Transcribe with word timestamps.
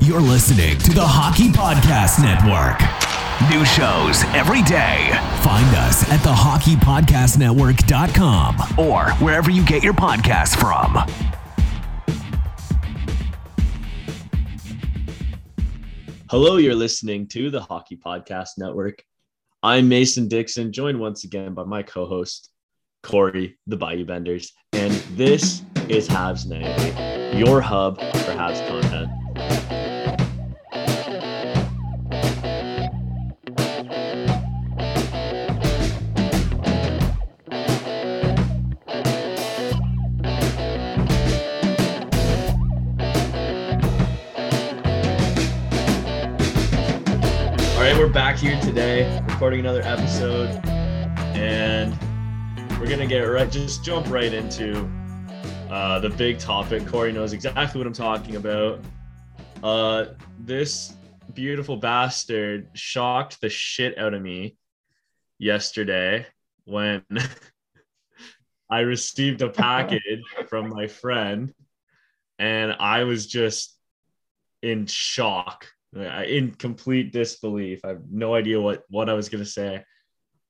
You're 0.00 0.20
listening 0.20 0.76
to 0.78 0.92
the 0.92 1.04
Hockey 1.04 1.48
Podcast 1.48 2.22
Network. 2.22 2.78
New 3.50 3.64
shows 3.64 4.22
every 4.36 4.62
day. 4.62 5.08
Find 5.42 5.66
us 5.76 6.08
at 6.10 6.20
thehockeypodcastnetwork.com 6.20 8.78
or 8.78 9.10
wherever 9.24 9.50
you 9.50 9.64
get 9.64 9.82
your 9.82 9.94
podcasts 9.94 10.54
from. 10.54 10.98
Hello, 16.30 16.58
you're 16.58 16.74
listening 16.74 17.26
to 17.28 17.48
the 17.50 17.60
Hockey 17.60 17.96
Podcast 17.96 18.58
Network. 18.58 19.02
I'm 19.62 19.88
Mason 19.88 20.28
Dixon, 20.28 20.72
joined 20.72 21.00
once 21.00 21.24
again 21.24 21.54
by 21.54 21.64
my 21.64 21.82
co 21.82 22.04
host, 22.06 22.50
Corey, 23.02 23.58
the 23.66 23.78
Bayou 23.78 24.04
Benders. 24.04 24.52
And 24.72 24.92
this 25.16 25.62
is 25.88 26.06
Habs 26.06 26.46
Nightly, 26.46 27.38
your 27.38 27.62
hub 27.62 27.98
for 27.98 28.34
Habs 28.34 28.64
content. 28.68 29.10
We're 48.06 48.12
back 48.12 48.36
here 48.36 48.56
today, 48.60 49.20
recording 49.26 49.58
another 49.58 49.82
episode, 49.82 50.64
and 51.34 51.92
we're 52.78 52.86
gonna 52.86 53.04
get 53.04 53.18
right, 53.22 53.50
just 53.50 53.82
jump 53.82 54.08
right 54.08 54.32
into 54.32 54.88
uh, 55.70 55.98
the 55.98 56.10
big 56.10 56.38
topic. 56.38 56.86
Corey 56.86 57.10
knows 57.10 57.32
exactly 57.32 57.80
what 57.80 57.86
I'm 57.88 57.92
talking 57.92 58.36
about. 58.36 58.78
Uh, 59.60 60.04
this 60.38 60.94
beautiful 61.34 61.78
bastard 61.78 62.68
shocked 62.74 63.40
the 63.40 63.48
shit 63.48 63.98
out 63.98 64.14
of 64.14 64.22
me 64.22 64.56
yesterday 65.40 66.26
when 66.64 67.02
I 68.70 68.80
received 68.80 69.42
a 69.42 69.48
package 69.48 70.22
from 70.48 70.68
my 70.68 70.86
friend, 70.86 71.52
and 72.38 72.72
I 72.78 73.02
was 73.02 73.26
just 73.26 73.76
in 74.62 74.86
shock 74.86 75.66
in 75.94 76.52
complete 76.52 77.12
disbelief. 77.12 77.84
I 77.84 77.88
have 77.88 78.02
no 78.10 78.34
idea 78.34 78.60
what 78.60 78.84
what 78.88 79.08
I 79.08 79.14
was 79.14 79.28
gonna 79.28 79.44
say. 79.44 79.84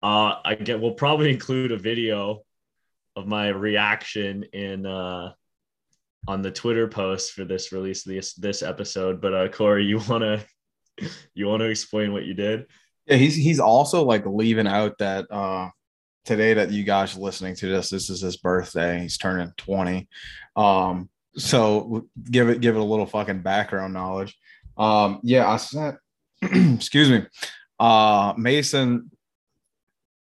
Uh, 0.03 0.37
I 0.45 0.55
get 0.55 0.81
we'll 0.81 0.93
probably 0.95 1.31
include 1.33 1.73
a 1.73 1.79
video 1.79 2.43
of 3.15 3.27
my 3.27 3.49
reaction 3.49 4.45
in 4.53 4.87
uh, 4.87 5.33
on 6.29 6.43
the 6.43 6.51
Twitter 6.51 6.89
post 6.89 7.33
for 7.33 7.45
this 7.45 7.73
release 7.73 8.03
this 8.03 8.35
this 8.35 8.63
episode. 8.63 9.21
But 9.21 9.35
uh, 9.35 9.49
Corey, 9.49 9.85
you 9.85 10.01
wanna 10.09 10.45
you 11.35 11.47
wanna 11.47 11.65
explain 11.65 12.13
what 12.13 12.25
you 12.25 12.35
did? 12.35 12.67
Yeah, 13.07 13.17
he's 13.17 13.37
he's 13.37 13.61
also 13.61 14.05
like 14.05 14.27
leaving 14.27 14.67
out 14.67 14.99
that 14.99 15.31
uh 15.31 15.71
today 16.27 16.55
that 16.55 16.73
you 16.73 16.83
guys 16.83 17.17
are 17.17 17.21
listening 17.21 17.55
to 17.55 17.69
this, 17.69 17.89
this 17.89 18.11
is 18.11 18.21
his 18.21 18.37
birthday. 18.37 19.01
He's 19.01 19.17
turning 19.17 19.53
20. 19.57 20.09
Um, 20.57 21.09
so 21.37 22.09
give 22.31 22.49
it 22.49 22.61
give 22.61 22.75
it 22.75 22.81
a 22.81 22.85
little 22.85 23.07
fucking 23.07 23.43
background 23.43 23.95
knowledge. 23.95 24.37
Um, 24.77 25.21
yeah, 25.23 25.49
I 25.49 25.57
sent 25.57 25.97
excuse 26.43 27.11
me. 27.11 27.25
Uh 27.79 28.35
Mason 28.37 29.11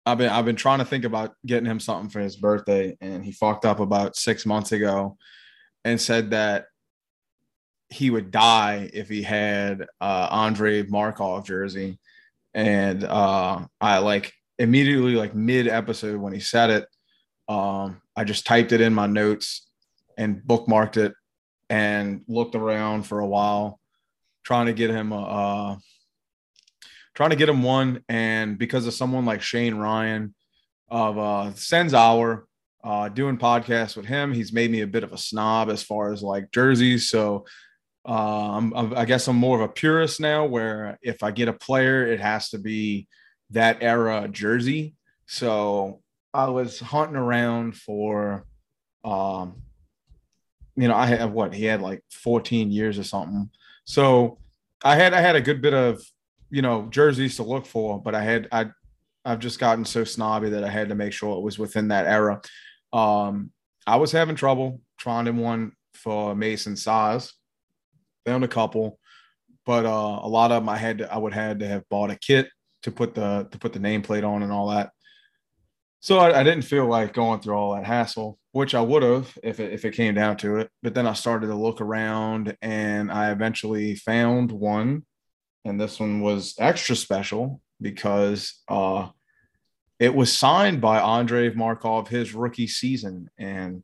I've 0.06 0.18
been 0.18 0.30
I've 0.30 0.46
been 0.46 0.56
trying 0.56 0.80
to 0.80 0.86
think 0.86 1.06
about 1.06 1.36
getting 1.46 1.70
him 1.70 1.80
something 1.80 2.10
for 2.10 2.20
his 2.20 2.36
birthday, 2.36 2.98
and 3.02 3.24
he 3.24 3.32
fucked 3.32 3.66
up 3.66 3.80
about 3.80 4.16
six 4.16 4.46
months 4.46 4.72
ago 4.72 5.18
and 5.86 6.00
said 6.02 6.32
that 6.32 6.66
he 7.90 8.09
would 8.09 8.32
die 8.32 8.90
if 8.94 9.09
he 9.09 9.22
had 9.22 9.86
uh 10.02 10.28
Andrei 10.32 10.84
Markov 10.84 11.46
jersey. 11.46 12.00
And 12.54 13.04
uh 13.04 13.66
I 13.80 14.00
like 14.00 14.34
immediately 14.58 15.16
like 15.16 15.36
mid 15.36 15.68
episode 15.68 16.20
when 16.20 16.34
he 16.34 16.40
said 16.40 16.70
it, 16.70 16.88
um, 17.48 18.02
I 18.16 18.26
just 18.26 18.46
typed 18.46 18.72
it 18.72 18.82
in 18.82 18.94
my 18.94 19.08
notes 19.08 19.68
and 20.18 20.42
bookmarked 20.42 20.98
it 20.98 21.14
and 21.70 22.22
looked 22.28 22.56
around 22.56 23.04
for 23.04 23.20
a 23.20 23.28
while 23.28 23.78
trying 24.44 24.68
to 24.68 24.74
get 24.74 24.90
him 24.90 25.12
a 25.12 25.22
uh, 25.22 25.78
trying 27.16 27.32
to 27.32 27.36
get 27.36 27.50
him 27.50 27.64
one. 27.64 28.04
And 28.08 28.58
because 28.58 28.88
of 28.88 28.94
someone 28.94 29.26
like 29.26 29.42
Shane 29.42 29.76
Ryan 29.76 30.34
of 30.90 31.18
uh, 31.18 31.54
Sens 31.54 31.94
Hour, 31.94 32.48
uh, 32.84 33.10
doing 33.10 33.38
podcasts 33.38 33.98
with 33.98 34.06
him, 34.06 34.34
he's 34.34 34.54
made 34.54 34.72
me 34.72 34.82
a 34.82 34.88
bit 34.88 35.04
of 35.04 35.12
a 35.12 35.18
snob 35.18 35.70
as 35.70 35.84
far 35.84 36.14
as 36.14 36.24
like 36.24 36.52
jerseys. 36.52 37.10
So 37.10 37.46
uh, 38.08 38.58
I'm, 38.58 38.94
I 38.96 39.06
guess 39.06 39.28
I'm 39.28 39.36
more 39.36 39.58
of 39.58 39.70
a 39.70 39.74
purist 39.74 40.22
now, 40.22 40.46
where 40.46 40.98
if 41.02 41.22
I 41.22 41.32
get 41.32 41.50
a 41.50 41.54
player, 41.54 42.08
it 42.08 42.22
has 42.22 42.50
to 42.52 42.58
be 42.58 43.08
that 43.50 43.80
era 43.82 44.28
jersey. 44.32 44.96
So 45.26 46.02
I 46.34 46.50
was 46.50 46.80
hunting 46.80 47.18
around 47.18 47.76
for, 47.76 48.46
um, 49.04 49.64
you 50.79 50.88
know, 50.88 50.95
I 50.95 51.07
have 51.07 51.31
what 51.31 51.53
he 51.53 51.66
had 51.66 51.81
like 51.81 52.01
14 52.09 52.72
years 52.72 52.97
or 52.97 53.03
something. 53.03 53.50
So 53.84 54.38
I 54.84 54.95
had 54.95 55.13
I 55.13 55.19
had 55.19 55.35
a 55.35 55.41
good 55.41 55.62
bit 55.62 55.73
of 55.73 56.01
you 56.50 56.62
know 56.62 56.88
jerseys 56.90 57.35
to 57.35 57.44
look 57.44 57.66
for, 57.66 58.01
but 58.01 58.16
I 58.16 58.22
had 58.22 58.47
I 58.51 58.67
I've 59.25 59.40
just 59.40 59.59
gotten 59.59 59.84
so 59.84 60.06
snobby 60.06 60.50
that 60.51 60.63
I 60.63 60.69
had 60.69 60.90
to 60.90 60.95
make 60.95 61.12
sure 61.12 61.38
it 61.38 61.44
was 61.44 61.59
within 61.59 61.90
that 61.90 62.07
era. 62.07 62.41
Um, 62.94 63.51
I 63.85 63.97
was 63.97 64.13
having 64.13 64.35
trouble 64.35 64.79
finding 65.00 65.38
one 65.38 65.73
for 65.94 66.34
Mason 66.34 66.78
size. 66.78 67.34
Found 68.25 68.46
a 68.46 68.47
couple, 68.47 69.00
but 69.66 69.85
uh, 69.85 70.19
a 70.23 70.29
lot 70.29 70.51
of 70.51 70.61
them 70.61 70.69
I 70.69 70.78
had 70.78 71.00
to 71.00 71.13
I 71.13 71.17
would 71.17 71.34
had 71.34 71.59
to 71.59 71.67
have 71.67 71.88
bought 71.90 72.09
a 72.09 72.16
kit 72.16 72.47
to 72.84 72.91
put 72.91 73.16
the 73.16 73.50
to 73.51 73.57
put 73.57 73.73
the 73.73 73.79
nameplate 73.79 74.25
on 74.25 74.44
and 74.44 74.51
all 74.51 74.69
that. 74.69 74.91
So 76.00 76.19
I, 76.19 76.40
I, 76.40 76.44
didn't 76.44 76.61
feel 76.61 76.85
like 76.85 77.11
going 77.11 77.41
through 77.41 77.56
all 77.56 77.75
that 77.75 77.85
hassle, 77.85 78.39
which 78.52 78.74
I 78.74 78.82
would 78.82 79.04
have 79.04 79.38
if 79.44 79.60
it, 79.60 79.74
if 79.74 79.86
it 79.86 79.94
came 79.94 80.16
down 80.16 80.38
to 80.38 80.58
it. 80.58 80.70
But 80.82 80.94
then 80.94 81.08
I 81.08 81.14
started 81.14 81.48
to 81.48 81.56
look 81.56 81.82
around 81.82 82.58
and 82.62 83.12
I 83.12 83.32
eventually 83.32 83.96
found 83.96 84.52
one. 84.52 85.06
And 85.66 85.80
this 85.80 86.00
one 86.00 86.22
was 86.22 86.56
extra 86.58 86.96
special 86.96 87.62
because 87.82 88.62
uh, 88.68 89.09
it 90.00 90.16
was 90.16 90.35
signed 90.35 90.82
by 90.82 91.00
Andrei 91.00 91.53
Markov 91.53 92.08
his 92.08 92.34
rookie 92.34 92.68
season. 92.68 93.29
And 93.38 93.84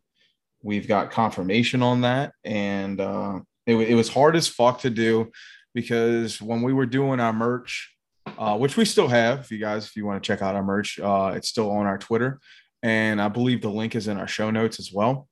we've 0.63 0.87
got 0.87 1.11
confirmation 1.11 1.83
on 1.83 2.01
that. 2.01 2.33
And 2.43 2.99
uh, 2.99 3.39
it, 3.67 3.75
it 3.75 3.95
was 3.95 4.09
hard 4.09 4.35
as 4.35 4.47
fuck 4.47 4.79
to 4.81 4.89
do 4.89 5.31
because 5.73 6.41
when 6.41 6.61
we 6.61 6.73
were 6.73 6.85
doing 6.85 7.19
our 7.19 7.33
merch 7.33 7.95
uh, 8.37 8.57
which 8.57 8.77
we 8.77 8.85
still 8.85 9.07
have. 9.07 9.41
If 9.41 9.51
you 9.51 9.59
guys, 9.59 9.85
if 9.85 9.95
you 9.95 10.05
want 10.05 10.21
to 10.21 10.27
check 10.27 10.41
out 10.41 10.55
our 10.55 10.63
merch, 10.63 10.99
uh, 10.99 11.33
it's 11.35 11.49
still 11.49 11.71
on 11.71 11.85
our 11.85 11.97
Twitter, 11.97 12.39
and 12.85 13.19
I 13.19 13.29
believe 13.29 13.61
the 13.61 13.69
link 13.69 13.95
is 13.95 14.07
in 14.07 14.17
our 14.17 14.27
show 14.27 14.51
notes 14.51 14.77
as 14.77 14.93
well. 14.93 15.27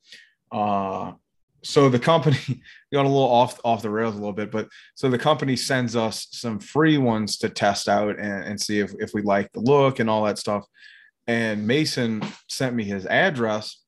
Uh, 0.51 1.11
so 1.63 1.87
the 1.87 1.99
company 1.99 2.37
got 2.91 3.05
a 3.05 3.07
little 3.07 3.29
off 3.29 3.59
off 3.63 3.83
the 3.83 3.91
rails 3.91 4.15
a 4.15 4.17
little 4.17 4.33
bit, 4.33 4.49
but 4.49 4.67
so 4.95 5.07
the 5.07 5.19
company 5.19 5.55
sends 5.55 5.95
us 5.95 6.27
some 6.31 6.59
free 6.59 6.97
ones 6.97 7.37
to 7.37 7.49
test 7.49 7.87
out 7.87 8.17
and, 8.17 8.43
and 8.43 8.59
see 8.59 8.79
if, 8.79 8.91
if 8.97 9.13
we 9.13 9.21
like 9.21 9.51
the 9.51 9.59
look 9.59 9.99
and 9.99 10.09
all 10.09 10.23
that 10.23 10.39
stuff. 10.39 10.65
And 11.27 11.67
Mason 11.67 12.23
sent 12.49 12.75
me 12.75 12.85
his 12.85 13.05
address 13.05 13.83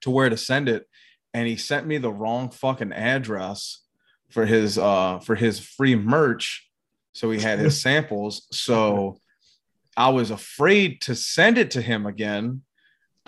to 0.00 0.10
where 0.10 0.30
to 0.30 0.36
send 0.38 0.70
it, 0.70 0.88
and 1.34 1.46
he 1.46 1.56
sent 1.56 1.86
me 1.86 1.98
the 1.98 2.10
wrong 2.10 2.48
fucking 2.48 2.92
address 2.92 3.82
for 4.30 4.46
his 4.46 4.78
uh 4.78 5.18
for 5.18 5.34
his 5.34 5.60
free 5.60 5.94
merch. 5.94 6.66
So 7.12 7.30
he 7.30 7.38
had 7.38 7.58
his 7.58 7.82
samples. 7.82 8.46
So 8.50 9.18
I 9.96 10.10
was 10.10 10.30
afraid 10.30 11.00
to 11.02 11.14
send 11.14 11.58
it 11.58 11.72
to 11.72 11.82
him 11.82 12.06
again. 12.06 12.62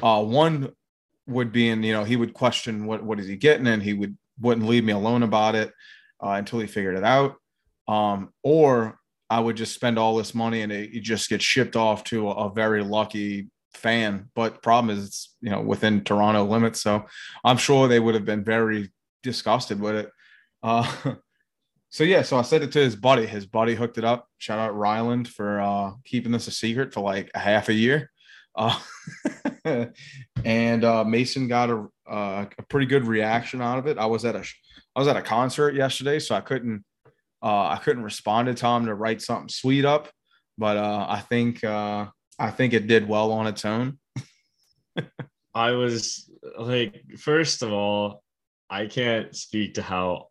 Uh 0.03 0.23
one 0.23 0.73
would 1.27 1.53
be 1.53 1.69
in, 1.69 1.83
you 1.83 1.93
know, 1.93 2.05
he 2.05 2.17
would 2.17 2.35
question 2.35 2.87
what 2.87 3.03
what 3.03 3.21
is 3.21 3.27
he 3.27 3.37
getting 3.37 3.67
and 3.67 3.83
he 3.83 3.93
would 3.93 4.17
wouldn't 4.41 4.67
leave 4.67 4.85
me 4.85 4.93
alone 4.93 5.23
about 5.23 5.55
it 5.55 5.73
uh, 6.23 6.31
until 6.31 6.59
he 6.59 6.67
figured 6.67 6.97
it 6.97 7.05
out. 7.05 7.37
Um, 7.87 8.31
or 8.43 8.99
I 9.31 9.41
would 9.41 9.57
just 9.57 9.75
spend 9.75 9.99
all 9.99 10.17
this 10.17 10.35
money 10.35 10.63
and 10.63 10.73
it, 10.73 10.95
it 10.95 11.01
just 11.03 11.29
gets 11.29 11.45
shipped 11.45 11.77
off 11.77 12.05
to 12.05 12.29
a, 12.29 12.49
a, 12.49 12.53
very 12.53 12.83
lucky 12.83 13.51
fan. 13.75 14.31
But 14.35 14.63
problem 14.63 14.97
is, 14.97 15.07
it's 15.07 15.35
you 15.41 15.51
know 15.51 15.61
within 15.61 16.03
Toronto 16.03 16.45
limits, 16.45 16.83
so 16.83 17.07
I'm 17.45 17.57
sure 17.57 17.89
they 17.89 18.01
would 18.01 18.15
have 18.15 18.25
been 18.25 18.45
very 18.45 18.93
disgusted 19.23 19.81
with 19.81 19.97
it. 19.97 20.11
Uh, 20.63 20.91
so 21.95 22.03
yeah, 22.03 22.23
so 22.23 22.37
I 22.37 22.43
sent 22.43 22.65
it 22.65 22.73
to 22.73 22.81
his 22.81 22.97
buddy. 22.97 23.25
His 23.25 23.47
buddy 23.47 23.77
hooked 23.77 23.99
it 23.99 24.05
up. 24.05 24.27
Shout 24.39 24.59
out 24.59 24.77
Ryland 24.77 25.29
for 25.29 25.61
uh, 25.61 25.93
keeping 26.05 26.33
this 26.33 26.49
a 26.49 26.51
secret 26.51 26.93
for 26.93 27.03
like 27.03 27.31
a 27.37 27.39
half 27.39 27.69
a 27.69 27.73
year. 27.73 28.11
Uh, 28.57 28.77
and 30.45 30.85
uh, 30.85 31.05
Mason 31.05 31.47
got 31.47 31.71
a, 31.71 31.87
uh, 32.11 32.47
a 32.59 32.63
pretty 32.69 32.87
good 32.87 33.07
reaction 33.07 33.63
out 33.63 33.79
of 33.79 33.87
it. 33.87 33.97
I 33.97 34.07
was 34.07 34.25
at 34.25 34.35
a 34.35 34.45
I 34.97 34.99
was 34.99 35.07
at 35.07 35.17
a 35.17 35.23
concert 35.23 35.77
yesterday, 35.77 36.19
so 36.19 36.35
I 36.35 36.41
couldn't 36.41 36.85
uh, 37.41 37.69
I 37.69 37.79
couldn't 37.81 38.03
respond 38.03 38.49
to 38.49 38.55
Tom 38.55 38.87
to 38.87 38.95
write 38.97 39.23
something 39.23 39.49
sweet 39.49 39.85
up, 39.85 40.11
but 40.59 40.77
uh, 40.77 41.07
I 41.09 41.21
think 41.21 41.63
I 41.63 42.11
think 42.51 42.73
it 42.73 42.89
did 42.89 43.07
well 43.07 43.31
on 43.31 43.47
its 43.47 43.65
own. 43.65 44.01
I 45.55 45.71
was 45.71 46.29
like, 46.59 47.05
first 47.19 47.63
of 47.63 47.73
all, 47.73 48.25
I 48.69 48.87
can't 48.87 49.37
speak 49.37 49.75
to 49.75 49.83
how 49.83 50.27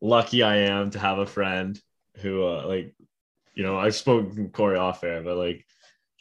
lucky 0.00 0.42
I 0.42 0.56
am 0.58 0.90
to 0.90 0.98
have 0.98 1.18
a 1.18 1.26
friend 1.26 1.80
who, 2.18 2.44
uh, 2.44 2.66
like, 2.66 2.94
you 3.54 3.62
know, 3.62 3.78
I've 3.78 3.94
spoken 3.94 4.50
Corey 4.50 4.78
off 4.78 5.04
air, 5.04 5.22
but 5.22 5.36
like, 5.36 5.64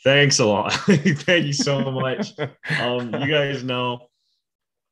thanks 0.04 0.40
a 0.40 0.46
lot. 0.46 0.74
Thank 0.74 1.46
you 1.46 1.54
so 1.54 1.92
much. 1.92 2.34
um, 2.82 3.14
you 3.14 3.28
guys 3.28 3.64
know, 3.64 4.08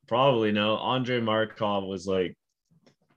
probably 0.07 0.51
know, 0.51 0.77
Andrei 0.77 1.19
Markov 1.19 1.83
was 1.83 2.07
like 2.07 2.37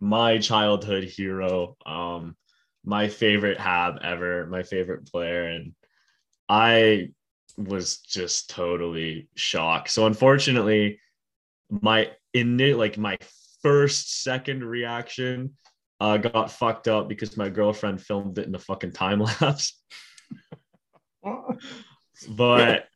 my 0.00 0.38
childhood 0.38 1.04
hero. 1.04 1.76
Um, 1.86 2.36
my 2.84 3.08
favorite 3.08 3.58
Hab 3.58 3.98
ever, 4.02 4.46
my 4.46 4.62
favorite 4.62 5.06
player, 5.06 5.44
and 5.44 5.74
I 6.48 7.10
was 7.56 7.98
just 7.98 8.50
totally 8.50 9.28
shocked. 9.34 9.90
So 9.90 10.06
unfortunately, 10.06 11.00
my 11.68 12.10
in 12.32 12.56
like 12.76 12.96
my 12.96 13.18
first 13.62 14.22
second 14.22 14.64
reaction 14.64 15.56
uh, 16.00 16.16
got 16.16 16.50
fucked 16.50 16.88
up 16.88 17.08
because 17.08 17.36
my 17.36 17.48
girlfriend 17.48 18.00
filmed 18.00 18.38
it 18.38 18.46
in 18.46 18.54
a 18.54 18.58
fucking 18.58 18.92
time 18.92 19.20
lapse. 19.40 19.80
but 22.28 22.86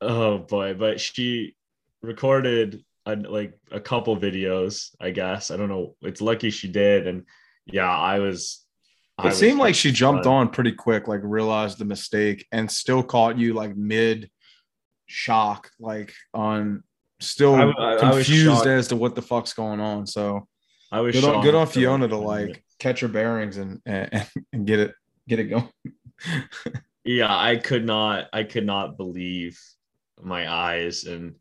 oh 0.00 0.38
boy, 0.38 0.74
but 0.74 1.00
she 1.00 1.54
recorded 2.02 2.82
a, 3.06 3.16
like 3.16 3.58
a 3.70 3.80
couple 3.80 4.16
videos, 4.16 4.94
I 5.00 5.10
guess. 5.10 5.50
I 5.50 5.56
don't 5.56 5.68
know. 5.68 5.96
It's 6.02 6.20
lucky 6.20 6.50
she 6.50 6.68
did, 6.68 7.06
and 7.06 7.24
yeah, 7.66 7.90
I 7.90 8.18
was. 8.18 8.64
It 9.18 9.26
I 9.26 9.30
seemed 9.30 9.58
was 9.58 9.66
like 9.66 9.74
she 9.74 9.92
jumped 9.92 10.26
on 10.26 10.48
pretty 10.48 10.72
quick, 10.72 11.06
like 11.08 11.20
realized 11.22 11.78
the 11.78 11.84
mistake, 11.84 12.46
and 12.50 12.70
still 12.70 13.02
caught 13.02 13.38
you 13.38 13.52
like 13.52 13.76
mid 13.76 14.30
shock, 15.06 15.70
like 15.78 16.14
on 16.32 16.82
still 17.22 17.54
I, 17.54 17.94
I, 17.94 17.98
confused 17.98 18.66
as 18.66 18.88
to 18.88 18.96
what 18.96 19.14
the 19.14 19.22
fuck's 19.22 19.52
going 19.52 19.80
on. 19.80 20.06
So 20.06 20.46
I 20.90 21.00
was 21.00 21.14
good 21.14 21.24
on, 21.24 21.42
good 21.42 21.54
on 21.54 21.66
Fiona 21.66 22.08
to 22.08 22.16
like 22.16 22.62
catch 22.78 23.00
her 23.00 23.08
bearings 23.08 23.56
and, 23.56 23.80
and 23.86 24.28
and 24.52 24.66
get 24.66 24.80
it 24.80 24.94
get 25.28 25.38
it 25.38 25.44
going. 25.44 25.68
yeah, 27.04 27.34
I 27.34 27.56
could 27.56 27.84
not 27.84 28.28
I 28.32 28.44
could 28.44 28.66
not 28.66 28.96
believe 28.96 29.58
my 30.20 30.52
eyes 30.52 31.04
and 31.04 31.34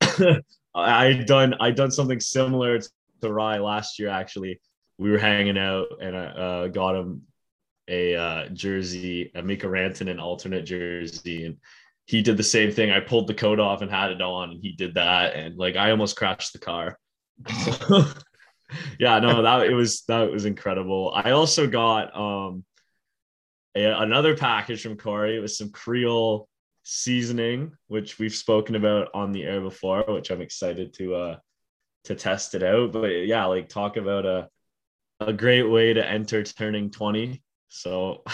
I 0.74 1.12
done 1.26 1.54
I 1.60 1.70
done 1.70 1.90
something 1.90 2.20
similar 2.20 2.80
to 3.22 3.32
Rye 3.32 3.58
last 3.58 3.98
year 3.98 4.08
actually. 4.08 4.60
We 4.98 5.10
were 5.10 5.18
hanging 5.18 5.58
out 5.58 5.86
and 6.00 6.16
I 6.16 6.24
uh, 6.24 6.66
got 6.68 6.96
him 6.96 7.22
a 7.88 8.16
uh, 8.16 8.48
jersey, 8.48 9.30
a 9.34 9.42
Mikko 9.42 9.68
Rantanen 9.68 10.20
alternate 10.20 10.64
jersey, 10.64 11.44
and 11.44 11.56
he 12.06 12.22
did 12.22 12.36
the 12.36 12.42
same 12.42 12.72
thing. 12.72 12.90
I 12.90 13.00
pulled 13.00 13.26
the 13.26 13.34
coat 13.34 13.60
off 13.60 13.82
and 13.82 13.90
had 13.90 14.10
it 14.10 14.22
on, 14.22 14.50
and 14.50 14.60
he 14.62 14.72
did 14.72 14.94
that, 14.94 15.34
and 15.34 15.56
like 15.56 15.76
I 15.76 15.90
almost 15.90 16.16
crashed 16.16 16.52
the 16.52 16.58
car. 16.58 16.98
Yeah, 18.98 19.18
no, 19.20 19.42
that 19.42 19.66
it 19.66 19.74
was 19.74 20.02
that 20.08 20.30
was 20.30 20.44
incredible. 20.44 21.12
I 21.14 21.30
also 21.30 21.66
got 21.66 22.16
um 22.16 22.64
a, 23.74 23.84
another 24.02 24.36
package 24.36 24.82
from 24.82 24.96
Corey. 24.96 25.36
It 25.36 25.40
was 25.40 25.56
some 25.56 25.70
Creole 25.70 26.48
seasoning, 26.82 27.72
which 27.88 28.18
we've 28.18 28.34
spoken 28.34 28.74
about 28.74 29.08
on 29.14 29.32
the 29.32 29.44
air 29.44 29.60
before, 29.60 30.04
which 30.08 30.30
I'm 30.30 30.40
excited 30.40 30.94
to 30.94 31.14
uh 31.14 31.36
to 32.04 32.14
test 32.14 32.54
it 32.54 32.62
out. 32.62 32.92
But 32.92 33.26
yeah, 33.26 33.44
like 33.46 33.68
talk 33.68 33.96
about 33.96 34.26
a 34.26 34.48
a 35.20 35.32
great 35.32 35.64
way 35.64 35.94
to 35.94 36.06
enter 36.06 36.42
turning 36.42 36.90
20. 36.90 37.42
So 37.68 38.24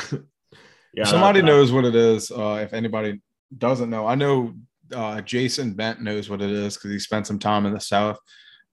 yeah, 0.95 1.05
somebody 1.05 1.43
knows 1.43 1.73
what 1.73 1.85
it 1.85 1.95
is. 1.95 2.31
Uh, 2.31 2.61
if 2.65 2.73
anybody 2.73 3.21
doesn't 3.57 3.91
know, 3.91 4.07
I 4.07 4.15
know 4.15 4.55
uh, 4.95 5.21
Jason 5.23 5.75
Bent 5.75 6.01
knows 6.01 6.29
what 6.29 6.43
it 6.43 6.51
is 6.51 6.77
because 6.77 6.91
he 6.91 6.99
spent 6.99 7.27
some 7.27 7.39
time 7.39 7.67
in 7.67 7.73
the 7.73 7.81
South. 7.81 8.19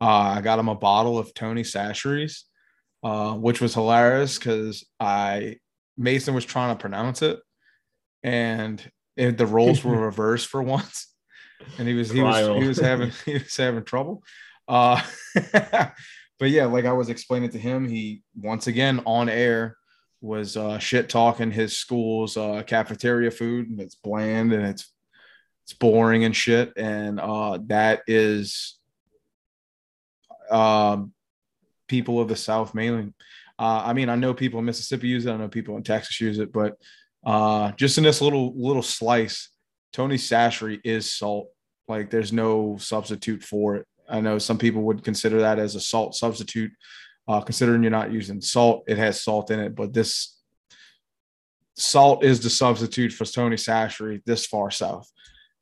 Uh, 0.01 0.35
I 0.37 0.41
got 0.41 0.59
him 0.59 0.69
a 0.69 0.75
bottle 0.75 1.17
of 1.17 1.33
Tony 1.33 1.63
Chachere's, 1.63 2.45
uh, 3.03 3.33
which 3.33 3.61
was 3.61 3.73
hilarious 3.73 4.37
because 4.37 4.85
I 4.99 5.57
Mason 5.97 6.33
was 6.33 6.45
trying 6.45 6.75
to 6.75 6.81
pronounce 6.81 7.21
it, 7.21 7.39
and 8.23 8.81
it, 9.17 9.37
the 9.37 9.45
roles 9.45 9.83
were 9.83 9.97
reversed 10.05 10.47
for 10.47 10.63
once, 10.63 11.13
and 11.77 11.87
he 11.87 11.93
was 11.93 12.09
he 12.09 12.21
was 12.21 12.61
he 12.61 12.67
was 12.67 12.79
having 12.79 13.11
he 13.25 13.33
was 13.33 13.55
having 13.55 13.83
trouble. 13.83 14.23
Uh, 14.67 15.01
but 15.51 16.49
yeah, 16.49 16.65
like 16.65 16.85
I 16.85 16.93
was 16.93 17.09
explaining 17.09 17.49
to 17.51 17.59
him, 17.59 17.87
he 17.87 18.21
once 18.35 18.67
again 18.67 19.01
on 19.05 19.27
air 19.27 19.75
was 20.21 20.57
uh, 20.57 20.77
shit 20.79 21.09
talking 21.09 21.51
his 21.51 21.77
school's 21.77 22.35
uh, 22.37 22.61
cafeteria 22.65 23.31
food 23.31 23.69
and 23.69 23.79
it's 23.79 23.95
bland 23.95 24.51
and 24.51 24.65
it's 24.65 24.91
it's 25.63 25.73
boring 25.73 26.25
and 26.25 26.35
shit 26.35 26.73
and 26.77 27.19
uh, 27.19 27.57
that 27.67 28.01
is 28.07 28.79
um, 30.49 31.13
people 31.87 32.19
of 32.19 32.27
the 32.27 32.35
South 32.35 32.73
mainly. 32.73 33.13
Uh, 33.57 33.83
I 33.85 33.93
mean, 33.93 34.07
I 34.07 34.15
know 34.15 34.33
people 34.33 34.59
in 34.59 34.65
Mississippi 34.65 35.07
use 35.07 35.25
it. 35.25 35.31
I 35.31 35.37
know 35.37 35.49
people 35.49 35.75
in 35.75 35.83
Texas 35.83 36.21
use 36.21 36.39
it, 36.39 36.53
but 36.53 36.77
uh, 37.25 37.71
just 37.73 37.97
in 37.97 38.05
this 38.05 38.21
little 38.21 38.53
little 38.55 38.81
slice, 38.81 39.49
Tony 39.91 40.15
Chachere 40.15 40.79
is 40.85 41.11
salt. 41.11 41.49
Like, 41.87 42.09
there's 42.09 42.31
no 42.31 42.77
substitute 42.77 43.43
for 43.43 43.75
it. 43.75 43.85
I 44.07 44.21
know 44.21 44.37
some 44.37 44.57
people 44.57 44.83
would 44.83 45.03
consider 45.03 45.41
that 45.41 45.59
as 45.59 45.75
a 45.75 45.81
salt 45.81 46.15
substitute, 46.15 46.71
uh, 47.29 47.39
considering 47.41 47.83
you're 47.83 47.91
not 47.91 48.11
using 48.11 48.41
salt, 48.41 48.83
it 48.87 48.97
has 48.97 49.23
salt 49.23 49.51
in 49.51 49.59
it, 49.59 49.75
but 49.75 49.93
this 49.93 50.35
salt 51.75 52.23
is 52.23 52.39
the 52.39 52.49
substitute 52.49 53.13
for 53.13 53.23
Tony 53.23 53.55
Chachere 53.55 54.21
this 54.25 54.47
far 54.47 54.71
south. 54.71 55.09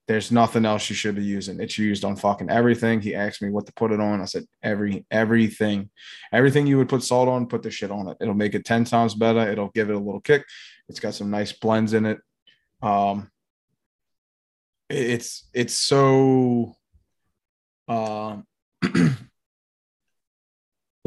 There's 0.07 0.31
nothing 0.31 0.65
else 0.65 0.89
you 0.89 0.95
should 0.95 1.15
be 1.15 1.25
using. 1.25 1.59
It's 1.59 1.77
used 1.77 2.05
on 2.05 2.15
fucking 2.15 2.49
everything. 2.49 3.01
He 3.01 3.13
asked 3.13 3.41
me 3.41 3.49
what 3.49 3.65
to 3.65 3.73
put 3.73 3.91
it 3.91 3.99
on. 3.99 4.21
I 4.21 4.25
said 4.25 4.45
every 4.63 5.05
everything, 5.11 5.89
everything 6.31 6.65
you 6.65 6.77
would 6.77 6.87
put 6.87 7.03
salt 7.03 7.27
on, 7.27 7.47
put 7.47 7.63
the 7.63 7.69
shit 7.69 7.91
on 7.91 8.07
it. 8.07 8.17
It'll 8.21 8.33
make 8.33 8.55
it 8.55 8.63
ten 8.63 8.85
times 8.85 9.13
better. 9.13 9.51
It'll 9.51 9.67
give 9.67 9.89
it 9.89 9.95
a 9.97 9.99
little 9.99 10.21
kick. 10.21 10.45
It's 10.87 11.01
got 11.01 11.15
some 11.15 11.29
nice 11.29 11.51
blends 11.51 11.93
in 11.93 12.05
it. 12.05 12.19
Um, 12.81 13.29
it's 14.89 15.49
it's 15.53 15.73
so 15.73 16.77
um 17.89 18.45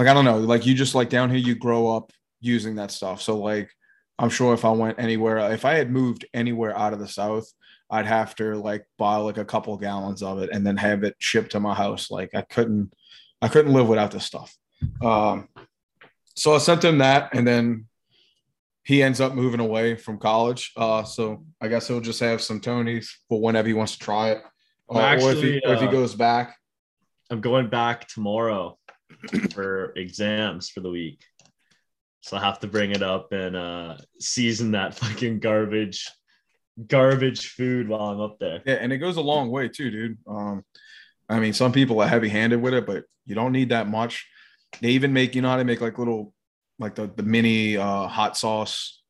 like 0.00 0.08
I 0.08 0.14
don't 0.14 0.24
know, 0.24 0.38
like 0.38 0.64
you 0.64 0.74
just 0.74 0.94
like 0.94 1.10
down 1.10 1.28
here, 1.28 1.38
you 1.38 1.54
grow 1.54 1.94
up 1.94 2.10
using 2.40 2.76
that 2.76 2.90
stuff. 2.90 3.20
So 3.20 3.38
like 3.38 3.70
I'm 4.18 4.30
sure 4.30 4.54
if 4.54 4.64
I 4.64 4.70
went 4.70 4.98
anywhere, 4.98 5.52
if 5.52 5.66
I 5.66 5.74
had 5.74 5.90
moved 5.90 6.24
anywhere 6.32 6.74
out 6.74 6.94
of 6.94 7.00
the 7.00 7.06
South, 7.06 7.46
I'd 7.90 8.06
have 8.06 8.34
to 8.36 8.54
like 8.54 8.86
buy 8.96 9.16
like 9.16 9.36
a 9.36 9.44
couple 9.44 9.76
gallons 9.76 10.22
of 10.22 10.38
it 10.38 10.48
and 10.54 10.66
then 10.66 10.78
have 10.78 11.04
it 11.04 11.16
shipped 11.18 11.52
to 11.52 11.60
my 11.60 11.74
house. 11.74 12.10
Like 12.10 12.30
I 12.34 12.40
couldn't, 12.40 12.94
I 13.42 13.48
couldn't 13.48 13.74
live 13.74 13.88
without 13.88 14.10
this 14.10 14.24
stuff. 14.24 14.56
Um, 15.02 15.48
so 16.34 16.54
I 16.54 16.58
sent 16.58 16.82
him 16.82 16.96
that, 16.98 17.34
and 17.34 17.46
then 17.46 17.84
he 18.84 19.02
ends 19.02 19.20
up 19.20 19.34
moving 19.34 19.60
away 19.60 19.96
from 19.96 20.16
college. 20.16 20.72
Uh, 20.78 21.04
so 21.04 21.44
I 21.60 21.68
guess 21.68 21.88
he'll 21.88 22.00
just 22.00 22.20
have 22.20 22.40
some 22.40 22.62
Tonys 22.62 23.06
for 23.28 23.38
whenever 23.38 23.68
he 23.68 23.74
wants 23.74 23.92
to 23.92 23.98
try 23.98 24.30
it, 24.30 24.42
uh, 24.88 24.98
actually, 24.98 25.28
or 25.28 25.32
if 25.32 25.42
he, 25.42 25.62
uh, 25.62 25.72
if 25.72 25.80
he 25.82 25.88
goes 25.88 26.14
back. 26.14 26.56
I'm 27.28 27.42
going 27.42 27.68
back 27.68 28.08
tomorrow 28.08 28.78
for 29.52 29.92
exams 29.96 30.68
for 30.68 30.80
the 30.80 30.90
week. 30.90 31.22
So 32.22 32.36
I 32.36 32.40
have 32.40 32.60
to 32.60 32.66
bring 32.66 32.90
it 32.90 33.02
up 33.02 33.32
and 33.32 33.56
uh, 33.56 33.96
season 34.18 34.72
that 34.72 34.94
fucking 34.98 35.40
garbage, 35.40 36.08
garbage 36.86 37.48
food 37.48 37.88
while 37.88 38.10
I'm 38.10 38.20
up 38.20 38.38
there. 38.38 38.62
Yeah, 38.64 38.74
and 38.74 38.92
it 38.92 38.98
goes 38.98 39.16
a 39.16 39.22
long 39.22 39.50
way 39.50 39.68
too, 39.68 39.90
dude. 39.90 40.18
Um, 40.26 40.64
I 41.28 41.38
mean, 41.38 41.52
some 41.52 41.72
people 41.72 42.00
are 42.00 42.08
heavy-handed 42.08 42.60
with 42.60 42.74
it, 42.74 42.86
but 42.86 43.04
you 43.24 43.34
don't 43.34 43.52
need 43.52 43.70
that 43.70 43.88
much. 43.88 44.26
They 44.80 44.90
even 44.90 45.12
make 45.12 45.34
you 45.34 45.42
know 45.42 45.48
how 45.48 45.56
they 45.56 45.64
make 45.64 45.80
like 45.80 45.98
little 45.98 46.34
like 46.78 46.94
the 46.94 47.10
the 47.14 47.22
mini 47.22 47.76
uh, 47.76 48.06
hot 48.06 48.36
sauce 48.36 49.02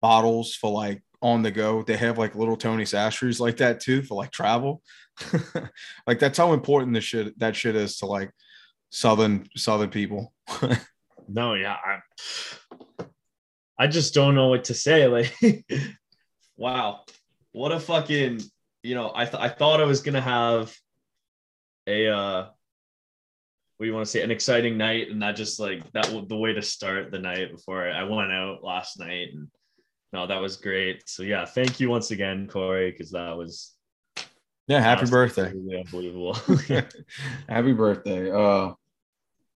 bottles 0.00 0.54
for 0.54 0.70
like 0.70 1.02
on 1.22 1.42
the 1.42 1.50
go. 1.50 1.82
They 1.82 1.96
have 1.96 2.18
like 2.18 2.34
little 2.34 2.56
Tony 2.56 2.84
Chachere's 2.84 3.40
like 3.40 3.58
that 3.58 3.80
too 3.80 4.02
for 4.02 4.14
like 4.14 4.30
travel. 4.30 4.82
like 6.06 6.18
that's 6.18 6.38
how 6.38 6.52
important 6.52 6.94
this 6.94 7.04
shit 7.04 7.38
that 7.38 7.56
shit 7.56 7.76
is 7.76 7.98
to 7.98 8.06
like 8.06 8.30
southern 8.90 9.48
southern 9.56 9.90
people. 9.90 10.32
no, 11.28 11.54
yeah, 11.54 11.76
I, 11.84 13.04
I 13.78 13.86
just 13.86 14.14
don't 14.14 14.34
know 14.34 14.48
what 14.48 14.64
to 14.64 14.74
say. 14.74 15.06
Like, 15.40 15.64
wow, 16.56 17.04
what 17.52 17.72
a 17.72 17.80
fucking 17.80 18.40
you 18.82 18.94
know. 18.94 19.12
I 19.14 19.24
th- 19.24 19.42
I 19.42 19.48
thought 19.48 19.80
I 19.80 19.84
was 19.84 20.00
gonna 20.00 20.20
have 20.20 20.74
a 21.86 22.08
uh, 22.08 22.42
what 23.76 23.84
do 23.84 23.86
you 23.86 23.94
want 23.94 24.06
to 24.06 24.10
say, 24.10 24.22
an 24.22 24.30
exciting 24.30 24.76
night, 24.76 25.10
and 25.10 25.22
that 25.22 25.36
just 25.36 25.60
like 25.60 25.90
that 25.92 26.10
was 26.10 26.26
the 26.28 26.36
way 26.36 26.52
to 26.52 26.62
start 26.62 27.10
the 27.10 27.18
night 27.18 27.52
before 27.52 27.88
I 27.88 28.02
went 28.02 28.32
out 28.32 28.64
last 28.64 28.98
night 28.98 29.28
and. 29.32 29.48
No, 30.10 30.26
that 30.26 30.40
was 30.40 30.56
great. 30.56 31.06
So 31.06 31.22
yeah, 31.22 31.44
thank 31.44 31.78
you 31.80 31.90
once 31.90 32.12
again, 32.12 32.48
Corey, 32.48 32.90
because 32.90 33.10
that 33.10 33.36
was 33.36 33.74
yeah, 34.68 34.80
happy 34.80 35.06
birthday. 35.06 35.48
unbelievable. 35.48 36.34
happy 37.48 37.72
birthday. 37.72 38.30
Uh 38.30 38.74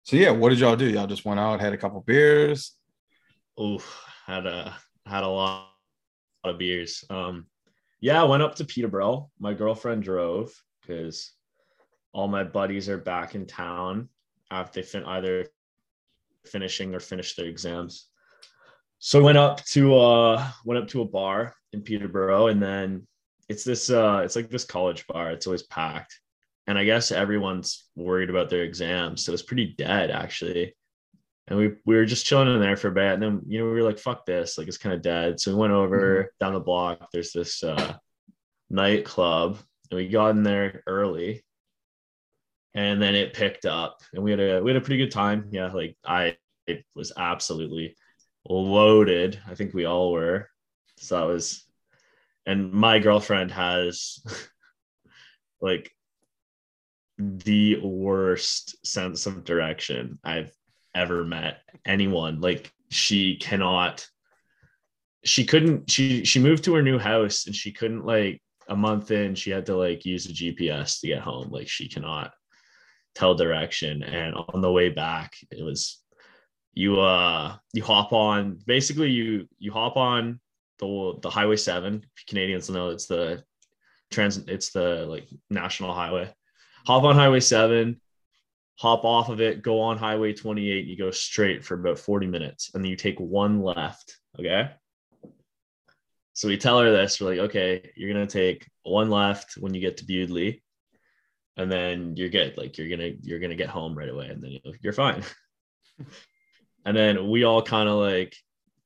so 0.04 0.16
yeah, 0.16 0.32
what 0.32 0.50
did 0.50 0.60
y'all 0.60 0.75
do? 0.75 0.89
Y'all 0.89 1.08
just 1.08 1.25
went 1.25 1.39
out, 1.39 1.60
had 1.60 1.74
a 1.74 1.78
couple 1.78 2.01
beers. 2.01 2.74
Oh, 3.58 3.84
had 4.25 4.46
a 4.46 4.75
had 5.06 5.24
a 5.24 5.28
lot, 5.28 5.70
lot 6.46 6.51
of 6.54 6.60
beers. 6.60 7.04
Um 7.10 7.48
yeah, 8.01 8.22
I 8.22 8.25
went 8.25 8.44
up 8.44 8.56
to 8.56 8.66
Peterborough. 8.66 9.30
My 9.39 9.54
girlfriend 9.54 10.04
drove 10.04 10.54
because 10.82 11.34
all 12.13 12.28
my 12.28 12.44
buddies 12.44 12.88
are 12.88 12.98
back 12.98 13.36
in 13.36 13.46
town 13.46 14.10
after 14.51 14.82
they 14.82 14.88
fin- 14.88 15.06
either 15.06 15.48
finishing 16.46 16.96
or 16.96 17.00
finished 17.00 17.36
their 17.36 17.48
exams. 17.48 18.08
So 19.00 19.20
I 19.20 19.24
went 19.24 19.38
up 19.38 19.63
to 19.66 19.98
uh 19.98 20.48
went 20.66 20.82
up 20.84 20.88
to 20.89 21.01
a 21.01 21.06
bar 21.06 21.56
in 21.74 21.82
Peterborough 21.82 22.48
and 22.48 22.62
then 22.62 23.08
it's 23.50 23.63
this 23.63 23.89
uh 23.89 24.22
it's 24.24 24.36
like 24.36 24.50
this 24.50 24.63
college 24.63 25.06
bar. 25.08 25.32
It's 25.32 25.48
always 25.48 25.63
packed. 25.63 26.20
And 26.68 26.77
i 26.77 26.86
guess 26.86 27.12
everyone's 27.12 27.89
worried 27.96 28.29
about 28.29 28.50
their 28.50 28.63
exams. 28.63 29.25
So 29.25 29.34
it's 29.34 29.41
pretty 29.41 29.74
dead 29.77 30.12
actually. 30.12 30.75
And 31.48 31.58
we 31.58 31.70
we 31.86 31.96
were 31.96 32.06
just 32.06 32.27
chilling 32.27 32.48
in 32.48 32.62
there 32.62 32.77
for 32.77 32.89
a 32.89 32.94
bit. 32.94 33.13
And 33.13 33.24
then 33.24 33.41
you 33.48 33.60
know 33.60 33.65
we 33.65 33.72
were 33.72 33.84
like 33.84 33.98
fuck 33.98 34.25
this. 34.25 34.58
Like 34.58 34.68
it's 34.68 34.77
kind 34.77 34.96
of 34.96 35.01
dead. 35.01 35.39
So 35.39 35.51
we 35.51 35.58
went 35.60 35.74
over 35.74 36.24
mm-hmm. 36.24 36.46
down 36.46 36.53
the 36.53 36.60
block. 36.60 37.10
There's 37.12 37.34
this 37.34 37.63
uh 37.63 37.96
nightclub. 38.70 39.58
And 39.89 39.98
we 39.98 40.08
got 40.08 40.29
in 40.29 40.44
there 40.44 40.84
early. 40.86 41.44
And 42.75 43.01
then 43.01 43.15
it 43.15 43.34
picked 43.34 43.65
up. 43.65 44.03
And 44.13 44.24
we 44.24 44.29
had 44.29 44.39
a 44.39 44.62
we 44.62 44.70
had 44.70 44.82
a 44.82 44.86
pretty 44.86 45.03
good 45.03 45.12
time. 45.12 45.50
Yeah 45.51 45.72
like 45.72 45.98
i 46.06 46.38
it 46.68 46.86
was 46.94 47.12
absolutely 47.18 47.96
loaded. 48.48 49.39
I 49.48 49.56
think 49.56 49.74
we 49.74 49.86
all 49.86 50.12
were. 50.12 50.50
So 50.98 51.18
that 51.18 51.25
was 51.25 51.65
and 52.46 52.72
my 52.72 53.00
girlfriend 53.00 53.51
has 53.51 54.19
like 55.62 55.91
the 57.17 57.79
worst 57.81 58.86
sense 58.86 59.25
of 59.25 59.43
direction 59.43 60.19
I've 60.24 60.51
ever 60.96 61.24
met 61.24 61.62
anyone. 61.86 62.41
Like 62.41 62.72
she 62.89 63.36
cannot 63.38 64.08
she 65.25 65.46
couldn't 65.46 65.91
she 65.91 66.24
she 66.24 66.39
moved 66.39 66.63
to 66.63 66.74
her 66.75 66.81
new 66.81 66.98
house 66.98 67.46
and 67.46 67.55
she 67.55 67.74
couldn't 67.74 68.05
like 68.05 68.41
a 68.69 68.75
month 68.75 69.12
in 69.12 69.36
she 69.36 69.51
had 69.51 69.65
to 69.65 69.75
like 69.75 70.05
use 70.05 70.25
a 70.25 70.34
GPS 70.34 71.01
to 71.01 71.08
get 71.08 71.22
home. 71.22 71.50
Like 71.50 71.67
she 71.67 71.89
cannot 71.89 72.31
tell 73.15 73.36
direction 73.36 74.01
and 74.03 74.36
on 74.36 74.62
the 74.62 74.72
way 74.72 74.89
back 74.89 75.34
it 75.51 75.63
was 75.63 76.01
you 76.74 77.00
uh 77.01 77.55
you 77.74 77.84
hop 77.84 78.13
on 78.13 78.58
basically 78.65 79.10
you 79.10 79.48
you 79.58 79.72
hop 79.72 79.98
on 79.98 80.39
the 80.79 81.19
the 81.21 81.29
Highway 81.29 81.57
Seven. 81.57 82.05
Canadians 82.27 82.69
know 82.69 82.89
it's 82.89 83.05
the 83.07 83.43
trans. 84.09 84.38
It's 84.38 84.71
the 84.71 85.05
like 85.07 85.27
national 85.50 85.93
highway. 85.93 86.33
Hop 86.86 87.03
on 87.03 87.15
Highway 87.15 87.41
Seven, 87.41 88.01
hop 88.79 89.03
off 89.03 89.29
of 89.29 89.41
it, 89.41 89.62
go 89.62 89.81
on 89.81 89.98
Highway 89.98 90.33
28. 90.33 90.86
You 90.86 90.98
go 90.98 91.12
straight 91.12 91.63
for 91.63 91.74
about 91.75 92.00
40 92.00 92.27
minutes, 92.27 92.71
and 92.74 92.83
then 92.83 92.89
you 92.89 92.95
take 92.95 93.19
one 93.19 93.62
left. 93.62 94.17
Okay. 94.39 94.71
So 96.33 96.48
we 96.48 96.57
tell 96.57 96.79
her 96.79 96.89
this. 96.89 97.19
We're 97.19 97.31
like, 97.31 97.50
okay, 97.50 97.91
you're 97.95 98.12
gonna 98.12 98.25
take 98.25 98.65
one 98.83 99.09
left 99.09 99.55
when 99.57 99.74
you 99.74 99.81
get 99.81 99.98
to 99.98 100.05
Bewdley, 100.05 100.62
and 101.57 101.69
then 101.69 102.15
you're 102.15 102.29
good. 102.29 102.57
Like 102.57 102.77
you're 102.77 102.89
gonna 102.89 103.12
you're 103.21 103.39
gonna 103.39 103.55
get 103.55 103.69
home 103.69 103.98
right 103.98 104.07
away, 104.07 104.27
and 104.27 104.41
then 104.41 104.57
you're 104.81 104.93
fine. 104.93 105.24
and 106.86 106.95
then 106.95 107.29
we 107.29 107.43
all 107.43 107.62
kind 107.62 107.89
of 107.89 107.95
like 107.95 108.33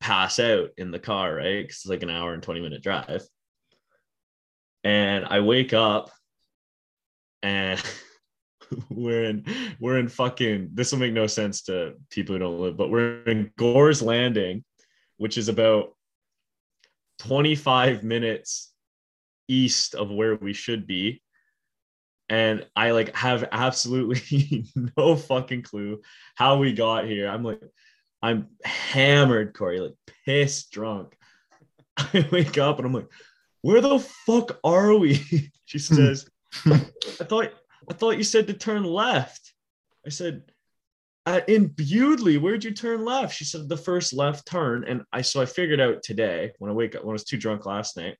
pass 0.03 0.37
out 0.37 0.71
in 0.77 0.91
the 0.91 0.99
car, 0.99 1.33
right? 1.33 1.61
Because 1.61 1.77
it's 1.77 1.85
like 1.85 2.03
an 2.03 2.09
hour 2.09 2.33
and 2.33 2.43
20 2.43 2.59
minute 2.59 2.83
drive. 2.83 3.23
And 4.83 5.23
I 5.25 5.39
wake 5.39 5.73
up 5.73 6.11
and 7.41 7.81
we're 8.89 9.23
in 9.23 9.45
we're 9.79 9.97
in 9.97 10.09
fucking 10.09 10.71
this 10.73 10.91
will 10.91 10.99
make 10.99 11.13
no 11.13 11.25
sense 11.25 11.63
to 11.63 11.93
people 12.09 12.35
who 12.35 12.39
don't 12.39 12.59
live, 12.59 12.75
but 12.75 12.91
we're 12.91 13.23
in 13.23 13.51
Gore's 13.57 14.01
Landing, 14.01 14.65
which 15.17 15.37
is 15.37 15.47
about 15.47 15.95
25 17.19 18.03
minutes 18.03 18.73
east 19.47 19.95
of 19.95 20.11
where 20.11 20.35
we 20.35 20.51
should 20.51 20.85
be. 20.85 21.21
And 22.27 22.65
I 22.75 22.91
like 22.91 23.15
have 23.15 23.47
absolutely 23.53 24.65
no 24.97 25.15
fucking 25.15 25.61
clue 25.61 26.01
how 26.35 26.57
we 26.57 26.73
got 26.73 27.05
here. 27.05 27.29
I'm 27.29 27.43
like, 27.43 27.61
I'm 28.23 28.47
hammered, 28.63 29.53
Corey, 29.53 29.81
like 29.81 29.95
pissed 30.25 30.71
drunk. 30.71 31.13
I 31.97 32.25
wake 32.31 32.57
up 32.57 32.77
and 32.77 32.87
I'm 32.87 32.93
like, 32.93 33.09
where 33.61 33.81
the 33.81 33.99
fuck 33.99 34.59
are 34.63 34.95
we? 34.95 35.15
she 35.65 35.77
hmm. 35.77 35.95
says, 35.95 36.29
I 36.65 36.77
thought 37.25 37.51
I 37.89 37.93
thought 37.93 38.17
you 38.17 38.23
said 38.23 38.47
to 38.47 38.53
turn 38.53 38.85
left. 38.85 39.53
I 40.05 40.09
said, 40.09 40.43
uh, 41.25 41.41
in 41.49 41.67
Bewdley, 41.69 42.39
where'd 42.39 42.63
you 42.63 42.71
turn 42.71 43.03
left? 43.03 43.35
She 43.35 43.43
said 43.43 43.67
the 43.67 43.77
first 43.77 44.13
left 44.13 44.47
turn. 44.47 44.85
And 44.85 45.03
I 45.11 45.21
so 45.21 45.41
I 45.41 45.45
figured 45.45 45.81
out 45.81 46.01
today 46.01 46.53
when 46.59 46.71
I 46.71 46.73
wake 46.73 46.95
up 46.95 47.03
when 47.03 47.11
I 47.11 47.13
was 47.13 47.25
too 47.25 47.37
drunk 47.37 47.65
last 47.65 47.97
night. 47.97 48.15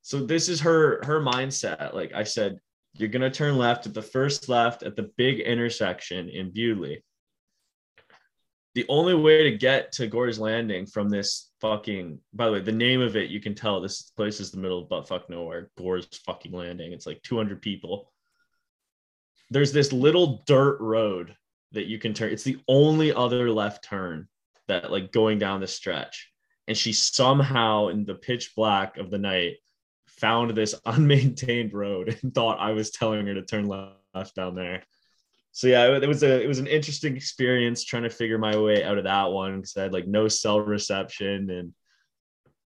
So 0.00 0.24
this 0.24 0.48
is 0.48 0.60
her 0.60 1.04
her 1.04 1.20
mindset. 1.20 1.92
Like 1.92 2.14
I 2.14 2.24
said, 2.24 2.58
you're 2.94 3.10
gonna 3.10 3.30
turn 3.30 3.58
left 3.58 3.86
at 3.86 3.92
the 3.92 4.00
first 4.00 4.48
left 4.48 4.82
at 4.84 4.96
the 4.96 5.10
big 5.18 5.40
intersection 5.40 6.30
in 6.30 6.50
Bewdley 6.50 7.02
the 8.78 8.86
only 8.88 9.16
way 9.16 9.42
to 9.42 9.58
get 9.58 9.90
to 9.90 10.06
Gore's 10.06 10.38
Landing 10.38 10.86
from 10.86 11.08
this 11.08 11.50
fucking 11.60 12.20
by 12.32 12.46
the 12.46 12.52
way, 12.52 12.60
the 12.60 12.70
name 12.70 13.00
of 13.00 13.16
it 13.16 13.28
you 13.28 13.40
can 13.40 13.52
tell 13.52 13.80
this 13.80 14.02
place 14.02 14.38
is 14.38 14.52
the 14.52 14.58
middle 14.58 14.78
of 14.78 14.88
butt 14.88 15.08
fuck 15.08 15.28
nowhere. 15.28 15.72
Gore's 15.76 16.06
fucking 16.24 16.52
landing. 16.52 16.92
It's 16.92 17.04
like 17.04 17.20
200 17.24 17.60
people. 17.60 18.12
There's 19.50 19.72
this 19.72 19.92
little 19.92 20.44
dirt 20.46 20.80
road 20.80 21.34
that 21.72 21.86
you 21.86 21.98
can 21.98 22.14
turn. 22.14 22.30
It's 22.30 22.44
the 22.44 22.60
only 22.68 23.12
other 23.12 23.50
left 23.50 23.82
turn 23.82 24.28
that 24.68 24.92
like 24.92 25.10
going 25.10 25.40
down 25.40 25.58
the 25.58 25.66
stretch. 25.66 26.30
And 26.68 26.76
she 26.76 26.92
somehow 26.92 27.88
in 27.88 28.04
the 28.04 28.14
pitch 28.14 28.54
black 28.54 28.96
of 28.96 29.10
the 29.10 29.18
night 29.18 29.56
found 30.06 30.52
this 30.52 30.76
unmaintained 30.86 31.72
road 31.72 32.16
and 32.22 32.32
thought 32.32 32.60
I 32.60 32.70
was 32.70 32.92
telling 32.92 33.26
her 33.26 33.34
to 33.34 33.42
turn 33.42 33.66
left 33.66 34.36
down 34.36 34.54
there 34.54 34.84
so 35.58 35.66
yeah, 35.66 35.96
it 35.96 36.06
was 36.06 36.22
a 36.22 36.40
it 36.40 36.46
was 36.46 36.60
an 36.60 36.68
interesting 36.68 37.16
experience 37.16 37.82
trying 37.82 38.04
to 38.04 38.10
figure 38.10 38.38
my 38.38 38.56
way 38.56 38.84
out 38.84 38.96
of 38.96 39.02
that 39.02 39.32
one 39.32 39.56
because 39.56 39.76
I 39.76 39.82
had 39.82 39.92
like 39.92 40.06
no 40.06 40.28
cell 40.28 40.60
reception 40.60 41.50
and 41.50 41.74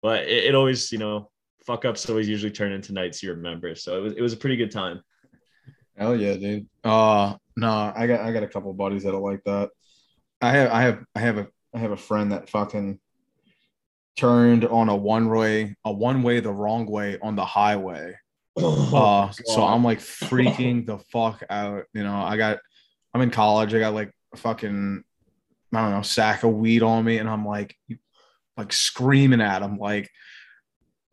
but 0.02 0.24
it, 0.24 0.44
it, 0.44 0.54
always 0.54 0.92
you 0.92 0.98
know 0.98 1.30
fuck 1.64 1.86
ups 1.86 2.10
always 2.10 2.28
usually 2.28 2.52
turn 2.52 2.70
into 2.70 2.92
nights 2.92 3.22
you 3.22 3.30
remember. 3.30 3.74
So 3.76 3.96
it 3.96 4.00
was 4.00 4.12
it 4.12 4.20
was 4.20 4.34
a 4.34 4.36
pretty 4.36 4.56
good 4.56 4.70
time. 4.70 5.00
Hell 5.96 6.14
yeah, 6.14 6.34
dude. 6.34 6.68
Uh 6.84 7.36
no, 7.56 7.94
I 7.96 8.06
got 8.06 8.20
I 8.20 8.30
got 8.30 8.42
a 8.42 8.48
couple 8.48 8.74
buddies 8.74 9.04
that 9.04 9.14
are 9.14 9.20
like 9.20 9.42
that. 9.44 9.70
I 10.42 10.50
have 10.50 10.70
I 10.70 10.82
have 10.82 11.04
I 11.14 11.20
have 11.20 11.38
a 11.38 11.48
I 11.74 11.78
have 11.78 11.92
a 11.92 11.96
friend 11.96 12.32
that 12.32 12.50
fucking 12.50 13.00
turned 14.18 14.66
on 14.66 14.90
a 14.90 14.96
one 14.96 15.30
way 15.30 15.76
a 15.86 15.90
one 15.90 16.22
way 16.22 16.40
the 16.40 16.52
wrong 16.52 16.84
way 16.84 17.18
on 17.22 17.36
the 17.36 17.46
highway. 17.46 18.16
Oh, 18.58 18.96
uh, 19.30 19.32
so 19.46 19.64
I'm 19.64 19.82
like 19.82 20.00
freaking 20.00 20.84
the 20.84 20.98
fuck 21.10 21.42
out. 21.48 21.84
You 21.94 22.02
know, 22.02 22.16
I 22.16 22.36
got 22.36 22.58
I'm 23.14 23.20
in 23.20 23.30
college. 23.30 23.74
I 23.74 23.78
got 23.78 23.94
like 23.94 24.12
a 24.32 24.36
fucking, 24.36 25.04
I 25.72 25.80
don't 25.80 25.90
know, 25.90 26.02
sack 26.02 26.42
of 26.42 26.52
weed 26.52 26.82
on 26.82 27.04
me. 27.04 27.18
And 27.18 27.28
I'm 27.28 27.46
like, 27.46 27.76
like 28.56 28.72
screaming 28.72 29.40
at 29.40 29.62
him, 29.62 29.78
like, 29.78 30.10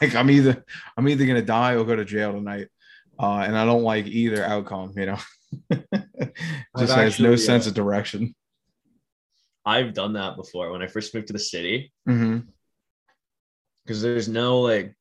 like 0.00 0.14
I'm 0.14 0.30
either, 0.30 0.64
I'm 0.96 1.08
either 1.08 1.26
going 1.26 1.40
to 1.40 1.46
die 1.46 1.76
or 1.76 1.84
go 1.84 1.96
to 1.96 2.04
jail 2.04 2.32
tonight. 2.32 2.68
Uh, 3.20 3.38
and 3.40 3.56
I 3.56 3.64
don't 3.64 3.82
like 3.82 4.06
either 4.06 4.44
outcome, 4.44 4.92
you 4.96 5.06
know, 5.06 5.18
just 5.72 5.84
has 6.76 6.90
actually, 6.90 7.30
no 7.30 7.36
sense 7.36 7.66
of 7.66 7.74
direction. 7.74 8.34
I've 9.66 9.92
done 9.92 10.14
that 10.14 10.36
before 10.36 10.70
when 10.70 10.82
I 10.82 10.86
first 10.86 11.14
moved 11.14 11.26
to 11.26 11.32
the 11.32 11.38
city. 11.38 11.92
Mm-hmm. 12.08 12.40
Cause 13.86 14.02
there's 14.02 14.28
no 14.28 14.60
like, 14.60 14.94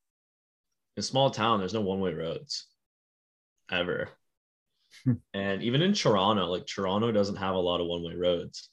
in 0.95 1.03
small 1.03 1.29
town, 1.29 1.59
there's 1.59 1.75
no 1.75 1.81
one 1.81 1.99
way 1.99 2.13
roads 2.13 2.65
ever. 3.71 4.09
And 5.33 5.63
even 5.63 5.81
in 5.81 5.93
Toronto, 5.93 6.45
like 6.47 6.65
Toronto 6.65 7.11
doesn't 7.11 7.35
have 7.37 7.55
a 7.55 7.59
lot 7.59 7.81
of 7.81 7.87
one 7.87 8.03
way 8.03 8.15
roads. 8.15 8.69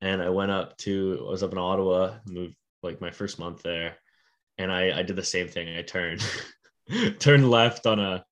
And 0.00 0.22
I 0.22 0.28
went 0.28 0.50
up 0.50 0.76
to, 0.78 1.24
I 1.26 1.30
was 1.30 1.42
up 1.42 1.52
in 1.52 1.58
Ottawa, 1.58 2.16
moved 2.26 2.54
like 2.82 3.00
my 3.00 3.10
first 3.10 3.38
month 3.38 3.62
there, 3.62 3.96
and 4.58 4.70
I 4.70 4.98
I 4.98 5.02
did 5.02 5.16
the 5.16 5.24
same 5.24 5.48
thing. 5.48 5.76
I 5.76 5.82
turned 5.82 6.22
turned 7.18 7.50
left 7.50 7.86
on 7.86 7.98
a 7.98 8.24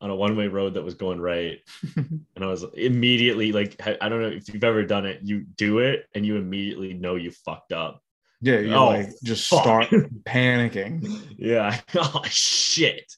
on 0.00 0.10
a 0.10 0.16
one 0.16 0.36
way 0.36 0.48
road 0.48 0.74
that 0.74 0.82
was 0.84 0.94
going 0.94 1.20
right, 1.20 1.58
and 1.96 2.42
I 2.42 2.46
was 2.46 2.64
immediately 2.74 3.52
like, 3.52 3.76
I 3.86 3.96
I 4.00 4.08
don't 4.08 4.22
know 4.22 4.28
if 4.28 4.52
you've 4.52 4.64
ever 4.64 4.82
done 4.84 5.06
it. 5.06 5.20
You 5.22 5.44
do 5.56 5.78
it, 5.80 6.06
and 6.14 6.24
you 6.26 6.36
immediately 6.36 6.94
know 6.94 7.16
you 7.16 7.30
fucked 7.30 7.72
up. 7.72 8.02
Yeah, 8.40 8.58
you 8.58 8.74
Oh, 8.74 8.86
like 8.88 9.08
just 9.24 9.48
fuck. 9.48 9.62
start 9.62 9.88
panicking. 10.24 11.06
Yeah. 11.38 11.78
Oh 11.94 12.22
shit. 12.24 13.12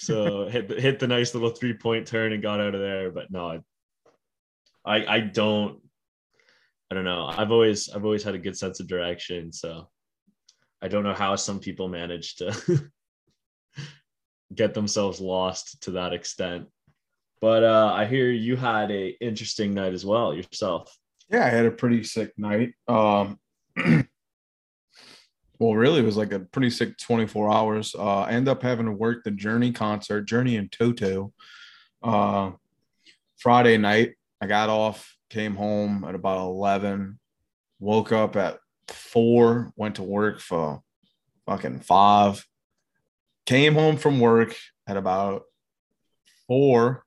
So 0.00 0.48
hit 0.48 0.66
the, 0.66 0.80
hit 0.80 0.98
the 0.98 1.06
nice 1.06 1.34
little 1.34 1.50
three 1.50 1.74
point 1.74 2.06
turn 2.06 2.32
and 2.32 2.42
got 2.42 2.58
out 2.58 2.74
of 2.74 2.80
there. 2.80 3.10
But 3.10 3.30
no, 3.30 3.62
I 4.82 5.04
I 5.06 5.20
don't 5.20 5.78
I 6.90 6.94
don't 6.94 7.04
know. 7.04 7.26
I've 7.26 7.52
always 7.52 7.90
I've 7.90 8.06
always 8.06 8.22
had 8.22 8.34
a 8.34 8.38
good 8.38 8.56
sense 8.56 8.80
of 8.80 8.88
direction. 8.88 9.52
So 9.52 9.90
I 10.80 10.88
don't 10.88 11.04
know 11.04 11.12
how 11.12 11.36
some 11.36 11.60
people 11.60 11.88
manage 11.88 12.36
to 12.36 12.90
get 14.54 14.72
themselves 14.72 15.20
lost 15.20 15.82
to 15.82 15.90
that 15.90 16.14
extent. 16.14 16.68
But 17.42 17.62
uh, 17.62 17.92
I 17.94 18.06
hear 18.06 18.30
you 18.30 18.56
had 18.56 18.90
a 18.90 19.08
interesting 19.20 19.74
night 19.74 19.92
as 19.92 20.06
well 20.06 20.32
yourself. 20.32 20.96
Yeah, 21.28 21.44
I 21.44 21.50
had 21.50 21.66
a 21.66 21.70
pretty 21.70 22.04
sick 22.04 22.32
night. 22.38 22.72
Um, 22.88 23.38
well, 25.60 25.74
really, 25.74 26.00
it 26.00 26.06
was 26.06 26.16
like 26.16 26.32
a 26.32 26.40
pretty 26.40 26.70
sick 26.70 26.96
24 26.96 27.52
hours. 27.52 27.94
Uh, 27.94 28.20
I 28.22 28.30
ended 28.30 28.48
up 28.48 28.62
having 28.62 28.86
to 28.86 28.92
work 28.92 29.22
the 29.22 29.30
Journey 29.30 29.72
concert, 29.72 30.22
Journey 30.22 30.56
and 30.56 30.72
Toto. 30.72 31.34
Uh, 32.02 32.52
Friday 33.36 33.76
night, 33.76 34.14
I 34.40 34.46
got 34.46 34.70
off, 34.70 35.14
came 35.28 35.54
home 35.54 36.02
at 36.04 36.14
about 36.14 36.38
11, 36.38 37.18
woke 37.78 38.10
up 38.10 38.36
at 38.36 38.58
four, 38.88 39.70
went 39.76 39.96
to 39.96 40.02
work 40.02 40.40
for 40.40 40.80
fucking 41.44 41.80
five, 41.80 42.42
came 43.44 43.74
home 43.74 43.98
from 43.98 44.18
work 44.18 44.56
at 44.86 44.96
about 44.96 45.42
four, 46.48 47.04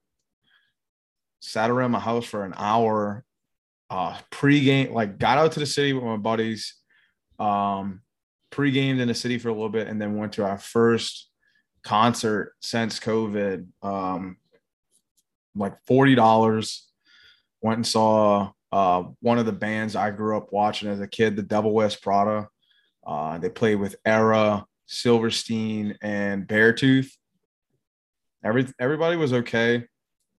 sat 1.40 1.72
around 1.72 1.90
my 1.90 2.00
house 2.00 2.26
for 2.26 2.46
an 2.46 2.54
hour, 2.56 3.26
uh 3.90 4.18
pre-game 4.32 4.94
like 4.94 5.20
got 5.20 5.38
out 5.38 5.52
to 5.52 5.60
the 5.60 5.66
city 5.66 5.92
with 5.92 6.04
my 6.04 6.16
buddies 6.16 6.76
um 7.38 8.02
pre-gamed 8.54 9.00
in 9.00 9.08
the 9.08 9.14
city 9.14 9.38
for 9.38 9.50
a 9.50 9.54
little 9.54 9.70
bit 9.70 9.88
and 9.88 10.02
then 10.02 10.16
went 10.16 10.34
to 10.34 10.46
our 10.46 10.58
first 10.58 11.30
concert 11.84 12.54
since 12.62 13.00
covid 13.00 13.68
um 13.82 14.38
like 15.56 15.74
$40 15.90 16.82
went 17.62 17.78
and 17.78 17.88
saw 17.88 18.52
uh 18.72 19.04
one 19.22 19.40
of 19.40 19.46
the 19.46 19.52
bands 19.52 19.96
i 19.96 20.12
grew 20.12 20.38
up 20.38 20.54
watching 20.54 20.90
as 20.90 21.02
a 21.02 21.08
kid 21.08 21.36
the 21.36 21.42
Devil 21.42 21.74
Wears 21.74 21.96
Prada 21.96 22.48
uh 23.06 23.38
they 23.40 23.50
played 23.50 23.76
with 23.76 23.96
Erra 24.06 24.66
silverstein 24.86 25.98
and 26.02 26.48
beartooth 26.48 27.10
Every, 28.46 28.68
everybody 28.80 29.16
was 29.16 29.34
okay 29.34 29.86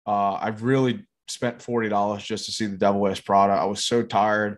uh 0.06 0.34
i 0.34 0.50
really 0.50 1.06
spent 1.28 1.62
forty 1.62 1.90
dollars 1.90 2.24
just 2.24 2.46
to 2.46 2.52
see 2.52 2.66
the 2.66 2.78
Devil 2.78 3.02
Wears 3.02 3.22
Prada. 3.22 3.54
I 3.54 3.66
was 3.66 3.84
so 3.84 4.04
tired, 4.04 4.58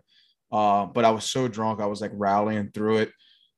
uh, 0.52 0.86
but 0.86 1.04
I 1.04 1.10
was 1.10 1.24
so 1.24 1.48
drunk. 1.48 1.80
I 1.80 1.86
was 1.86 2.00
like 2.00 2.12
rallying 2.14 2.70
through 2.70 2.98
it. 2.98 3.12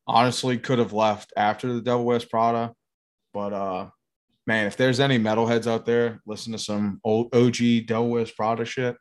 Honestly, 0.08 0.56
could 0.56 0.78
have 0.78 0.94
left 0.94 1.32
after 1.36 1.72
the 1.72 1.82
Devil 1.82 2.04
Wears 2.04 2.24
Prada, 2.24 2.72
but 3.34 3.52
uh, 3.52 3.88
man, 4.46 4.66
if 4.66 4.76
there's 4.76 5.00
any 5.00 5.18
metalheads 5.18 5.66
out 5.66 5.84
there, 5.84 6.22
listen 6.26 6.52
to 6.52 6.58
some 6.58 6.98
old 7.04 7.34
OG 7.34 7.86
Devil 7.86 8.08
Wears 8.08 8.30
Prada 8.30 8.64
shit. 8.64 8.96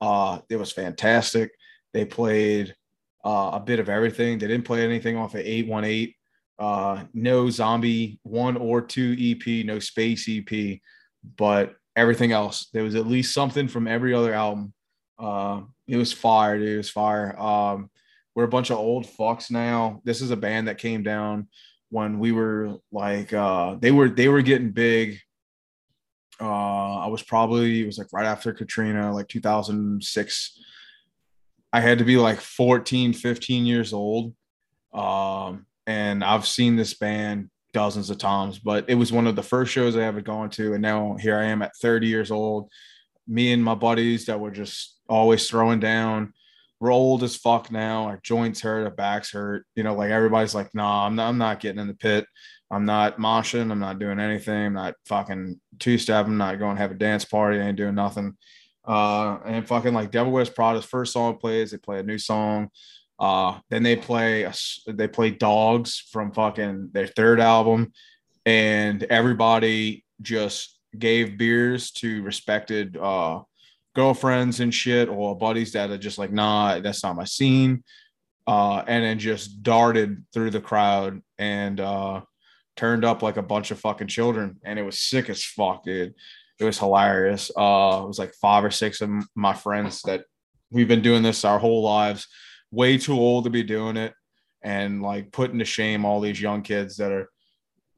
Uh, 0.00 0.38
it 0.48 0.56
was 0.56 0.70
fantastic. 0.70 1.50
They 1.92 2.04
played 2.04 2.74
uh, 3.24 3.50
a 3.54 3.60
bit 3.60 3.80
of 3.80 3.88
everything. 3.88 4.38
They 4.38 4.46
didn't 4.46 4.64
play 4.64 4.84
anything 4.84 5.16
off 5.16 5.34
of 5.34 5.40
818. 5.40 6.14
Uh, 6.58 7.04
no 7.12 7.50
zombie 7.50 8.20
one 8.22 8.56
or 8.56 8.80
two 8.80 9.16
EP, 9.18 9.66
no 9.66 9.80
space 9.80 10.28
EP, 10.28 10.78
but 11.36 11.74
everything 11.96 12.30
else. 12.30 12.68
There 12.72 12.84
was 12.84 12.94
at 12.94 13.06
least 13.06 13.34
something 13.34 13.66
from 13.66 13.88
every 13.88 14.14
other 14.14 14.32
album. 14.32 14.72
Uh, 15.18 15.62
it 15.88 15.96
was 15.96 16.12
fire, 16.12 16.58
dude. 16.58 16.68
It 16.68 16.76
was 16.76 16.90
fire. 16.90 17.38
Um, 17.38 17.90
we're 18.34 18.44
a 18.44 18.48
bunch 18.48 18.70
of 18.70 18.78
old 18.78 19.06
fucks 19.06 19.50
now. 19.50 20.00
This 20.04 20.20
is 20.20 20.30
a 20.30 20.36
band 20.36 20.68
that 20.68 20.78
came 20.78 21.02
down 21.02 21.48
when 21.90 22.18
we 22.18 22.32
were 22.32 22.76
like 22.90 23.32
uh, 23.32 23.76
they 23.78 23.90
were 23.90 24.08
they 24.08 24.28
were 24.28 24.42
getting 24.42 24.70
big. 24.70 25.18
Uh, 26.40 26.98
I 26.98 27.06
was 27.08 27.22
probably 27.22 27.82
it 27.82 27.86
was 27.86 27.98
like 27.98 28.12
right 28.12 28.26
after 28.26 28.52
Katrina, 28.52 29.12
like 29.12 29.28
2006. 29.28 30.58
I 31.74 31.80
had 31.80 31.98
to 31.98 32.04
be 32.04 32.16
like 32.16 32.40
14, 32.40 33.12
15 33.12 33.66
years 33.66 33.92
old. 33.92 34.34
Um, 34.92 35.66
and 35.86 36.22
I've 36.22 36.46
seen 36.46 36.76
this 36.76 36.94
band 36.94 37.50
dozens 37.72 38.10
of 38.10 38.18
times, 38.18 38.58
but 38.58 38.88
it 38.88 38.94
was 38.94 39.12
one 39.12 39.26
of 39.26 39.36
the 39.36 39.42
first 39.42 39.72
shows 39.72 39.96
I 39.96 40.02
ever 40.02 40.20
gone 40.20 40.50
to. 40.50 40.74
And 40.74 40.82
now 40.82 41.16
here 41.18 41.38
I 41.38 41.44
am 41.44 41.62
at 41.62 41.76
30 41.76 42.06
years 42.06 42.30
old. 42.30 42.70
Me 43.26 43.52
and 43.52 43.64
my 43.64 43.74
buddies 43.74 44.26
that 44.26 44.40
were 44.40 44.50
just 44.50 44.98
always 45.08 45.48
throwing 45.48 45.80
down. 45.80 46.34
We're 46.82 46.90
old 46.90 47.22
as 47.22 47.36
fuck 47.36 47.70
now. 47.70 48.06
Our 48.06 48.18
joints 48.24 48.60
hurt, 48.60 48.82
our 48.82 48.90
backs 48.90 49.30
hurt. 49.30 49.64
You 49.76 49.84
know, 49.84 49.94
like 49.94 50.10
everybody's 50.10 50.52
like, 50.52 50.74
nah, 50.74 51.06
I'm 51.06 51.14
not, 51.14 51.28
I'm 51.28 51.38
not 51.38 51.60
getting 51.60 51.78
in 51.78 51.86
the 51.86 51.94
pit. 51.94 52.26
I'm 52.72 52.84
not 52.84 53.18
moshing. 53.18 53.70
I'm 53.70 53.78
not 53.78 54.00
doing 54.00 54.18
anything. 54.18 54.66
I'm 54.66 54.72
not 54.72 54.94
fucking 55.06 55.60
two 55.78 55.96
step. 55.96 56.26
I'm 56.26 56.38
not 56.38 56.58
going 56.58 56.74
to 56.74 56.82
have 56.82 56.90
a 56.90 56.94
dance 56.94 57.24
party. 57.24 57.60
I 57.60 57.68
ain't 57.68 57.76
doing 57.76 57.94
nothing. 57.94 58.36
Uh, 58.84 59.38
and 59.44 59.64
fucking 59.64 59.94
like 59.94 60.10
Devil 60.10 60.32
Wears 60.32 60.50
Prada's 60.50 60.84
first 60.84 61.12
song 61.12 61.36
plays. 61.36 61.70
They 61.70 61.76
play 61.76 62.00
a 62.00 62.02
new 62.02 62.18
song. 62.18 62.68
Uh, 63.16 63.60
then 63.70 63.84
they 63.84 63.94
play 63.94 64.42
a 64.42 64.52
they 64.88 65.06
play 65.06 65.30
Dogs 65.30 66.02
from 66.10 66.32
fucking 66.32 66.90
their 66.90 67.06
third 67.06 67.38
album, 67.38 67.92
and 68.44 69.04
everybody 69.04 70.04
just 70.20 70.76
gave 70.98 71.38
beers 71.38 71.92
to 71.92 72.24
respected 72.24 72.96
uh, 72.96 73.42
girlfriends 73.94 74.60
and 74.60 74.72
shit 74.74 75.08
or 75.08 75.36
buddies 75.36 75.72
that 75.72 75.90
are 75.90 75.98
just 75.98 76.18
like, 76.18 76.32
nah, 76.32 76.80
that's 76.80 77.02
not 77.02 77.16
my 77.16 77.24
scene. 77.24 77.84
Uh, 78.46 78.82
and 78.86 79.04
then 79.04 79.18
just 79.18 79.62
darted 79.62 80.24
through 80.32 80.50
the 80.50 80.60
crowd 80.60 81.22
and 81.38 81.78
uh, 81.78 82.20
turned 82.76 83.04
up 83.04 83.22
like 83.22 83.36
a 83.36 83.42
bunch 83.42 83.70
of 83.70 83.78
fucking 83.78 84.08
children, 84.08 84.58
and 84.64 84.78
it 84.78 84.82
was 84.82 84.98
sick 84.98 85.30
as 85.30 85.44
fuck, 85.44 85.84
dude. 85.84 86.14
It 86.58 86.64
was 86.64 86.78
hilarious. 86.78 87.50
Uh, 87.56 88.00
it 88.02 88.08
was 88.08 88.18
like 88.18 88.34
five 88.34 88.64
or 88.64 88.70
six 88.70 89.00
of 89.00 89.10
my 89.34 89.54
friends 89.54 90.02
that 90.02 90.24
we've 90.70 90.88
been 90.88 91.02
doing 91.02 91.22
this 91.22 91.44
our 91.44 91.58
whole 91.58 91.82
lives 91.82 92.26
way 92.72 92.96
too 92.98 93.14
old 93.14 93.44
to 93.44 93.50
be 93.50 93.62
doing 93.62 93.96
it 93.96 94.14
and 94.62 95.02
like 95.02 95.30
putting 95.30 95.58
to 95.58 95.64
shame 95.64 96.04
all 96.04 96.20
these 96.20 96.40
young 96.40 96.62
kids 96.62 96.96
that 96.96 97.12
are 97.12 97.28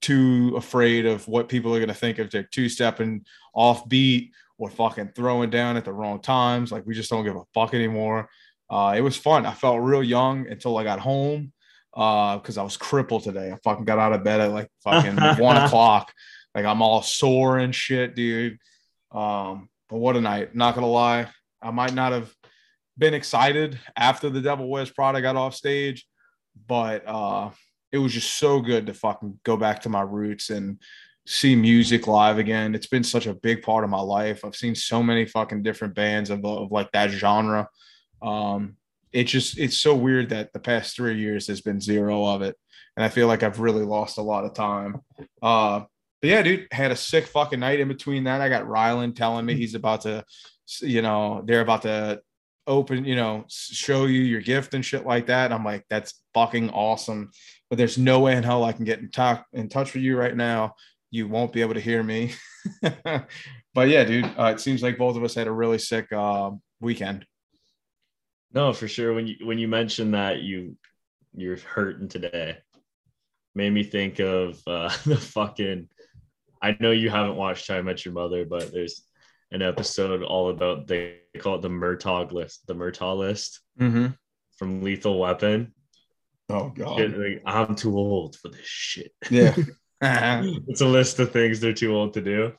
too 0.00 0.52
afraid 0.56 1.06
of 1.06 1.26
what 1.28 1.48
people 1.48 1.74
are 1.74 1.78
going 1.78 1.88
to 1.88 1.94
think 1.94 2.18
if 2.18 2.30
they're 2.30 2.42
two 2.42 2.68
stepping 2.68 3.24
off 3.54 3.88
beat 3.88 4.32
or 4.58 4.70
fucking 4.70 5.12
throwing 5.14 5.50
down 5.50 5.76
at 5.76 5.84
the 5.84 5.92
wrong 5.92 6.20
times. 6.20 6.70
Like 6.70 6.86
we 6.86 6.94
just 6.94 7.10
don't 7.10 7.24
give 7.24 7.36
a 7.36 7.44
fuck 7.54 7.74
anymore. 7.74 8.28
Uh, 8.70 8.94
it 8.96 9.00
was 9.00 9.16
fun. 9.16 9.46
I 9.46 9.52
felt 9.52 9.80
real 9.80 10.02
young 10.02 10.48
until 10.48 10.76
I 10.78 10.84
got 10.84 11.00
home 11.00 11.52
because 11.92 12.58
I 12.58 12.62
was 12.62 12.76
crippled 12.76 13.22
today. 13.22 13.52
I 13.52 13.58
fucking 13.62 13.84
got 13.84 13.98
out 13.98 14.12
of 14.12 14.24
bed 14.24 14.40
at 14.40 14.52
like 14.52 14.68
fucking 14.82 15.16
one 15.42 15.56
o'clock. 15.56 16.12
Like 16.54 16.64
I'm 16.64 16.82
all 16.82 17.02
sore 17.02 17.58
and 17.58 17.74
shit, 17.74 18.14
dude. 18.14 18.58
Um, 19.12 19.68
but 19.88 19.98
what 19.98 20.16
a 20.16 20.20
night. 20.20 20.54
Not 20.54 20.74
gonna 20.74 20.86
lie, 20.86 21.28
I 21.62 21.70
might 21.70 21.94
not 21.94 22.12
have 22.12 22.32
been 22.96 23.14
excited 23.14 23.78
after 23.96 24.30
the 24.30 24.40
Devil 24.40 24.68
Wears 24.68 24.90
Prada 24.90 25.20
got 25.20 25.36
off 25.36 25.54
stage, 25.54 26.06
but 26.66 27.06
uh, 27.06 27.50
it 27.92 27.98
was 27.98 28.12
just 28.12 28.38
so 28.38 28.60
good 28.60 28.86
to 28.86 28.94
fucking 28.94 29.40
go 29.44 29.56
back 29.56 29.82
to 29.82 29.88
my 29.88 30.02
roots 30.02 30.50
and 30.50 30.80
see 31.26 31.56
music 31.56 32.06
live 32.06 32.38
again. 32.38 32.74
It's 32.74 32.86
been 32.86 33.04
such 33.04 33.26
a 33.26 33.34
big 33.34 33.62
part 33.62 33.84
of 33.84 33.90
my 33.90 34.00
life. 34.00 34.44
I've 34.44 34.56
seen 34.56 34.74
so 34.74 35.02
many 35.02 35.24
fucking 35.24 35.62
different 35.62 35.94
bands 35.94 36.30
of, 36.30 36.44
of 36.44 36.70
like 36.70 36.92
that 36.92 37.10
genre. 37.10 37.68
Um, 38.20 38.76
it 39.12 39.24
just 39.24 39.58
it's 39.58 39.78
so 39.78 39.94
weird 39.94 40.30
that 40.30 40.52
the 40.52 40.60
past 40.60 40.96
three 40.96 41.18
years 41.18 41.46
has 41.46 41.60
been 41.60 41.80
zero 41.80 42.24
of 42.24 42.42
it, 42.42 42.56
and 42.96 43.04
I 43.04 43.08
feel 43.08 43.26
like 43.26 43.42
I've 43.42 43.60
really 43.60 43.84
lost 43.84 44.18
a 44.18 44.22
lot 44.22 44.44
of 44.44 44.54
time. 44.54 45.00
Uh, 45.40 45.84
but 46.20 46.30
yeah, 46.30 46.42
dude, 46.42 46.66
had 46.72 46.90
a 46.90 46.96
sick 46.96 47.26
fucking 47.26 47.60
night 47.60 47.80
in 47.80 47.88
between 47.88 48.24
that. 48.24 48.40
I 48.40 48.48
got 48.48 48.64
Rylan 48.64 49.14
telling 49.14 49.46
me 49.46 49.54
he's 49.54 49.74
about 49.74 50.00
to, 50.02 50.24
you 50.80 51.02
know, 51.02 51.42
they're 51.44 51.60
about 51.60 51.82
to 51.82 52.22
open, 52.66 53.04
you 53.04 53.14
know, 53.14 53.44
show 53.48 54.06
you 54.06 54.22
your 54.22 54.40
gift 54.40 54.74
and 54.74 54.84
shit 54.84 55.06
like 55.06 55.26
that. 55.26 55.52
I'm 55.52 55.64
like, 55.64 55.84
that's 55.90 56.22
fucking 56.32 56.70
awesome. 56.70 57.30
But 57.68 57.76
there's 57.76 57.98
no 57.98 58.20
way 58.20 58.36
in 58.36 58.42
hell 58.42 58.64
I 58.64 58.72
can 58.72 58.84
get 58.84 59.00
in, 59.00 59.10
talk, 59.10 59.46
in 59.52 59.68
touch 59.68 59.94
with 59.94 60.02
you 60.02 60.16
right 60.16 60.36
now. 60.36 60.74
You 61.14 61.28
won't 61.28 61.52
be 61.52 61.60
able 61.60 61.74
to 61.74 61.80
hear 61.80 62.02
me. 62.02 62.32
but 62.82 63.88
yeah, 63.88 64.02
dude, 64.02 64.24
uh, 64.36 64.46
it 64.46 64.58
seems 64.58 64.82
like 64.82 64.98
both 64.98 65.16
of 65.16 65.22
us 65.22 65.36
had 65.36 65.46
a 65.46 65.52
really 65.52 65.78
sick 65.78 66.12
uh, 66.12 66.50
weekend. 66.80 67.24
No, 68.52 68.72
for 68.72 68.88
sure. 68.88 69.14
When 69.14 69.28
you 69.28 69.36
when 69.46 69.58
you 69.58 69.68
mentioned 69.68 70.14
that 70.14 70.42
you 70.42 70.76
you're 71.32 71.56
hurting 71.56 72.08
today, 72.08 72.58
made 73.54 73.70
me 73.72 73.84
think 73.84 74.18
of 74.18 74.60
uh, 74.66 74.88
the 75.06 75.16
fucking. 75.16 75.88
I 76.60 76.76
know 76.80 76.90
you 76.90 77.10
haven't 77.10 77.36
watched 77.36 77.68
How 77.68 77.76
I 77.76 77.82
Met 77.82 78.04
Your 78.04 78.14
Mother, 78.14 78.44
but 78.44 78.72
there's 78.72 79.06
an 79.52 79.62
episode 79.62 80.24
all 80.24 80.50
about 80.50 80.88
they 80.88 81.18
call 81.38 81.54
it 81.54 81.62
the 81.62 81.68
Murtaugh 81.68 82.32
list, 82.32 82.66
the 82.66 82.74
Murtaugh 82.74 83.16
list 83.16 83.60
Mm-hmm. 83.78 84.06
from 84.58 84.82
Lethal 84.82 85.20
Weapon. 85.20 85.74
Oh 86.48 86.70
god. 86.70 87.16
Like, 87.16 87.42
I'm 87.46 87.76
too 87.76 87.96
old 87.96 88.34
for 88.34 88.48
this 88.48 88.66
shit. 88.66 89.12
Yeah. 89.30 89.54
it's 90.68 90.80
a 90.80 90.86
list 90.86 91.18
of 91.20 91.32
things 91.32 91.60
they're 91.60 91.72
too 91.72 91.94
old 91.94 92.14
to 92.14 92.20
do. 92.20 92.52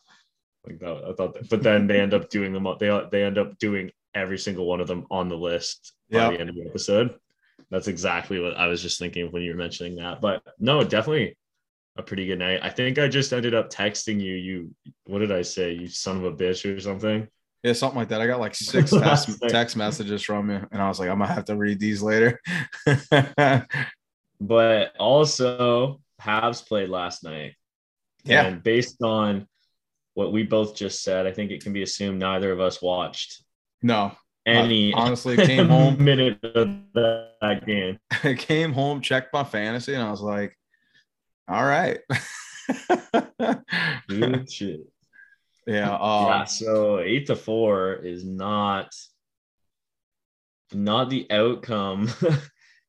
Like 0.65 0.79
that, 0.79 1.03
I 1.09 1.13
thought, 1.13 1.33
that, 1.35 1.49
but 1.49 1.61
then 1.61 1.85
they 1.87 1.99
end 2.01 2.13
up 2.13 2.29
doing 2.29 2.51
them. 2.53 2.65
all- 2.65 2.77
They 2.77 2.89
they 3.11 3.23
end 3.23 3.37
up 3.37 3.57
doing 3.59 3.91
every 4.13 4.37
single 4.37 4.65
one 4.65 4.79
of 4.79 4.87
them 4.87 5.05
on 5.11 5.29
the 5.29 5.37
list 5.37 5.93
by 6.09 6.17
the 6.31 6.39
end 6.39 6.49
of 6.49 6.55
the 6.55 6.65
episode. 6.65 7.15
That's 7.69 7.87
exactly 7.87 8.39
what 8.39 8.55
I 8.57 8.67
was 8.67 8.81
just 8.81 8.97
thinking 8.99 9.31
when 9.31 9.41
you 9.41 9.51
were 9.51 9.57
mentioning 9.57 9.95
that. 9.97 10.21
But 10.21 10.41
no, 10.59 10.83
definitely 10.83 11.37
a 11.97 12.03
pretty 12.03 12.25
good 12.25 12.39
night. 12.39 12.59
I 12.63 12.69
think 12.69 12.97
I 12.99 13.07
just 13.07 13.31
ended 13.33 13.53
up 13.55 13.69
texting 13.69 14.19
you. 14.21 14.33
You, 14.35 14.75
what 15.05 15.19
did 15.19 15.31
I 15.31 15.41
say? 15.41 15.73
You 15.73 15.87
son 15.87 16.17
of 16.17 16.23
a 16.25 16.31
bitch 16.31 16.65
or 16.65 16.79
something. 16.79 17.27
Yeah, 17.63 17.73
something 17.73 17.97
like 17.97 18.09
that. 18.09 18.21
I 18.21 18.27
got 18.27 18.39
like 18.39 18.53
six 18.55 18.91
text, 18.91 19.29
text 19.49 19.75
messages 19.75 20.21
from 20.23 20.49
you, 20.49 20.61
and 20.71 20.81
I 20.81 20.87
was 20.87 20.99
like, 20.99 21.09
I'm 21.09 21.19
gonna 21.19 21.33
have 21.33 21.45
to 21.45 21.55
read 21.55 21.79
these 21.79 22.01
later. 22.01 22.39
But 24.41 24.95
also, 24.99 26.01
Habs 26.25 26.65
played 26.67 26.89
last 26.89 27.23
night. 27.23 27.53
yeah, 28.23 28.45
And 28.45 28.63
based 28.63 29.01
on 29.01 29.47
what 30.15 30.31
we 30.31 30.43
both 30.43 30.75
just 30.75 31.03
said, 31.03 31.27
I 31.27 31.31
think 31.31 31.51
it 31.51 31.61
can 31.63 31.73
be 31.73 31.83
assumed 31.83 32.19
neither 32.19 32.51
of 32.51 32.59
us 32.59 32.81
watched 32.81 33.43
no, 33.81 34.11
any 34.45 34.93
honestly 34.93 35.35
came 35.37 35.67
home. 35.75 36.03
minute 36.03 36.39
of 36.43 36.69
that 36.93 37.63
game. 37.65 37.99
I 38.23 38.33
came 38.33 38.73
home, 38.73 39.01
checked 39.01 39.33
my 39.33 39.43
fantasy, 39.43 39.93
and 39.93 40.03
I 40.03 40.09
was 40.11 40.21
like, 40.21 40.57
all 41.47 41.63
right. 41.63 41.99
Yeah, 45.67 45.95
uh, 45.95 46.25
yeah, 46.27 46.43
so 46.45 46.99
eight 46.99 47.25
to 47.27 47.35
four 47.35 47.93
is 47.93 48.23
not 48.23 48.93
not 50.73 51.09
the 51.09 51.25
outcome 51.31 52.09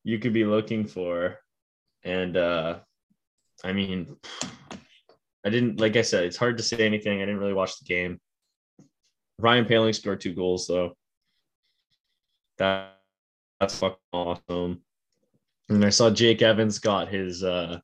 you 0.04 0.18
could 0.18 0.32
be 0.32 0.44
looking 0.44 0.86
for. 0.86 1.38
And 2.04 2.36
uh 2.36 2.80
I 3.66 3.72
mean 3.72 4.16
I 5.44 5.50
didn't 5.50 5.80
like 5.80 5.96
I 5.96 6.02
said, 6.02 6.24
it's 6.24 6.36
hard 6.36 6.56
to 6.58 6.62
say 6.62 6.78
anything. 6.78 7.18
I 7.20 7.24
didn't 7.24 7.40
really 7.40 7.52
watch 7.52 7.78
the 7.78 7.84
game. 7.84 8.20
Ryan 9.38 9.64
Poehling 9.64 9.94
scored 9.94 10.20
two 10.20 10.34
goals 10.34 10.68
though. 10.68 10.96
That 12.58 12.96
that's 13.58 13.78
fucking 13.78 13.98
awesome. 14.12 14.82
And 15.68 15.84
I 15.84 15.90
saw 15.90 16.10
Jake 16.10 16.42
Evans 16.42 16.78
got 16.78 17.08
his 17.08 17.42
uh 17.42 17.80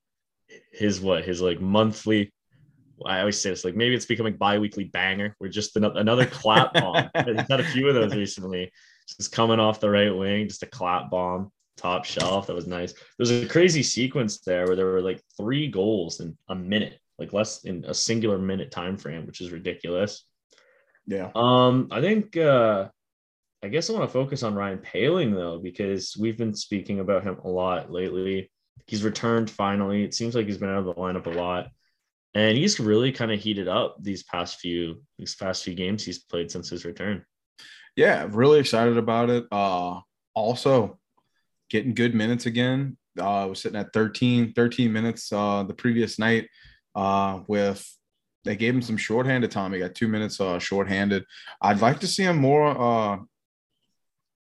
his 0.73 1.01
what 1.01 1.25
his 1.25 1.40
like 1.40 1.61
monthly 1.61 2.33
I 3.05 3.18
always 3.18 3.40
say 3.40 3.51
this 3.51 3.64
like 3.64 3.75
maybe 3.75 3.97
it's 3.97 4.07
becoming 4.07 4.37
bi-weekly 4.37 4.85
banger. 4.85 5.35
We're 5.40 5.49
just 5.49 5.77
an- 5.77 5.85
another 5.85 6.27
clap 6.27 6.75
bomb. 6.75 7.11
He's 7.27 7.49
had 7.49 7.61
a 7.61 7.64
few 7.64 7.88
of 7.88 7.95
those 7.95 8.14
recently. 8.14 8.71
Just 9.18 9.33
coming 9.33 9.59
off 9.59 9.81
the 9.81 9.90
right 9.90 10.14
wing, 10.14 10.47
just 10.47 10.62
a 10.62 10.66
clap 10.66 11.11
bomb, 11.11 11.51
top 11.77 12.05
shelf. 12.05 12.47
That 12.47 12.55
was 12.57 12.67
nice. 12.67 12.95
There's 13.19 13.31
a 13.31 13.47
crazy 13.49 13.83
sequence 13.83 14.41
there 14.41 14.67
where 14.67 14.77
there 14.77 14.87
were 14.87 15.01
like 15.03 15.21
three 15.37 15.69
goals 15.69 16.21
in 16.21 16.37
a 16.49 16.55
minute, 16.55 16.99
like 17.19 17.33
less 17.33 17.65
in 17.65 17.85
a 17.87 17.95
singular 17.95 18.39
minute 18.39 18.71
time 18.71 18.97
frame, 18.97 19.27
which 19.27 19.41
is 19.41 19.53
ridiculous. 19.53 20.25
yeah, 21.07 21.31
Um, 21.35 21.89
I 21.91 22.01
think 22.01 22.37
uh 22.37 22.89
I 23.65 23.69
guess 23.69 23.89
I 23.89 23.93
want 23.93 24.09
to 24.09 24.13
focus 24.13 24.43
on 24.43 24.55
Ryan 24.57 24.79
Poehling 24.79 25.33
though, 25.35 25.59
because 25.59 26.17
we've 26.19 26.37
been 26.39 26.55
speaking 26.55 26.99
about 27.01 27.23
him 27.23 27.39
a 27.45 27.49
lot 27.49 27.93
lately. 27.93 28.51
He's 28.87 29.05
returned 29.05 29.49
finally. 29.51 30.03
It 30.03 30.15
seems 30.15 30.35
like 30.35 30.47
he's 30.47 30.59
been 30.59 30.69
out 30.71 30.81
of 30.81 30.85
the 30.87 30.95
lineup 30.95 31.27
a 31.27 31.31
lot. 31.31 31.69
And 32.35 32.57
he's 32.57 32.81
really 32.81 33.13
kind 33.13 33.31
of 33.31 33.39
heated 33.39 33.69
up 33.69 33.97
these 34.01 34.23
past 34.25 34.59
few 34.59 35.03
these 35.19 35.35
past 35.37 35.63
few 35.65 35.75
games 35.75 36.05
he's 36.05 36.19
played 36.25 36.51
since 36.51 36.71
his 36.71 36.85
return. 36.85 37.25
yeah. 37.95 38.27
Really 38.31 38.59
excited 38.59 38.97
about 38.97 39.31
it. 39.31 39.45
Uh, 39.53 40.01
also 40.35 40.99
getting 41.73 41.95
good 41.95 42.15
minutes 42.15 42.45
again. 42.47 42.99
Uh, 43.19 43.47
was 43.49 43.63
sitting 43.63 43.79
at 43.79 43.93
13, 43.93 44.53
13 44.53 44.93
minutes 44.93 45.33
uh, 45.33 45.63
the 45.65 45.75
previous 45.75 46.19
night 46.19 46.49
uh, 46.95 47.41
with 47.49 47.85
they 48.45 48.57
gave 48.57 48.75
him 48.75 48.83
some 48.83 48.97
shorthanded 48.97 49.51
time. 49.51 49.73
He 49.73 49.79
got 49.79 49.95
two 49.95 50.09
minutes 50.09 50.41
uh, 50.41 50.59
shorthanded. 50.59 51.25
I'd 51.61 51.81
like 51.81 52.01
to 52.01 52.07
see 52.07 52.25
him 52.25 52.39
more. 52.39 52.67
Uh, 52.67 53.19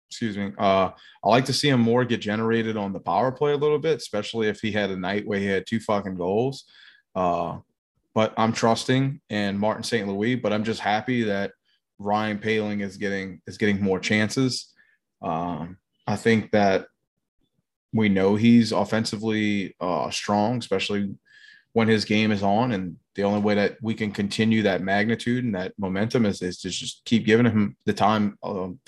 excuse 0.09 0.35
me. 0.35 0.51
Uh, 0.57 0.89
I 1.23 1.29
like 1.29 1.45
to 1.45 1.53
see 1.53 1.69
him 1.69 1.79
more 1.79 2.03
get 2.03 2.19
generated 2.19 2.75
on 2.75 2.93
the 2.93 2.99
power 2.99 3.31
play 3.31 3.53
a 3.53 3.57
little 3.57 3.79
bit, 3.79 3.97
especially 3.97 4.47
if 4.47 4.59
he 4.59 4.71
had 4.71 4.89
a 4.89 4.97
night 4.97 5.25
where 5.25 5.39
he 5.39 5.45
had 5.45 5.65
two 5.65 5.79
fucking 5.79 6.15
goals. 6.15 6.65
Uh, 7.15 7.59
but 8.13 8.33
I'm 8.37 8.51
trusting 8.51 9.21
in 9.29 9.57
Martin 9.57 9.83
St. 9.83 10.07
Louis. 10.07 10.35
But 10.35 10.51
I'm 10.51 10.63
just 10.63 10.81
happy 10.81 11.23
that 11.23 11.51
Ryan 11.99 12.39
Poehling 12.39 12.81
is 12.81 12.97
getting 12.97 13.41
is 13.47 13.57
getting 13.57 13.81
more 13.81 13.99
chances. 13.99 14.73
Um, 15.21 15.77
I 16.07 16.15
think 16.15 16.51
that 16.51 16.87
we 17.93 18.09
know 18.09 18.35
he's 18.35 18.71
offensively 18.71 19.75
uh, 19.79 20.09
strong, 20.09 20.57
especially 20.59 21.13
when 21.73 21.87
his 21.87 22.05
game 22.05 22.31
is 22.31 22.43
on. 22.43 22.71
And 22.71 22.97
the 23.15 23.23
only 23.23 23.41
way 23.41 23.55
that 23.55 23.77
we 23.81 23.93
can 23.93 24.11
continue 24.11 24.63
that 24.63 24.81
magnitude 24.81 25.43
and 25.43 25.55
that 25.55 25.73
momentum 25.77 26.25
is, 26.25 26.41
is 26.41 26.59
to 26.61 26.69
just 26.69 27.03
keep 27.05 27.25
giving 27.25 27.45
him 27.45 27.75
the 27.85 27.93
time, 27.93 28.37
um, 28.43 28.79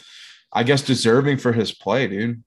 I 0.52 0.64
guess, 0.64 0.82
deserving 0.82 1.38
for 1.38 1.52
his 1.52 1.74
play, 1.74 2.08
dude. 2.08 2.44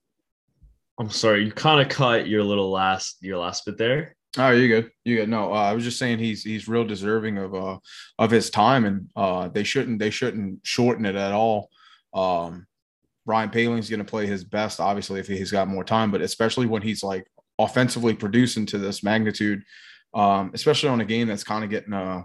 I'm 0.99 1.11
sorry, 1.11 1.45
you 1.45 1.53
kind 1.53 1.81
of 1.81 1.89
cut 1.89 2.27
your 2.27 2.43
little 2.43 2.71
last 2.71 3.19
your 3.21 3.37
last 3.37 3.67
bit 3.67 3.77
there. 3.77 4.17
Oh, 4.39 4.51
you 4.51 4.69
good? 4.69 4.91
You 5.05 5.17
good? 5.17 5.29
No, 5.29 5.53
uh, 5.53 5.57
I 5.57 5.73
was 5.75 5.85
just 5.85 5.99
saying 5.99 6.19
he's 6.19 6.43
he's 6.43 6.69
real 6.69 6.85
deserving 6.85 7.37
of 7.37 7.55
uh 7.55 7.79
of 8.19 8.31
his 8.31 8.49
time, 8.49 8.87
and 8.87 9.09
uh 9.15 9.49
they 9.49 9.63
shouldn't 9.63 9.99
they 9.99 10.09
shouldn't 10.09 10.61
shorten 10.67 11.05
it 11.05 11.15
at 11.15 11.33
all. 11.33 11.69
Um, 12.15 12.67
Ryan 13.27 13.51
Poehling's 13.51 13.91
going 13.91 13.99
to 13.99 14.05
play 14.05 14.27
his 14.27 14.45
best, 14.45 14.81
obviously, 14.81 15.21
if 15.21 15.27
he's 15.27 15.51
got 15.51 15.69
more 15.69 15.85
time, 15.85 16.11
but 16.11 16.21
especially 16.23 16.67
when 16.67 16.81
he's 16.83 17.03
like 17.03 17.27
offensively 17.59 18.15
producing 18.15 18.65
to 18.67 18.79
this 18.79 19.03
magnitude, 19.03 19.63
um, 20.15 20.53
especially 20.55 20.89
on 20.89 21.01
a 21.01 21.05
game 21.05 21.27
that's 21.29 21.45
kind 21.45 21.65
of 21.65 21.71
getting 21.71 21.93
uh 21.93 22.23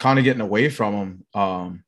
kind 0.00 0.18
of 0.18 0.24
getting 0.24 0.42
away 0.42 0.68
from 0.68 0.94
him. 0.94 1.26
Um, 1.40 1.84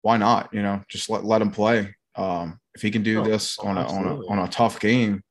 why 0.00 0.16
not? 0.16 0.52
You 0.52 0.62
know, 0.62 0.82
just 0.88 1.10
let 1.10 1.24
let 1.24 1.42
him 1.42 1.50
play. 1.50 1.94
Um, 2.16 2.58
if 2.74 2.82
he 2.82 2.90
can 2.90 3.02
do 3.02 3.20
Oh, 3.20 3.24
this 3.24 3.58
on 3.58 3.76
a 3.76 3.86
on 3.86 4.06
a 4.06 4.26
on 4.28 4.38
a 4.40 4.48
tough 4.48 4.80
game, 4.80 5.22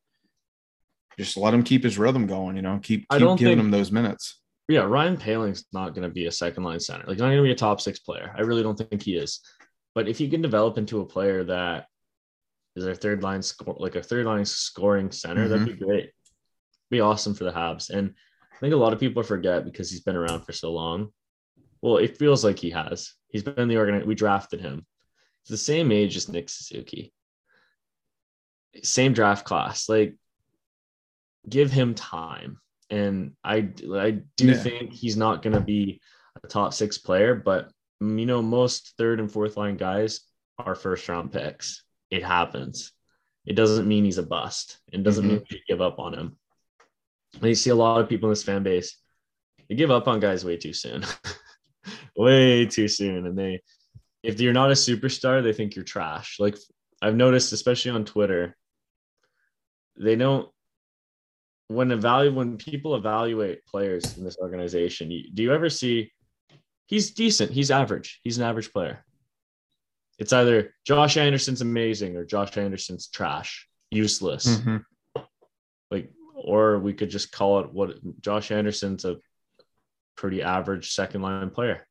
just 1.17 1.37
let 1.37 1.53
him 1.53 1.63
keep 1.63 1.83
his 1.83 1.97
rhythm 1.97 2.27
going. 2.27 2.55
You 2.55 2.61
know, 2.61 2.79
keep 2.81 3.05
I 3.09 3.15
keep 3.17 3.25
don't 3.27 3.37
giving 3.39 3.57
think- 3.57 3.65
him 3.65 3.71
those 3.71 3.91
minutes. 3.91 4.37
Yeah, 4.69 4.81
Ryan 4.83 5.17
Poehling's 5.17 5.65
not 5.73 5.93
going 5.95 6.07
to 6.07 6.13
be 6.13 6.27
a 6.27 6.31
second 6.31 6.63
line 6.63 6.79
center. 6.79 7.03
Like, 7.05 7.17
not 7.17 7.25
going 7.25 7.37
to 7.37 7.43
be 7.43 7.51
a 7.51 7.55
top 7.55 7.81
six 7.81 7.99
player. 7.99 8.33
I 8.37 8.41
really 8.41 8.63
don't 8.63 8.77
think 8.77 9.01
he 9.01 9.17
is. 9.17 9.41
But 9.95 10.07
if 10.07 10.17
he 10.17 10.29
can 10.29 10.41
develop 10.41 10.77
into 10.77 11.01
a 11.01 11.05
player 11.05 11.43
that 11.45 11.87
is 12.75 12.85
a 12.85 12.95
third 12.95 13.23
line 13.23 13.41
score, 13.41 13.75
like 13.79 13.95
a 13.95 14.03
third 14.03 14.25
line 14.25 14.45
scoring 14.45 15.11
center, 15.11 15.47
that'd 15.47 15.67
mm-hmm. 15.67 15.79
be 15.79 15.85
great. 15.85 16.11
Be 16.89 17.01
awesome 17.01 17.33
for 17.33 17.43
the 17.43 17.51
Habs. 17.51 17.89
And 17.89 18.13
I 18.53 18.59
think 18.59 18.73
a 18.73 18.77
lot 18.77 18.93
of 18.93 18.99
people 18.99 19.23
forget 19.23 19.65
because 19.65 19.89
he's 19.89 20.01
been 20.01 20.15
around 20.15 20.45
for 20.45 20.53
so 20.53 20.71
long. 20.71 21.09
Well, 21.81 21.97
it 21.97 22.17
feels 22.17 22.43
like 22.43 22.59
he 22.59 22.69
has. 22.71 23.13
He's 23.29 23.43
been 23.43 23.57
in 23.57 23.67
the 23.67 23.77
organ. 23.77 24.05
We 24.05 24.15
drafted 24.15 24.61
him. 24.61 24.85
He's 25.43 25.51
the 25.51 25.57
same 25.57 25.91
age 25.91 26.15
as 26.15 26.29
Nick 26.29 26.49
Suzuki. 26.49 27.13
Same 28.83 29.13
draft 29.13 29.45
class. 29.45 29.89
Like, 29.89 30.15
give 31.47 31.71
him 31.71 31.95
time. 31.95 32.59
And 32.89 33.33
I, 33.43 33.69
I 33.93 34.21
do 34.37 34.47
Yeah. 34.47 34.57
think 34.57 34.93
he's 34.93 35.17
not 35.17 35.41
going 35.41 35.53
to 35.53 35.61
be 35.61 36.01
a 36.43 36.47
top 36.47 36.73
six 36.73 36.97
player, 36.97 37.35
but 37.35 37.71
you 37.99 38.25
know, 38.25 38.41
most 38.41 38.93
third 38.97 39.19
and 39.19 39.31
fourth 39.31 39.57
line 39.57 39.77
guys 39.77 40.21
are 40.57 40.75
first 40.75 41.07
round 41.07 41.31
picks. 41.31 41.83
It 42.11 42.23
happens. 42.23 42.91
It 43.45 43.55
doesn't 43.55 43.87
mean 43.87 44.05
he's 44.05 44.17
a 44.19 44.23
bust. 44.23 44.79
It 44.91 45.03
doesn't 45.03 45.25
mean 45.25 45.37
mm-hmm. 45.37 45.55
you 45.55 45.59
give 45.67 45.81
up 45.81 45.97
on 45.97 46.13
him. 46.13 46.37
And 47.35 47.45
you 47.45 47.55
see 47.55 47.69
a 47.69 47.75
lot 47.75 48.01
of 48.01 48.09
people 48.09 48.29
in 48.29 48.33
this 48.33 48.43
fan 48.43 48.61
base, 48.61 48.97
they 49.67 49.75
give 49.75 49.89
up 49.89 50.07
on 50.07 50.19
guys 50.19 50.45
way 50.45 50.57
too 50.57 50.73
soon. 50.73 51.05
way 52.15 52.65
too 52.65 52.87
soon. 52.87 53.25
And 53.25 53.37
they, 53.37 53.61
if 54.21 54.39
you're 54.39 54.53
not 54.53 54.69
a 54.69 54.75
superstar, 54.75 55.41
they 55.41 55.53
think 55.53 55.75
you're 55.75 55.85
trash. 55.85 56.37
Like 56.39 56.57
I've 57.01 57.15
noticed, 57.15 57.53
especially 57.53 57.91
on 57.91 58.05
Twitter, 58.05 58.55
they 59.97 60.15
don't 60.15 60.49
when 61.67 61.91
evaluate 61.91 62.35
when 62.35 62.57
people 62.57 62.95
evaluate 62.95 63.65
players 63.65 64.17
in 64.17 64.23
this 64.23 64.37
organization. 64.37 65.09
You, 65.09 65.31
do 65.33 65.41
you 65.41 65.53
ever 65.53 65.69
see 65.69 66.11
he's 66.85 67.11
decent, 67.11 67.51
he's 67.51 67.71
average, 67.71 68.19
he's 68.23 68.37
an 68.37 68.43
average 68.43 68.71
player. 68.71 69.05
It's 70.21 70.33
either 70.33 70.75
Josh 70.85 71.17
Anderson's 71.17 71.61
amazing 71.61 72.15
or 72.15 72.23
Josh 72.23 72.55
Anderson's 72.55 73.07
trash, 73.07 73.67
useless. 73.89 74.45
Mhm. 74.45 74.85
Like, 75.89 76.11
or 76.35 76.77
we 76.77 76.93
could 76.93 77.09
just 77.09 77.31
call 77.31 77.61
it 77.61 77.73
what 77.73 77.95
Josh 78.21 78.51
Anderson's 78.51 79.03
a 79.03 79.17
pretty 80.15 80.43
average 80.43 80.91
second 80.91 81.23
line 81.23 81.49
player. 81.49 81.87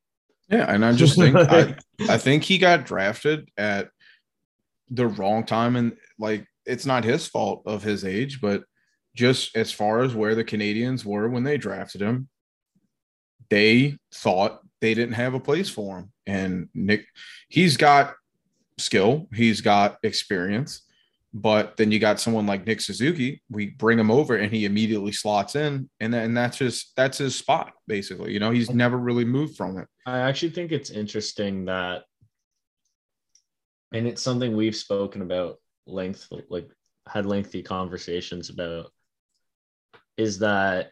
Yeah, 0.47 0.63
and 0.73 0.85
I 0.85 0.93
just 0.93 1.17
think 1.17 1.35
I, 1.35 1.75
I 2.09 2.17
think 2.17 2.43
he 2.43 2.57
got 2.57 2.85
drafted 2.85 3.49
at 3.57 3.89
the 4.89 5.07
wrong 5.07 5.43
time, 5.45 5.75
and 5.75 5.97
like 6.17 6.47
it's 6.65 6.85
not 6.85 7.03
his 7.03 7.27
fault 7.27 7.63
of 7.65 7.83
his 7.83 8.05
age, 8.05 8.39
but 8.39 8.63
just 9.13 9.57
as 9.57 9.73
far 9.73 10.03
as 10.03 10.15
where 10.15 10.35
the 10.35 10.45
Canadiens 10.45 11.03
were 11.03 11.27
when 11.27 11.43
they 11.43 11.57
drafted 11.57 11.99
him, 11.99 12.29
they 13.49 13.97
thought 14.13 14.61
they 14.79 14.93
didn't 14.93 15.15
have 15.15 15.33
a 15.33 15.39
place 15.39 15.69
for 15.69 15.99
him. 15.99 16.13
And 16.25 16.69
Nick, 16.73 17.07
he's 17.49 17.75
got 17.75 18.15
skill, 18.81 19.27
he's 19.33 19.61
got 19.61 19.97
experience, 20.03 20.81
but 21.33 21.77
then 21.77 21.91
you 21.91 21.99
got 21.99 22.19
someone 22.19 22.45
like 22.45 22.65
Nick 22.65 22.81
Suzuki. 22.81 23.41
We 23.49 23.67
bring 23.67 23.97
him 23.97 24.11
over, 24.11 24.35
and 24.35 24.51
he 24.51 24.65
immediately 24.65 25.11
slots 25.11 25.55
in, 25.55 25.89
and 25.99 26.13
and 26.13 26.35
that's 26.35 26.57
just 26.57 26.93
that's 26.95 27.17
his 27.17 27.35
spot 27.35 27.73
basically. 27.87 28.33
You 28.33 28.39
know, 28.39 28.51
he's 28.51 28.69
never 28.69 28.97
really 28.97 29.25
moved 29.25 29.55
from 29.55 29.77
it. 29.77 29.87
I 30.05 30.19
actually 30.19 30.51
think 30.51 30.71
it's 30.71 30.89
interesting 30.89 31.65
that, 31.65 32.03
and 33.93 34.07
it's 34.07 34.21
something 34.21 34.55
we've 34.55 34.75
spoken 34.75 35.21
about 35.21 35.57
length, 35.87 36.27
like 36.49 36.69
had 37.07 37.25
lengthy 37.25 37.63
conversations 37.63 38.49
about, 38.49 38.91
is 40.17 40.39
that 40.39 40.91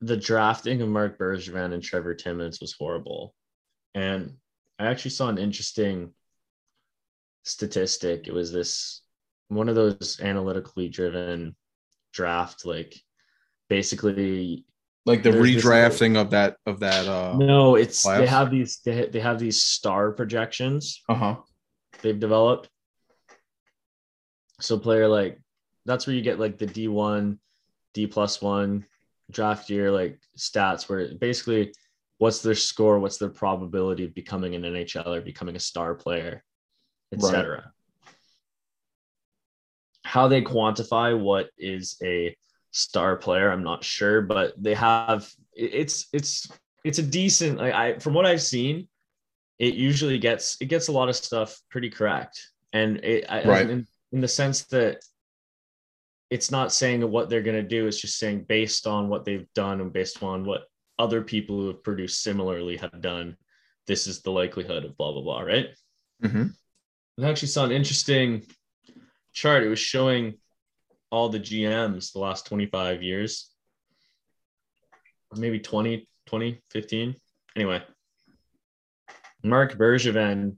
the 0.00 0.16
drafting 0.16 0.82
of 0.82 0.88
Marc 0.88 1.18
Bergevin 1.18 1.72
and 1.72 1.82
Trevor 1.82 2.14
Timmins 2.14 2.60
was 2.60 2.74
horrible. 2.78 3.34
And 3.94 4.34
I 4.78 4.86
actually 4.86 5.12
saw 5.12 5.28
an 5.28 5.38
interesting 5.38 6.12
statistic. 7.44 8.26
It 8.26 8.34
was 8.34 8.52
this 8.52 9.02
one 9.48 9.68
of 9.68 9.74
those 9.74 10.18
analytically 10.20 10.88
driven 10.88 11.54
draft, 12.12 12.64
like 12.66 12.94
basically 13.68 14.64
like 15.06 15.22
the 15.22 15.30
There's 15.30 15.54
this- 15.54 15.64
redrafting 15.64 16.20
of 16.20 16.30
that 16.30 16.56
of 16.66 16.80
that 16.80 17.06
uh 17.06 17.36
no, 17.36 17.76
it's 17.76 18.02
they 18.02 18.26
have 18.26 18.50
these 18.50 18.80
they, 18.84 19.06
they 19.06 19.20
have 19.20 19.38
these 19.38 19.62
star 19.62 20.10
projections 20.12 21.02
uh-huh 21.08 21.36
they've 22.02 22.18
developed. 22.20 22.68
So 24.60 24.78
player 24.78 25.08
like 25.08 25.40
that's 25.84 26.06
where 26.06 26.14
you 26.14 26.22
get 26.22 26.38
like 26.40 26.58
the 26.58 26.66
D1, 26.66 27.38
D 27.92 28.06
plus 28.06 28.40
one 28.40 28.84
draft 29.30 29.70
year 29.70 29.90
like 29.90 30.20
stats 30.38 30.88
where 30.88 31.14
basically 31.14 31.72
what's 32.18 32.40
their 32.42 32.54
score, 32.54 32.98
what's 32.98 33.18
their 33.18 33.30
probability 33.30 34.04
of 34.04 34.14
becoming 34.14 34.54
an 34.54 34.62
NHL 34.62 35.06
or 35.06 35.20
becoming 35.20 35.56
a 35.56 35.60
star 35.60 35.94
player, 35.94 36.44
etc. 37.14 37.72
How 40.04 40.28
they 40.28 40.42
quantify 40.42 41.18
what 41.18 41.50
is 41.58 41.96
a 42.02 42.36
star 42.70 43.16
player, 43.16 43.50
I'm 43.50 43.62
not 43.62 43.82
sure, 43.84 44.20
but 44.20 44.54
they 44.62 44.74
have 44.74 45.30
it's 45.54 46.06
it's 46.12 46.48
it's 46.84 46.98
a 46.98 47.02
decent 47.02 47.58
like 47.58 47.72
I 47.74 47.98
from 47.98 48.14
what 48.14 48.26
I've 48.26 48.42
seen, 48.42 48.88
it 49.58 49.74
usually 49.74 50.18
gets 50.18 50.56
it 50.60 50.66
gets 50.66 50.88
a 50.88 50.92
lot 50.92 51.08
of 51.08 51.16
stuff 51.16 51.60
pretty 51.70 51.88
correct 51.90 52.50
and 52.72 52.98
it 53.04 53.24
I, 53.30 53.44
Right. 53.44 53.70
in, 53.70 53.86
in 54.12 54.20
the 54.20 54.28
sense 54.28 54.64
that 54.66 54.98
it's 56.30 56.50
not 56.50 56.72
saying 56.72 57.08
what 57.10 57.30
they're 57.30 57.42
going 57.42 57.62
to 57.62 57.68
do 57.68 57.86
it's 57.86 58.00
just 58.00 58.18
saying 58.18 58.44
based 58.48 58.86
on 58.86 59.08
what 59.08 59.24
they've 59.24 59.46
done 59.54 59.80
and 59.80 59.92
based 59.92 60.22
on 60.22 60.44
what 60.44 60.64
other 60.98 61.22
people 61.22 61.56
who 61.56 61.68
have 61.68 61.82
produced 61.84 62.22
similarly 62.22 62.76
have 62.76 63.00
done 63.00 63.36
this 63.86 64.06
is 64.06 64.22
the 64.22 64.30
likelihood 64.30 64.84
of 64.84 64.96
blah 64.96 65.12
blah 65.12 65.22
blah 65.22 65.40
right 65.40 65.68
Mhm. 66.22 66.54
I 67.22 67.28
actually 67.28 67.48
saw 67.48 67.64
an 67.64 67.72
interesting 67.72 68.44
chart. 69.32 69.62
It 69.62 69.68
was 69.68 69.78
showing 69.78 70.34
all 71.10 71.28
the 71.28 71.38
gms 71.38 72.12
the 72.12 72.18
last 72.18 72.46
25 72.46 73.02
years. 73.02 73.50
Or 75.30 75.38
maybe 75.38 75.60
20 75.60 76.08
20 76.26 76.62
15 76.70 77.14
anyway 77.56 77.82
Marc 79.44 79.76
Bergevin 79.76 80.56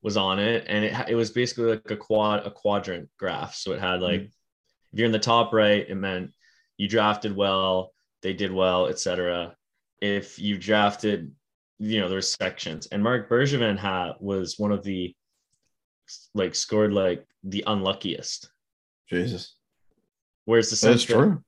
was 0.00 0.16
on 0.16 0.38
it, 0.38 0.64
and 0.68 0.84
it, 0.84 0.94
it 1.08 1.14
was 1.14 1.30
basically 1.30 1.64
like 1.64 1.90
a 1.90 1.96
quad 1.96 2.46
a 2.46 2.50
quadrant 2.50 3.10
graph. 3.18 3.54
So 3.54 3.72
it 3.72 3.80
had 3.80 4.00
like 4.00 4.20
mm-hmm. 4.20 4.92
if 4.92 4.98
you're 4.98 5.06
in 5.06 5.12
the 5.12 5.18
top 5.18 5.52
right, 5.52 5.84
it 5.88 5.94
meant 5.94 6.32
you 6.76 6.88
drafted 6.88 7.36
well, 7.36 7.92
they 8.22 8.32
did 8.32 8.52
well, 8.52 8.86
etc. 8.86 9.56
If 10.00 10.38
you 10.38 10.56
drafted, 10.58 11.32
you 11.78 12.00
know, 12.00 12.08
there's 12.08 12.34
sections, 12.34 12.86
and 12.86 13.02
Marc 13.02 13.28
Bergevin 13.28 13.78
had 13.78 14.12
was 14.20 14.58
one 14.58 14.72
of 14.72 14.82
the 14.82 15.14
like 16.34 16.54
scored 16.54 16.92
like 16.92 17.26
the 17.44 17.64
unluckiest. 17.66 18.50
jesus 19.08 19.56
Whereas 20.44 20.70
the 20.70 20.88
that's 20.88 21.04
true 21.04 21.42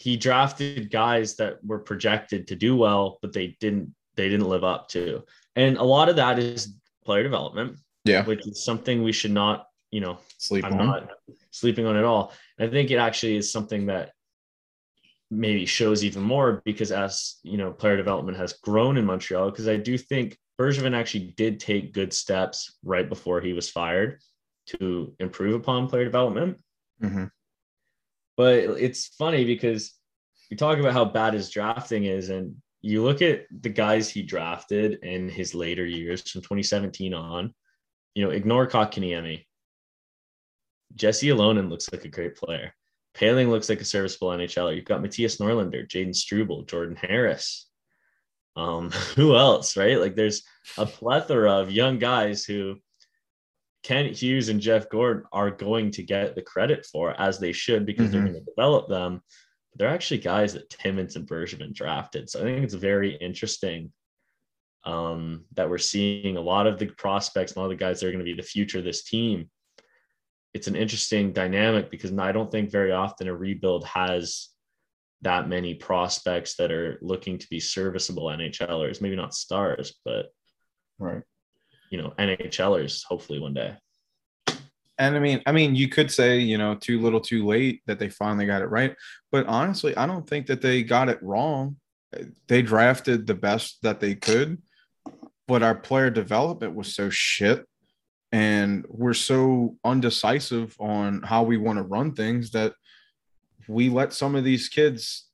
he 0.00 0.16
drafted 0.16 0.90
guys 0.90 1.36
that 1.36 1.62
were 1.62 1.78
projected 1.78 2.46
to 2.48 2.56
do 2.56 2.74
well, 2.74 3.18
but 3.20 3.34
they 3.34 3.58
didn't 3.60 3.94
they 4.16 4.30
didn't 4.30 4.48
live 4.48 4.64
up 4.64 4.88
to. 4.88 5.22
And 5.56 5.76
a 5.76 5.82
lot 5.82 6.08
of 6.08 6.16
that 6.16 6.38
is 6.38 6.74
player 7.04 7.22
development, 7.22 7.76
yeah 8.06 8.24
which 8.24 8.46
is 8.46 8.64
something 8.64 9.02
we 9.02 9.12
should 9.12 9.30
not, 9.30 9.66
you 9.90 10.00
know, 10.00 10.18
sleep 10.38 10.64
I'm 10.64 10.72
on 10.80 10.86
not 10.86 11.10
sleeping 11.50 11.84
on 11.84 11.96
at 11.96 12.04
all. 12.04 12.32
I 12.58 12.68
think 12.68 12.90
it 12.90 12.96
actually 12.96 13.36
is 13.36 13.52
something 13.52 13.86
that 13.86 14.12
maybe 15.30 15.66
shows 15.66 16.02
even 16.02 16.22
more 16.22 16.62
because 16.64 16.92
as 16.92 17.36
you 17.42 17.58
know, 17.58 17.70
player 17.70 17.98
development 17.98 18.38
has 18.38 18.54
grown 18.54 18.96
in 18.96 19.04
Montreal. 19.04 19.50
Because 19.50 19.68
I 19.68 19.76
do 19.76 19.98
think 19.98 20.38
Bergevin 20.60 20.94
actually 20.94 21.32
did 21.38 21.58
take 21.58 21.94
good 21.94 22.12
steps 22.12 22.76
right 22.84 23.08
before 23.08 23.40
he 23.40 23.54
was 23.54 23.70
fired 23.70 24.20
to 24.66 25.16
improve 25.18 25.54
upon 25.54 25.88
player 25.88 26.04
development. 26.04 26.58
Mhm. 27.02 27.30
But 28.36 28.58
it's 28.78 29.06
funny 29.06 29.46
because 29.46 29.94
you 30.50 30.58
talk 30.58 30.78
about 30.78 30.92
how 30.92 31.06
bad 31.06 31.32
his 31.32 31.48
drafting 31.48 32.04
is, 32.04 32.28
and 32.28 32.60
you 32.82 33.02
look 33.02 33.22
at 33.22 33.46
the 33.62 33.70
guys 33.70 34.10
he 34.10 34.22
drafted 34.22 35.02
in 35.02 35.30
his 35.30 35.54
later 35.54 35.86
years 35.86 36.30
from 36.30 36.42
2017 36.42 37.14
on. 37.14 37.54
You 38.14 38.24
know, 38.24 38.30
ignore 38.30 38.66
Kotkaniemi. 38.66 39.46
Jesse 40.94 41.28
Ylönen 41.28 41.70
looks 41.70 41.90
like 41.90 42.04
a 42.04 42.08
great 42.08 42.36
player. 42.36 42.74
Poehling 43.14 43.48
looks 43.48 43.70
like 43.70 43.80
a 43.80 43.84
serviceable 43.84 44.28
NHLer. 44.28 44.76
You've 44.76 44.84
got 44.84 45.00
Mattias 45.00 45.40
Norlinder, 45.40 45.88
Jayden 45.88 46.14
Struble, 46.14 46.64
Jordan 46.64 46.96
Harris. 46.96 47.69
Um, 48.56 48.90
who 49.16 49.36
else, 49.36 49.76
right? 49.76 49.98
Like 49.98 50.16
there's 50.16 50.42
a 50.78 50.86
plethora 50.86 51.52
of 51.52 51.70
young 51.70 51.98
guys 51.98 52.44
who 52.44 52.76
Kent 53.82 54.16
Hughes 54.16 54.48
and 54.50 54.60
Jeff 54.60 54.90
Gorton 54.90 55.24
are 55.32 55.50
going 55.50 55.90
to 55.92 56.02
get 56.02 56.34
the 56.34 56.42
credit 56.42 56.84
for 56.84 57.18
as 57.18 57.38
they 57.38 57.52
should 57.52 57.86
because 57.86 58.10
they're 58.10 58.20
Mhm. 58.20 58.32
going 58.32 58.44
to 58.44 58.50
develop 58.50 58.88
them. 58.88 59.22
They're 59.76 59.88
actually 59.88 60.18
guys 60.18 60.52
that 60.54 60.68
Timmins 60.68 61.16
and 61.16 61.26
Bergevin 61.28 61.72
drafted. 61.72 62.28
So 62.28 62.40
I 62.40 62.42
think 62.42 62.64
it's 62.64 62.74
very 62.74 63.14
interesting 63.16 63.92
um, 64.84 65.44
that 65.54 65.68
we're 65.68 65.78
seeing 65.78 66.36
a 66.36 66.40
lot 66.40 66.66
of 66.66 66.78
the 66.78 66.86
prospects 66.86 67.52
and 67.52 67.58
a 67.58 67.60
lot 67.60 67.66
of 67.72 67.78
the 67.78 67.84
guys 67.84 68.00
that 68.00 68.06
are 68.06 68.12
going 68.12 68.24
to 68.24 68.30
be 68.30 68.34
the 68.34 68.42
future 68.42 68.78
of 68.78 68.84
this 68.84 69.04
team. 69.04 69.50
It's 70.54 70.68
an 70.68 70.76
interesting 70.76 71.32
dynamic 71.32 71.90
because 71.90 72.12
I 72.18 72.32
don't 72.32 72.50
think 72.50 72.70
very 72.70 72.90
often 72.92 73.28
a 73.28 73.34
rebuild 73.34 73.84
has 73.86 74.48
that 75.22 75.48
many 75.48 75.74
prospects 75.74 76.56
that 76.56 76.70
are 76.70 76.98
looking 77.02 77.38
to 77.38 77.46
be 77.48 77.60
serviceable 77.60 78.24
NHLers, 78.24 79.00
maybe 79.00 79.16
not 79.16 79.34
stars, 79.34 79.94
but 80.04 80.26
right 80.98 81.22
you 81.90 82.00
know, 82.00 82.14
NHLers 82.18 83.04
hopefully 83.04 83.38
one 83.38 83.54
day. 83.54 83.76
And 84.98 85.16
I 85.16 85.18
mean, 85.18 85.42
I 85.46 85.52
mean, 85.52 85.74
you 85.74 85.88
could 85.88 86.10
say, 86.10 86.38
you 86.38 86.58
know, 86.58 86.74
too 86.74 87.00
little, 87.00 87.20
too 87.20 87.46
late 87.46 87.82
that 87.86 87.98
they 87.98 88.08
finally 88.08 88.46
got 88.46 88.62
it 88.62 88.66
right. 88.66 88.94
But 89.32 89.46
honestly, 89.46 89.96
I 89.96 90.06
don't 90.06 90.28
think 90.28 90.46
that 90.46 90.60
they 90.60 90.82
got 90.82 91.08
it 91.08 91.22
wrong. 91.22 91.76
They 92.48 92.62
drafted 92.62 93.26
the 93.26 93.34
best 93.34 93.78
that 93.82 94.00
they 94.00 94.14
could, 94.14 94.60
but 95.48 95.62
our 95.62 95.74
player 95.74 96.10
development 96.10 96.74
was 96.74 96.94
so 96.94 97.08
shit, 97.08 97.64
and 98.32 98.84
we're 98.88 99.14
so 99.14 99.76
undecisive 99.84 100.76
on 100.80 101.22
how 101.22 101.44
we 101.44 101.56
want 101.56 101.78
to 101.78 101.84
run 101.84 102.12
things 102.12 102.50
that 102.50 102.74
we 103.68 103.88
let 103.88 104.12
some 104.12 104.34
of 104.34 104.44
these 104.44 104.68
kids, 104.68 105.26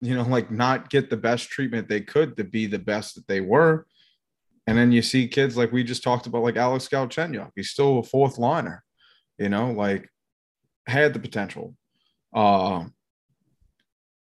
you 0.00 0.14
know, 0.14 0.22
like 0.22 0.50
not 0.50 0.90
get 0.90 1.10
the 1.10 1.16
best 1.16 1.48
treatment 1.48 1.88
they 1.88 2.00
could 2.00 2.36
to 2.36 2.44
be 2.44 2.66
the 2.66 2.78
best 2.78 3.14
that 3.14 3.26
they 3.26 3.40
were. 3.40 3.86
And 4.66 4.76
then 4.78 4.92
you 4.92 5.02
see 5.02 5.26
kids 5.26 5.56
like 5.56 5.72
we 5.72 5.82
just 5.82 6.02
talked 6.02 6.26
about, 6.26 6.42
like 6.42 6.56
Alex 6.56 6.88
Galchenyuk. 6.88 7.50
He's 7.56 7.70
still 7.70 7.98
a 7.98 8.02
fourth 8.02 8.38
liner, 8.38 8.84
you 9.38 9.48
know, 9.48 9.72
like 9.72 10.08
had 10.86 11.12
the 11.12 11.18
potential. 11.18 11.74
Uh, 12.32 12.84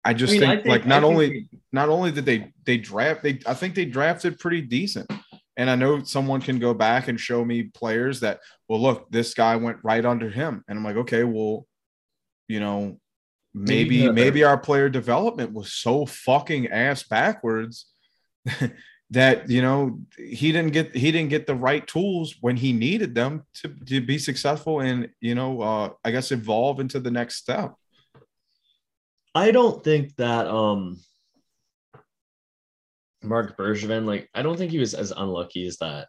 I 0.04 0.14
just 0.14 0.34
I 0.34 0.38
mean, 0.38 0.48
I 0.48 0.54
think, 0.56 0.66
like 0.66 0.86
not 0.86 1.02
think 1.02 1.12
only 1.12 1.48
not 1.72 1.88
only 1.88 2.12
did 2.12 2.24
they 2.24 2.52
they 2.64 2.78
draft 2.78 3.22
they 3.22 3.40
I 3.46 3.54
think 3.54 3.74
they 3.74 3.84
drafted 3.84 4.38
pretty 4.38 4.62
decent. 4.62 5.10
And 5.56 5.68
I 5.68 5.74
know 5.74 6.02
someone 6.04 6.40
can 6.40 6.60
go 6.60 6.72
back 6.72 7.08
and 7.08 7.18
show 7.18 7.44
me 7.44 7.64
players 7.64 8.20
that 8.20 8.40
well 8.68 8.80
look 8.80 9.10
this 9.10 9.34
guy 9.34 9.56
went 9.56 9.78
right 9.82 10.04
under 10.04 10.30
him 10.30 10.64
and 10.68 10.78
I'm 10.78 10.84
like 10.84 10.96
okay 10.96 11.24
well 11.24 11.66
you 12.48 12.60
know 12.60 12.98
maybe 13.54 14.02
Maybe 14.02 14.12
maybe, 14.12 14.44
our 14.44 14.58
player 14.58 14.88
development 14.88 15.52
was 15.52 15.72
so 15.72 16.06
fucking 16.06 16.68
ass 16.68 17.02
backwards 17.02 17.86
that 19.10 19.48
you 19.50 19.62
know 19.62 20.00
he 20.16 20.52
didn't 20.52 20.72
get 20.72 20.94
he 20.94 21.10
didn't 21.10 21.30
get 21.30 21.46
the 21.46 21.54
right 21.54 21.86
tools 21.86 22.36
when 22.40 22.56
he 22.56 22.72
needed 22.72 23.14
them 23.14 23.44
to, 23.54 23.74
to 23.86 24.00
be 24.00 24.18
successful 24.18 24.80
and 24.80 25.08
you 25.20 25.34
know 25.34 25.60
uh 25.62 25.90
I 26.04 26.10
guess 26.10 26.30
evolve 26.30 26.80
into 26.80 27.00
the 27.00 27.10
next 27.10 27.36
step. 27.36 27.74
I 29.34 29.50
don't 29.50 29.82
think 29.82 30.14
that 30.16 30.46
um 30.46 30.98
Marc 33.22 33.56
Bergevin, 33.56 34.04
like 34.04 34.28
I 34.34 34.42
don't 34.42 34.56
think 34.56 34.70
he 34.70 34.78
was 34.78 34.94
as 34.94 35.10
unlucky 35.10 35.66
as 35.66 35.78
that 35.78 36.08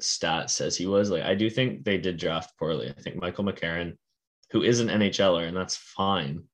stat 0.00 0.50
says 0.50 0.76
he 0.76 0.86
was. 0.86 1.10
Like 1.10 1.22
I 1.22 1.34
do 1.34 1.48
think 1.48 1.84
they 1.84 1.98
did 1.98 2.16
draft 2.16 2.56
poorly. 2.58 2.88
I 2.88 3.00
think 3.00 3.16
Michael 3.16 3.44
McCarron, 3.44 3.96
who 4.50 4.62
is 4.62 4.80
an 4.80 4.88
NHLer, 4.88 5.48
and 5.48 5.56
that's 5.56 5.76
fine. 5.76 6.44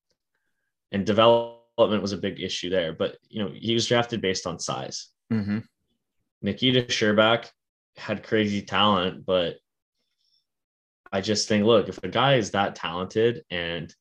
And 0.90 1.06
development 1.06 2.02
was 2.02 2.12
a 2.12 2.18
big 2.18 2.40
issue 2.40 2.70
there, 2.70 2.92
but 2.92 3.16
you 3.28 3.42
know, 3.42 3.50
he 3.54 3.74
was 3.74 3.86
drafted 3.86 4.20
based 4.20 4.46
on 4.46 4.58
size. 4.58 5.08
Mm-hmm. 5.32 5.58
Nikita 6.42 6.82
Scherbak 6.82 7.48
had 7.96 8.22
crazy 8.22 8.62
talent, 8.62 9.24
but 9.24 9.56
I 11.12 11.20
just 11.20 11.48
think, 11.48 11.64
look, 11.64 11.88
if 11.88 12.02
a 12.02 12.08
guy 12.08 12.36
is 12.36 12.50
that 12.52 12.74
talented 12.74 13.44
and 13.50 13.94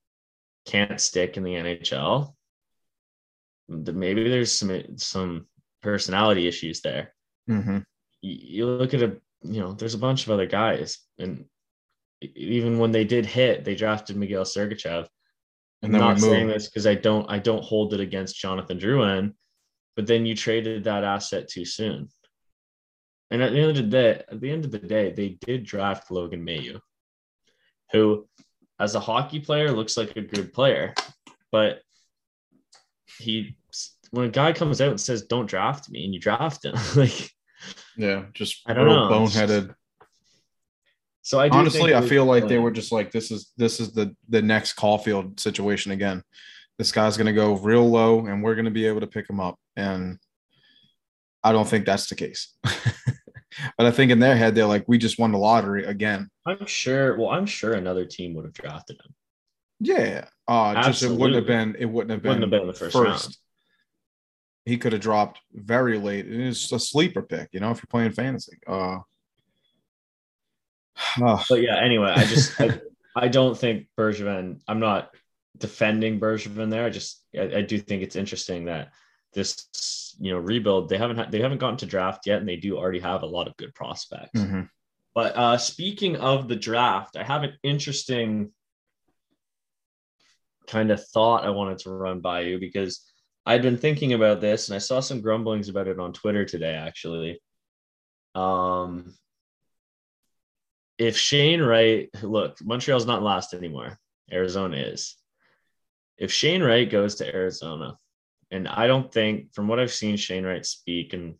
can't 0.65 0.99
stick 0.99 1.37
in 1.37 1.43
the 1.43 1.53
NHL, 1.53 2.33
maybe 3.67 4.29
there's 4.29 4.51
some 4.51 4.97
some 4.97 5.47
personality 5.81 6.47
issues 6.47 6.81
there. 6.81 7.13
Mm-hmm. 7.49 7.79
You, 8.21 8.37
you 8.41 8.65
look 8.67 8.93
at 8.93 9.01
a, 9.01 9.17
you 9.43 9.59
know, 9.59 9.73
there's 9.73 9.93
a 9.93 9.99
bunch 9.99 10.23
of 10.23 10.31
other 10.31 10.45
guys, 10.45 10.99
and 11.17 11.45
even 12.21 12.77
when 12.77 12.91
they 12.91 13.03
did 13.03 13.25
hit, 13.25 13.63
they 13.63 13.75
drafted 13.75 14.15
Mikhail 14.15 14.43
Sergachev. 14.43 15.07
I'm 15.83 15.87
And 15.87 15.93
then 15.95 16.01
not 16.01 16.19
saying 16.19 16.47
this 16.47 16.69
because 16.69 16.85
I 16.85 16.95
don't 16.95 17.29
I 17.29 17.39
don't 17.39 17.63
hold 17.63 17.93
it 17.93 17.99
against 17.99 18.37
Jonathan 18.37 18.79
Drouin, 18.79 19.33
but 19.95 20.05
then 20.05 20.25
you 20.25 20.35
traded 20.35 20.83
that 20.83 21.03
asset 21.03 21.47
too 21.49 21.65
soon. 21.65 22.09
And 23.31 23.41
at 23.41 23.51
the 23.51 23.59
end 23.59 23.69
of 23.69 23.75
the 23.77 23.83
day, 23.83 24.23
at 24.29 24.41
the 24.41 24.51
end 24.51 24.65
of 24.65 24.71
the 24.71 24.79
day, 24.79 25.11
they 25.11 25.37
did 25.45 25.63
draft 25.63 26.11
Logan 26.11 26.45
Mailloux, 26.45 26.81
who, 27.91 28.27
as 28.79 28.93
a 28.93 28.99
hockey 28.99 29.39
player, 29.39 29.71
looks 29.71 29.97
like 29.97 30.15
a 30.17 30.21
good 30.21 30.53
player, 30.53 30.93
but 31.51 31.81
he 33.19 33.55
when 34.11 34.25
a 34.25 34.31
guy 34.31 34.53
comes 34.53 34.81
out 34.81 34.89
and 34.89 35.01
says 35.01 35.23
don't 35.23 35.49
draft 35.49 35.89
me 35.89 36.05
and 36.05 36.13
you 36.13 36.19
draft 36.19 36.63
him, 36.65 36.75
like 36.95 37.31
Yeah, 37.97 38.25
just 38.33 38.61
I 38.67 38.73
don't 38.73 38.87
know. 38.87 39.09
Boneheaded. 39.09 39.73
So 41.23 41.39
I 41.39 41.49
do 41.49 41.57
Honestly, 41.57 41.93
I 41.93 42.01
feel 42.01 42.25
like 42.25 42.47
they 42.47 42.57
were 42.57 42.71
just 42.71 42.91
like, 42.91 43.11
this 43.11 43.31
is 43.31 43.51
this 43.57 43.79
is 43.79 43.93
the 43.93 44.15
the 44.29 44.41
next 44.41 44.75
Caufield 44.75 45.39
situation 45.39 45.91
again. 45.91 46.23
This 46.77 46.91
guy's 46.91 47.17
gonna 47.17 47.33
go 47.33 47.55
real 47.57 47.87
low, 47.87 48.25
and 48.25 48.43
we're 48.43 48.55
gonna 48.55 48.71
be 48.71 48.85
able 48.87 49.01
to 49.01 49.07
pick 49.07 49.29
him 49.29 49.39
up. 49.39 49.59
And 49.75 50.17
I 51.43 51.51
don't 51.51 51.67
think 51.67 51.85
that's 51.85 52.07
the 52.07 52.15
case. 52.15 52.55
but 52.63 53.85
I 53.85 53.91
think 53.91 54.11
in 54.11 54.19
their 54.19 54.35
head, 54.35 54.55
they're 54.55 54.65
like, 54.65 54.85
we 54.87 54.97
just 54.97 55.19
won 55.19 55.31
the 55.31 55.37
lottery 55.37 55.85
again. 55.85 56.29
I'm 56.45 56.65
sure. 56.65 57.17
Well, 57.17 57.29
I'm 57.29 57.45
sure 57.45 57.73
another 57.73 58.05
team 58.05 58.33
would 58.35 58.45
have 58.45 58.53
drafted 58.53 58.97
him. 58.97 59.13
Yeah. 59.79 60.25
Uh 60.47 60.81
just 60.83 61.03
it 61.03 61.11
wouldn't 61.11 61.35
have 61.35 61.47
been 61.47 61.75
it 61.79 61.85
wouldn't 61.85 62.11
have 62.11 62.21
been, 62.21 62.29
Wouldn't 62.29 62.43
have 62.43 62.51
been 62.51 62.61
in 62.61 62.67
the 62.67 62.73
first 62.73 62.95
round. 62.95 63.35
He 64.65 64.77
could 64.77 64.93
have 64.93 65.01
dropped 65.01 65.39
very 65.53 65.97
late. 65.97 66.31
It's 66.31 66.71
a 66.71 66.79
sleeper 66.79 67.23
pick, 67.23 67.49
you 67.51 67.59
know, 67.59 67.71
if 67.71 67.77
you're 67.77 67.89
playing 67.89 68.11
fantasy. 68.11 68.57
Uh 68.67 68.99
uh, 71.21 71.43
But 71.49 71.61
yeah, 71.61 71.77
anyway, 71.79 72.13
I 72.15 72.23
just 72.25 72.59
I, 72.59 72.79
I 73.15 73.27
don't 73.27 73.57
think 73.57 73.87
Bergevin. 73.97 74.59
I'm 74.67 74.79
not 74.79 75.11
defending 75.57 76.19
Bergevin 76.19 76.69
there. 76.69 76.85
I 76.85 76.89
just 76.89 77.23
I, 77.37 77.57
I 77.57 77.61
do 77.61 77.77
think 77.77 78.03
it's 78.03 78.15
interesting 78.15 78.65
that 78.65 78.91
this 79.33 80.15
you 80.19 80.31
know 80.31 80.39
rebuild 80.39 80.89
they 80.89 80.97
haven't 80.97 81.17
had, 81.17 81.31
they 81.31 81.41
haven't 81.41 81.59
gotten 81.59 81.77
to 81.77 81.85
draft 81.85 82.25
yet, 82.25 82.39
and 82.39 82.47
they 82.47 82.57
do 82.57 82.77
already 82.77 82.99
have 82.99 83.23
a 83.23 83.27
lot 83.27 83.47
of 83.47 83.57
good 83.57 83.73
prospects. 83.73 84.39
mhm. 84.39 84.69
But 85.13 85.35
uh, 85.35 85.57
speaking 85.57 86.15
of 86.17 86.47
the 86.47 86.55
draft, 86.55 87.17
I 87.17 87.23
have 87.23 87.43
an 87.43 87.53
interesting 87.63 88.51
kind 90.67 90.91
of 90.91 91.05
thought 91.09 91.43
I 91.45 91.49
wanted 91.49 91.79
to 91.79 91.91
run 91.91 92.21
by 92.21 92.41
you 92.41 92.59
because 92.59 93.01
I'd 93.45 93.61
been 93.61 93.77
thinking 93.77 94.13
about 94.13 94.39
this 94.39 94.69
and 94.69 94.75
I 94.75 94.79
saw 94.79 95.01
some 95.01 95.21
grumblings 95.21 95.67
about 95.67 95.87
it 95.89 95.99
on 95.99 96.13
Twitter 96.13 96.45
today, 96.45 96.73
actually. 96.75 97.41
Um, 98.35 99.13
if 101.01 101.17
Shane 101.17 101.63
Wright, 101.63 102.09
look, 102.21 102.63
Montreal's 102.63 103.07
not 103.07 103.23
last 103.23 103.55
anymore, 103.55 103.97
Arizona 104.31 104.77
is. 104.77 105.15
If 106.19 106.31
Shane 106.31 106.61
Wright 106.61 106.87
goes 106.87 107.15
to 107.15 107.35
Arizona, 107.35 107.97
and 108.51 108.67
I 108.67 108.85
don't 108.85 109.11
think, 109.11 109.51
from 109.55 109.67
what 109.67 109.79
I've 109.79 109.91
seen 109.91 110.15
Shane 110.15 110.45
Wright 110.45 110.63
speak 110.63 111.13
and 111.13 111.37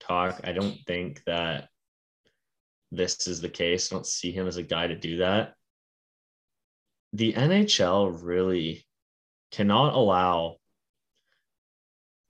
talk, 0.00 0.42
I 0.44 0.52
don't 0.52 0.76
think 0.86 1.22
that 1.24 1.70
this 2.92 3.26
is 3.26 3.40
the 3.40 3.48
case. 3.48 3.90
I 3.90 3.96
don't 3.96 4.06
see 4.06 4.32
him 4.32 4.46
as 4.46 4.58
a 4.58 4.62
guy 4.62 4.86
to 4.86 4.96
do 4.96 5.16
that. 5.18 5.54
The 7.14 7.32
NHL 7.32 8.22
really 8.22 8.84
cannot 9.50 9.94
allow 9.94 10.56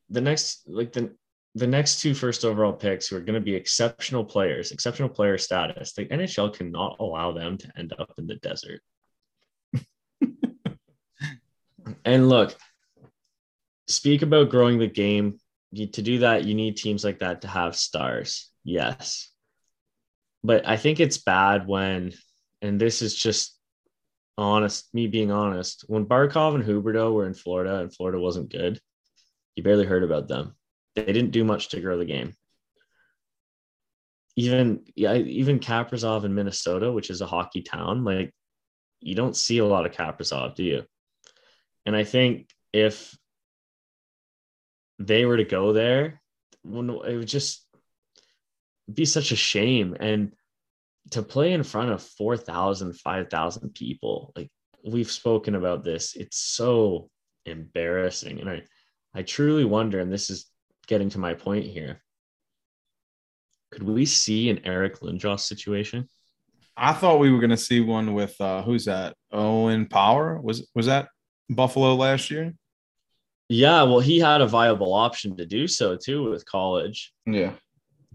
the 0.09 0.21
next 0.21 0.69
like 0.69 0.93
the 0.93 1.17
the 1.55 1.67
next 1.67 2.01
two 2.01 2.15
first 2.15 2.45
overall 2.45 2.73
picks 2.73 3.09
who 3.09 3.17
are 3.17 3.21
going 3.21 3.35
to 3.35 3.45
be 3.45 3.55
exceptional 3.55 4.25
players, 4.25 4.71
exceptional 4.71 5.09
player 5.09 5.39
status. 5.39 5.93
The 5.93 6.07
NHL 6.07 6.55
cannot 6.55 6.97
allow 7.01 7.33
them 7.33 7.59
to 7.59 7.73
end 7.77 7.93
up 7.99 8.13
in 8.19 8.27
the 8.27 8.37
desert. 8.37 8.81
and 12.05 12.29
look, 12.29 12.55
speak 13.89 14.23
about 14.23 14.51
growing 14.51 14.79
the 14.79 14.87
game. 14.87 15.39
You, 15.71 15.87
to 15.89 16.03
do 16.03 16.21
that, 16.21 16.45
you 16.45 16.55
need 16.55 16.77
teams 16.77 17.05
like 17.05 17.19
that 17.21 17.43
to 17.43 17.49
have 17.49 17.77
stars. 17.77 18.51
Yes 18.65 19.31
but 20.43 20.67
I 20.67 20.77
think 20.77 21.01
it's 21.01 21.19
bad 21.19 21.67
when, 21.67 22.13
and 22.63 22.81
this 22.81 23.03
is 23.03 23.15
just 23.15 23.57
honest, 24.37 24.89
me 24.95 25.07
being 25.07 25.31
honest, 25.31 25.85
when 25.89 26.07
Barkov 26.07 26.55
and 26.55 26.65
Huberdeau 26.65 27.13
were 27.13 27.27
in 27.27 27.35
Florida 27.35 27.79
and 27.79 27.95
Florida 27.95 28.21
wasn't 28.21 28.53
good, 28.53 28.81
you 29.57 29.63
barely 29.63 29.87
heard 29.87 30.05
about 30.05 30.29
them. 30.29 30.55
They 31.07 31.13
didn't 31.13 31.31
do 31.31 31.45
much 31.45 31.69
to 31.71 31.81
grow 31.81 31.99
the 31.99 32.05
game. 32.05 32.35
Even 34.37 34.85
yeah, 34.95 35.15
even 35.15 35.59
Kaprizov 35.59 36.25
in 36.25 36.35
Minnesota, 36.35 36.93
which 36.93 37.11
is 37.11 37.21
a 37.21 37.27
hockey 37.27 37.63
town, 37.63 38.05
like 38.05 38.33
you 39.01 39.15
don't 39.15 39.37
see 39.37 39.59
a 39.59 39.65
lot 39.65 39.87
of 39.87 39.93
Kaprizov, 39.93 40.55
do 40.55 40.63
you? 40.63 40.85
And 41.87 41.97
I 41.97 42.05
think 42.05 42.51
if 42.73 43.17
they 44.99 45.25
were 45.25 45.37
to 45.37 45.45
go 45.45 45.73
there, 45.73 46.21
it 46.65 47.17
would 47.17 47.29
just 47.29 47.67
be 48.93 49.05
such 49.05 49.33
a 49.33 49.37
shame 49.37 49.97
and 49.99 50.33
to 51.11 51.23
play 51.23 51.53
in 51.53 51.63
front 51.63 51.91
of 51.91 52.03
4000 52.03 52.93
5000 52.95 53.75
people 53.75 54.33
like 54.37 54.51
we've 54.85 55.11
spoken 55.11 55.55
about 55.55 55.85
this 55.85 56.15
it's 56.17 56.39
so 56.39 57.11
embarrassing 57.45 58.41
and 58.41 58.49
i 58.49 58.63
i 59.15 59.23
truly 59.23 59.65
wonder 59.65 60.01
and 60.01 60.13
this 60.13 60.31
is 60.31 60.47
getting 60.89 61.11
to 61.11 61.19
my 61.19 61.35
point 61.35 61.67
here. 61.67 62.03
Could 63.71 63.83
we 63.85 64.07
see 64.07 64.51
an 64.51 64.61
eric 64.65 65.01
lindros 65.01 65.41
situation? 65.41 66.09
I 66.77 66.93
thought 66.93 67.19
we 67.21 67.31
were 67.31 67.39
going 67.41 67.51
to 67.51 67.57
see 67.57 67.81
one 67.81 68.15
with 68.15 68.41
uh, 68.41 68.63
who's 68.63 68.87
that? 68.87 69.15
Owen 69.31 69.87
Power? 69.87 70.41
Was 70.41 70.69
was 70.75 70.87
that 70.87 71.09
Buffalo 71.49 71.95
last 71.95 72.31
year? 72.31 72.53
yeah 73.51 73.83
well 73.83 74.01
he 74.01 74.19
had 74.19 74.43
a 74.43 74.47
viable 74.47 74.93
option 74.93 75.35
to 75.39 75.47
do 75.47 75.67
so 75.69 75.97
too 75.97 76.31
with 76.31 76.45
college. 76.45 77.13
Yeah, 77.27 77.53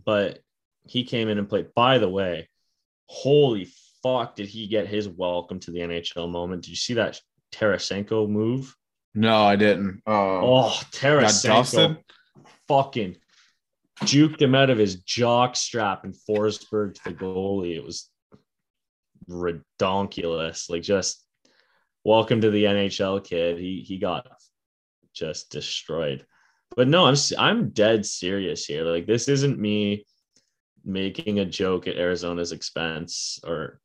but 0.05 0.39
he 0.85 1.03
came 1.03 1.29
in 1.29 1.37
and 1.37 1.47
played. 1.49 1.73
By 1.75 1.97
the 1.99 2.09
way 2.09 2.49
holy 3.07 3.67
fuck 4.01 4.35
did 4.35 4.47
he 4.47 4.65
get 4.67 4.87
his 4.87 5.07
welcome 5.07 5.59
to 5.59 5.71
the 5.71 5.79
nhl 5.79 6.29
moment? 6.29 6.63
Did 6.63 6.69
you 6.71 6.75
see 6.75 6.95
that 6.95 7.19
tarasenko 7.51 8.29
move? 8.29 8.75
No, 9.15 9.43
I 9.43 9.55
didn't. 9.55 10.01
Uh, 10.07 10.39
Oh, 10.41 10.79
Tarasenko. 10.91 11.97
Fucking 12.67 13.17
juked 14.01 14.41
him 14.41 14.55
out 14.55 14.69
of 14.69 14.77
his 14.77 14.95
jock 14.97 15.55
strap 15.55 16.03
and 16.03 16.15
Forsberg 16.29 16.95
to 16.95 17.03
the 17.05 17.13
goalie. 17.13 17.75
It 17.75 17.83
was 17.83 18.09
redonkulous. 19.29 20.69
Like 20.69 20.81
just 20.81 21.23
welcome 22.03 22.41
to 22.41 22.51
the 22.51 22.65
NHL 22.65 23.23
kid. 23.23 23.59
He 23.59 23.83
he 23.87 23.97
got 23.97 24.27
just 25.13 25.51
destroyed. 25.51 26.25
But 26.75 26.87
no, 26.87 27.05
I'm 27.05 27.15
I'm 27.37 27.69
dead 27.69 28.05
serious 28.05 28.65
here. 28.65 28.83
Like 28.83 29.05
this 29.05 29.27
isn't 29.27 29.59
me 29.59 30.05
making 30.83 31.39
a 31.39 31.45
joke 31.45 31.87
at 31.87 31.97
Arizona's 31.97 32.51
expense 32.51 33.39
or 33.45 33.79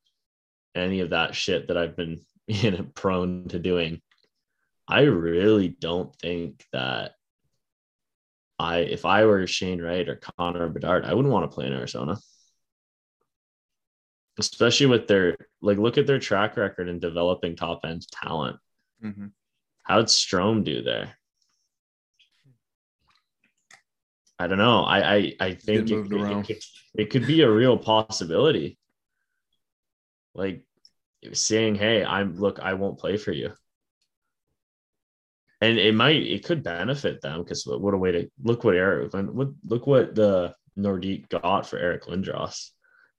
any 0.74 1.00
of 1.00 1.10
that 1.10 1.34
shit 1.34 1.68
that 1.68 1.76
I've 1.76 1.96
been 1.96 2.20
you 2.46 2.70
know 2.70 2.86
prone 2.94 3.48
to 3.48 3.58
doing. 3.58 4.00
I 4.90 5.02
really 5.02 5.68
don't 5.68 6.16
think 6.16 6.64
that 6.72 7.12
I 8.58 8.78
if 8.78 9.04
I 9.04 9.24
were 9.24 9.46
Shane 9.46 9.80
Wright 9.80 10.08
or 10.08 10.16
Connor 10.16 10.68
Bedard, 10.68 11.04
I 11.04 11.14
wouldn't 11.14 11.32
want 11.32 11.50
to 11.50 11.54
play 11.54 11.66
in 11.66 11.72
Arizona. 11.72 12.16
Especially 14.38 14.86
with 14.86 15.06
their 15.08 15.36
like 15.60 15.78
look 15.78 15.98
at 15.98 16.06
their 16.06 16.18
track 16.20 16.56
record 16.56 16.88
in 16.88 16.98
developing 17.00 17.56
top 17.56 17.80
end 17.84 18.06
talent. 18.10 18.58
Mhm. 19.02 19.32
How'd 19.82 20.06
Strome 20.06 20.64
do 20.64 20.82
there? 20.82 21.16
I 24.38 24.46
don't 24.46 24.58
know. 24.58 24.84
I 24.84 25.14
I, 25.14 25.36
I 25.40 25.54
think 25.54 25.90
it, 25.90 25.94
it- 26.06 26.10
it 26.40 26.46
could, 26.46 26.56
it 26.94 27.10
could 27.10 27.26
be 27.26 27.40
a 27.42 27.50
real 27.50 27.76
possibility. 27.76 28.78
Like 30.34 30.64
saying, 31.32 31.74
"Hey, 31.74 32.04
I'm 32.04 32.36
look, 32.38 32.60
I 32.60 32.74
won't 32.74 32.98
play 32.98 33.16
for 33.16 33.32
you," 33.32 33.52
and 35.60 35.78
it 35.78 35.94
might, 35.94 36.22
it 36.22 36.44
could 36.44 36.62
benefit 36.62 37.20
them 37.20 37.42
because 37.42 37.64
what 37.66 37.94
a 37.94 37.98
way 37.98 38.12
to 38.12 38.30
look 38.42 38.64
what 38.64 38.74
Eric, 38.76 39.12
what 39.12 39.48
look 39.64 39.86
what 39.86 40.14
the 40.14 40.54
Nordique 40.78 41.28
got 41.28 41.66
for 41.66 41.78
Eric 41.78 42.04
Lindros. 42.04 42.70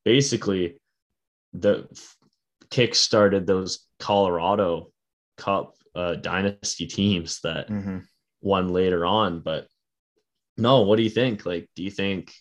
Basically, 0.05 0.79
the 1.53 1.87
kick 2.69 2.95
started 2.95 3.45
those 3.45 3.85
Colorado 3.99 4.91
Cup 5.37 5.75
uh, 5.95 6.15
dynasty 6.15 6.87
teams 6.87 7.41
that 7.41 7.67
Mhm. 7.69 8.05
won 8.41 8.69
later 8.69 9.05
on, 9.05 9.41
but 9.41 9.67
no, 10.55 10.81
what 10.83 10.97
do 10.97 11.03
you 11.03 11.09
think? 11.09 11.45
Like, 11.45 11.69
do 11.75 11.83
you 11.83 11.91
think 11.91 12.33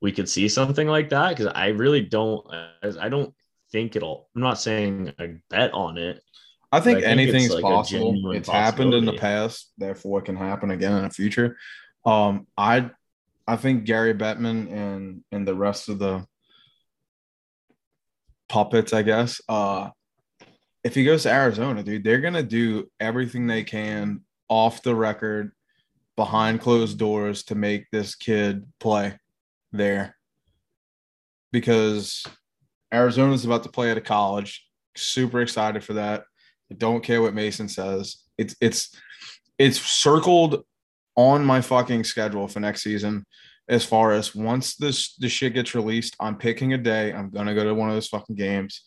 we 0.00 0.12
could 0.12 0.28
see 0.28 0.48
something 0.48 0.86
like 0.88 1.10
that? 1.10 1.30
Because 1.30 1.52
I 1.54 1.68
really 1.68 2.02
don't. 2.02 2.46
I 2.52 3.08
don't 3.08 3.34
think 3.72 3.96
it'll. 3.96 4.28
I'm 4.34 4.42
not 4.42 4.60
saying 4.60 5.12
I 5.18 5.36
bet 5.50 5.72
on 5.72 5.98
it. 5.98 6.22
I 6.70 6.80
think, 6.80 6.98
I 6.98 7.00
think 7.00 7.10
anything's 7.10 7.46
it's 7.46 7.54
like 7.54 7.62
possible. 7.62 8.32
It's 8.32 8.48
happened 8.48 8.94
in 8.94 9.04
the 9.04 9.14
past, 9.14 9.72
therefore 9.78 10.20
it 10.20 10.26
can 10.26 10.36
happen 10.36 10.70
again 10.70 10.92
in 10.92 11.04
the 11.04 11.10
future. 11.10 11.56
Um, 12.04 12.46
I 12.56 12.90
I 13.46 13.56
think 13.56 13.84
Gary 13.84 14.14
Bettman 14.14 14.70
and 14.70 15.24
and 15.32 15.48
the 15.48 15.54
rest 15.54 15.88
of 15.88 15.98
the 15.98 16.26
puppets, 18.48 18.92
I 18.92 19.02
guess, 19.02 19.40
uh, 19.48 19.90
if 20.84 20.94
he 20.94 21.04
goes 21.04 21.22
to 21.22 21.32
Arizona, 21.32 21.82
dude, 21.82 22.04
they're 22.04 22.20
gonna 22.20 22.42
do 22.42 22.90
everything 23.00 23.46
they 23.46 23.64
can 23.64 24.22
off 24.48 24.82
the 24.82 24.94
record, 24.94 25.52
behind 26.16 26.60
closed 26.60 26.98
doors 26.98 27.44
to 27.44 27.54
make 27.54 27.88
this 27.92 28.16
kid 28.16 28.66
play 28.80 29.16
there. 29.72 30.16
Because 31.52 32.26
Arizona's 32.92 33.44
about 33.44 33.62
to 33.62 33.68
play 33.68 33.90
at 33.90 33.96
a 33.96 34.00
college. 34.00 34.66
Super 34.96 35.40
excited 35.40 35.84
for 35.84 35.94
that. 35.94 36.24
I 36.70 36.74
don't 36.74 37.02
care 37.02 37.22
what 37.22 37.34
Mason 37.34 37.68
says. 37.68 38.16
It's 38.36 38.54
it's 38.60 38.94
it's 39.58 39.80
circled 39.80 40.64
on 41.16 41.44
my 41.44 41.60
fucking 41.60 42.04
schedule 42.04 42.48
for 42.48 42.60
next 42.60 42.82
season. 42.82 43.24
As 43.68 43.84
far 43.84 44.12
as 44.12 44.34
once 44.34 44.76
this 44.76 45.14
the 45.16 45.28
shit 45.28 45.54
gets 45.54 45.74
released, 45.74 46.16
I'm 46.20 46.36
picking 46.36 46.72
a 46.72 46.78
day. 46.78 47.12
I'm 47.12 47.30
gonna 47.30 47.54
go 47.54 47.64
to 47.64 47.74
one 47.74 47.88
of 47.88 47.94
those 47.94 48.08
fucking 48.08 48.36
games. 48.36 48.82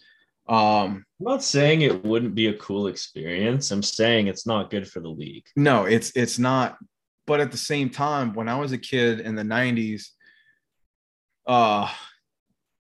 Um, 0.48 1.06
I'm 1.20 1.26
not 1.26 1.44
saying 1.44 1.82
it 1.82 2.04
wouldn't 2.04 2.36
be 2.36 2.48
a 2.48 2.58
cool 2.58 2.88
experience. 2.88 3.72
I'm 3.72 3.84
saying 3.84 4.28
it's 4.28 4.48
not 4.48 4.70
good 4.70 4.88
for 4.88 5.00
the 5.00 5.10
league. 5.10 5.46
no, 5.56 5.86
it's 5.86 6.12
it's 6.16 6.40
not. 6.40 6.78
But 7.28 7.40
at 7.40 7.52
the 7.52 7.58
same 7.58 7.90
time, 7.90 8.34
when 8.34 8.50
I 8.50 8.58
was 8.60 8.72
a 8.72 8.78
kid 8.78 9.20
in 9.20 9.36
the 9.36 9.44
'90s, 9.44 10.08
uh, 11.48 11.90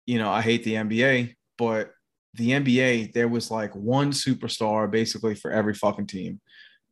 you 0.07 0.19
know, 0.19 0.31
I 0.31 0.43
hate 0.43 0.65
the 0.65 0.75
NBA, 0.75 1.35
but 1.57 1.93
the 2.35 2.51
NBA 2.51 3.13
there 3.13 3.29
was 3.29 3.51
like 3.51 3.75
one 3.75 4.11
superstar 4.11 4.91
basically 4.91 5.35
for 5.35 5.51
every 5.51 5.75
fucking 5.75 6.07
team, 6.07 6.41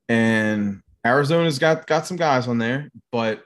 and 0.09 0.83
Arizona's 1.05 1.59
got 1.59 1.87
got 1.87 2.07
some 2.07 2.17
guys 2.17 2.49
on 2.49 2.59
there, 2.59 2.91
but 3.11 3.43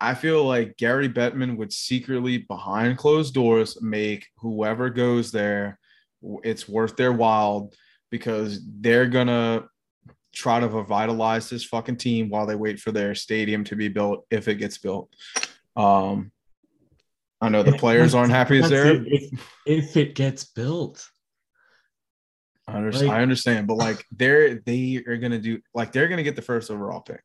I 0.00 0.14
feel 0.14 0.44
like 0.44 0.76
Gary 0.76 1.08
Bettman 1.08 1.56
would 1.56 1.72
secretly 1.72 2.38
behind 2.38 2.98
closed 2.98 3.32
doors 3.32 3.80
make 3.80 4.26
whoever 4.38 4.90
goes 4.90 5.30
there 5.30 5.78
it's 6.42 6.68
worth 6.68 6.96
their 6.96 7.12
while 7.12 7.70
because 8.10 8.60
they're 8.80 9.06
gonna 9.06 9.64
try 10.32 10.58
to 10.60 10.68
revitalize 10.68 11.48
this 11.48 11.64
fucking 11.64 11.96
team 11.96 12.28
while 12.28 12.46
they 12.46 12.56
wait 12.56 12.80
for 12.80 12.92
their 12.92 13.14
stadium 13.14 13.62
to 13.64 13.76
be 13.76 13.88
built 13.88 14.26
if 14.30 14.48
it 14.48 14.56
gets 14.56 14.78
built. 14.78 15.14
Um 15.76 16.32
I 17.44 17.48
know 17.50 17.62
the 17.62 17.72
players 17.72 18.14
aren't 18.14 18.32
happy 18.32 18.58
as 18.58 18.70
there. 18.70 19.04
If, 19.06 19.46
if 19.66 19.96
it 19.96 20.14
gets 20.14 20.44
built. 20.44 21.06
I 22.66 22.76
understand, 22.76 23.08
Like- 23.08 23.18
I 23.18 23.22
understand, 23.22 23.66
but 23.66 23.76
like 23.76 24.04
they're 24.10 24.54
they 24.54 25.02
are 25.06 25.18
gonna 25.18 25.38
do 25.38 25.60
like 25.74 25.92
they're 25.92 26.08
gonna 26.08 26.22
get 26.22 26.36
the 26.36 26.42
first 26.42 26.70
overall 26.70 27.00
pick. 27.02 27.22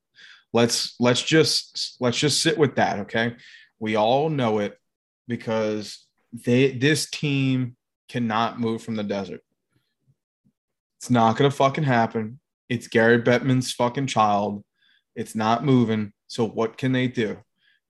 Let's 0.51 0.95
let's 0.99 1.22
just 1.24 1.95
let's 2.01 2.17
just 2.17 2.41
sit 2.41 2.57
with 2.57 2.76
that, 2.76 2.99
okay? 3.01 3.36
We 3.80 3.95
all 3.95 4.30
know 4.30 4.59
it 4.59 4.78
because 5.30 6.05
they 6.34 6.72
this 6.72 7.09
team 7.09 7.78
cannot 8.09 8.59
move 8.59 8.82
from 8.84 8.95
the 8.97 9.03
desert. 9.03 9.41
It's 10.97 11.09
not 11.09 11.38
gonna 11.38 11.51
fucking 11.51 11.86
happen. 11.86 12.41
It's 12.67 12.88
Gary 12.88 13.22
Bettman's 13.22 13.72
fucking 13.72 14.07
child. 14.07 14.65
It's 15.15 15.36
not 15.36 15.63
moving. 15.63 16.11
So 16.28 16.45
what 16.45 16.78
can 16.78 16.91
they 16.91 17.07
do? 17.07 17.38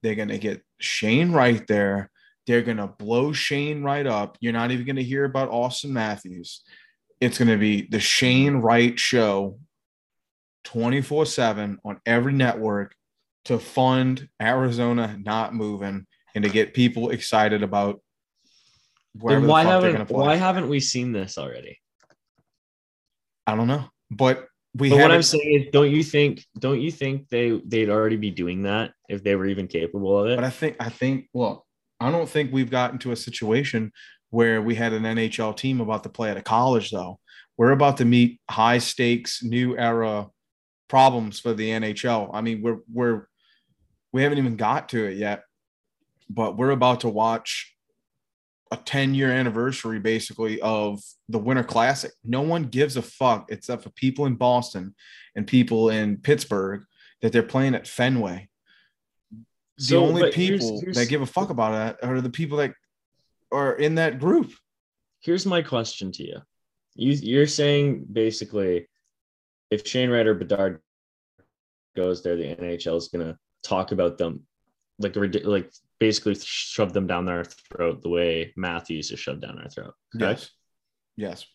They're 0.04 0.16
gonna 0.16 0.38
get 0.38 0.62
Shane 0.80 1.32
Wright 1.32 1.66
there. 1.66 2.12
They're 2.50 2.64
gonna 2.64 2.88
blow 2.88 3.32
Shane 3.32 3.84
Wright 3.84 4.06
up. 4.06 4.38
You're 4.42 4.52
not 4.52 4.72
even 4.72 4.86
gonna 4.86 5.02
hear 5.02 5.24
about 5.24 5.52
Auston 5.52 5.92
Matthews 5.92 6.64
it's 7.22 7.38
going 7.38 7.50
to 7.50 7.58
be 7.58 7.88
the 7.90 8.00
Shane 8.00 8.58
Wright 8.58 8.98
show 9.00 9.60
24 10.66 11.26
7 11.26 11.80
on 11.84 12.00
every 12.06 12.34
network 12.34 12.96
to 13.46 13.60
fund 13.60 14.28
Arizona 14.42 15.18
not 15.22 15.54
moving 15.54 16.06
and 16.36 16.44
to 16.44 16.50
get 16.50 16.74
people 16.74 17.10
excited 17.10 17.64
about 17.64 18.02
wherever 19.16 19.42
Then 19.42 19.48
the 19.48 19.52
why 19.52 19.64
going 19.64 19.84
haven't 19.84 20.08
to 20.08 20.14
why 20.14 20.36
haven't 20.36 20.70
we 20.70 20.80
seen 20.80 21.12
this 21.12 21.38
already? 21.38 21.80
I 23.48 23.56
don't 23.56 23.68
know. 23.68 23.86
But 24.12 24.46
we 24.76 24.90
But 24.90 25.00
what 25.00 25.12
I'm 25.12 25.24
saying 25.24 25.62
is, 25.62 25.72
don't 25.72 25.90
you 25.90 26.04
think 26.04 26.46
don't 26.58 26.80
you 26.80 26.92
think 26.92 27.28
they 27.30 27.60
they'd 27.66 27.90
already 27.90 28.18
be 28.18 28.30
doing 28.30 28.64
that 28.64 28.94
if 29.10 29.24
they 29.24 29.36
were 29.36 29.48
even 29.48 29.68
capable 29.68 30.20
of 30.20 30.30
it? 30.30 30.36
But 30.36 30.46
I 30.46 30.52
think 30.52 30.76
I 30.80 30.90
think 30.90 31.28
look, 31.34 31.66
I 32.00 32.12
don't 32.12 32.30
think 32.30 32.52
we've 32.52 32.72
gotten 32.72 33.00
to 33.00 33.12
a 33.12 33.16
situation 33.16 33.92
where 34.30 34.62
we 34.62 34.76
had 34.76 34.94
an 34.94 35.04
NHL 35.04 35.56
team 35.56 35.82
about 35.82 36.04
to 36.04 36.10
play 36.10 36.30
at 36.30 36.38
a 36.38 36.42
college 36.42 36.92
though. 36.92 37.20
We're 37.58 37.72
about 37.72 37.98
to 37.98 38.06
meet 38.06 38.40
high 38.50 38.78
stakes 38.78 39.44
new 39.44 39.78
era 39.78 40.28
problems 40.88 41.40
for 41.40 41.54
the 41.54 41.70
NHL. 41.70 42.30
I 42.34 42.42
mean, 42.42 42.62
we're 42.62 42.80
we're 42.92 43.28
we 44.12 44.24
haven't 44.24 44.38
even 44.38 44.56
got 44.56 44.90
to 44.90 45.06
it 45.06 45.18
yet, 45.18 45.44
but 46.30 46.58
we're 46.58 46.72
about 46.72 47.02
to 47.02 47.10
watch 47.10 47.76
a 48.72 48.78
10 48.78 49.16
year 49.16 49.32
anniversary 49.32 50.00
basically 50.00 50.62
of 50.62 51.02
the 51.28 51.40
Winter 51.40 51.64
Classic. 51.64 52.12
No 52.24 52.42
one 52.42 52.64
gives 52.64 52.98
a 52.98 53.02
fuck 53.02 53.52
except 53.52 53.84
for 53.84 53.90
people 53.92 54.26
in 54.26 54.36
Boston 54.36 54.94
and 55.36 55.48
people 55.48 55.90
in 55.90 56.18
Pittsburgh 56.18 56.84
that 57.22 57.32
they're 57.32 57.44
playing 57.44 57.76
at 57.76 57.88
Fenway 57.88 58.48
the 59.80 59.86
So, 59.86 60.06
only 60.06 60.22
but 60.22 60.34
here's- 60.34 60.62
people 60.62 60.82
here's- 60.82 60.98
that 60.98 61.08
give 61.10 61.22
a 61.22 61.26
fuck 61.26 61.50
about 61.50 61.72
that 61.72 62.08
are 62.08 62.22
the 62.22 62.30
people 62.30 62.58
that 62.60 62.74
are 63.52 63.76
in 63.76 63.96
that 63.96 64.20
group. 64.20 64.52
here's 65.22 65.46
my 65.46 65.62
question 65.62 66.12
to 66.14 66.24
you. 66.24 66.42
You 66.96 67.12
you're 67.12 67.48
saying 67.48 68.06
basically 68.12 68.88
if 69.70 69.86
Shane 69.88 70.10
Wright 70.10 70.26
or 70.28 70.34
Bedard 70.34 70.82
goes 71.96 72.24
there, 72.24 72.36
the 72.38 72.56
NHL 72.56 72.96
is 72.98 73.10
gonna 73.10 73.38
talk 73.64 73.92
about 73.92 74.18
them 74.18 74.46
like 74.98 75.16
like 75.16 75.72
basically 76.00 76.36
shove 76.36 76.94
them 76.94 77.08
down 77.08 77.26
their 77.26 77.44
throat 77.44 78.02
the 78.02 78.10
way 78.10 78.54
Matthews 78.56 79.12
is 79.12 79.20
shoved 79.20 79.42
down 79.42 79.60
our 79.60 79.70
throat. 79.70 79.94
Correct? 80.14 80.52
Yes. 81.18 81.46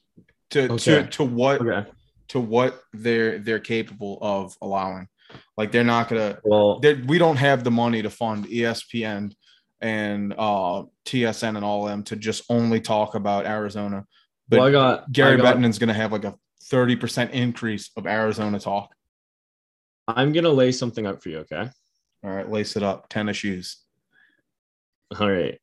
To 0.51 0.73
Okay. 0.73 1.03
to 1.05 1.07
to 1.09 1.25
what 1.25 1.61
Okay. 1.63 1.91
to 2.29 2.41
what 2.41 2.83
they're 2.93 3.39
they're 3.39 3.61
capable 3.61 4.19
of 4.21 4.57
allowing. 4.61 5.09
Like 5.57 5.73
they're 5.73 5.85
not 5.85 6.09
gonna 6.09 6.39
Well, 6.45 6.81
we 7.07 7.19
don't 7.19 7.37
have 7.37 7.65
the 7.65 7.71
money 7.71 8.03
to 8.03 8.11
fund 8.11 8.47
ESPN 8.47 9.35
and 9.81 10.35
uh 10.37 10.85
TSN 11.05 11.57
and 11.57 11.65
all 11.65 11.85
of 11.85 11.91
them 11.91 12.03
to 12.05 12.17
just 12.17 12.45
only 12.49 12.81
talk 12.81 13.15
about 13.15 13.47
Arizona. 13.47 14.05
But 14.49 14.59
well, 14.59 14.69
I 14.69 14.73
got 14.73 15.13
Gary 15.13 15.35
I 15.35 15.37
got, 15.37 15.57
Bettman's 15.57 15.79
gonna 15.79 15.95
have 15.95 16.13
like 16.13 16.25
a 16.25 16.35
30% 16.71 17.31
increase 17.31 17.91
of 17.97 18.07
Arizona 18.07 18.59
talk. 18.59 18.95
I'm 20.09 20.33
gonna 20.33 20.51
lay 20.51 20.73
something 20.73 21.07
up 21.07 21.23
for 21.23 21.29
you. 21.29 21.39
Okay. 21.39 21.69
All 22.23 22.31
right, 22.31 22.51
lace 22.51 22.77
it 22.77 22.83
up. 22.83 23.09
Tennis 23.09 23.37
shoes. 23.37 23.79
All 25.19 25.31
right. 25.31 25.61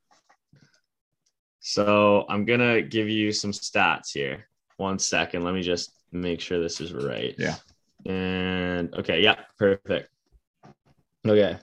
So 1.60 2.26
I'm 2.30 2.46
gonna 2.46 2.82
give 2.82 3.10
you 3.10 3.32
some 3.32 3.52
stats 3.52 4.14
here. 4.14 4.48
One 4.78 5.00
second. 5.00 5.44
Let 5.44 5.54
me 5.54 5.62
just 5.62 5.92
make 6.12 6.42
sure 6.42 6.60
this 6.60 6.82
is 6.82 6.94
right. 6.94 7.36
Yeah. 7.38 7.56
And 8.06 8.94
okay, 8.96 9.22
yeah, 9.22 9.42
perfect. 9.58 10.10
Okay. 11.26 11.58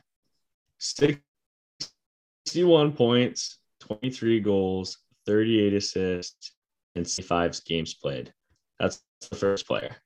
61 0.78 2.92
points, 2.92 3.58
23 3.80 4.40
goals, 4.40 4.98
38 5.26 5.74
assists, 5.74 6.52
and 6.94 7.06
65 7.06 7.64
games 7.64 7.94
played. 7.94 8.32
That's 8.78 9.02
the 9.30 9.36
first 9.36 9.66
player. 9.66 9.96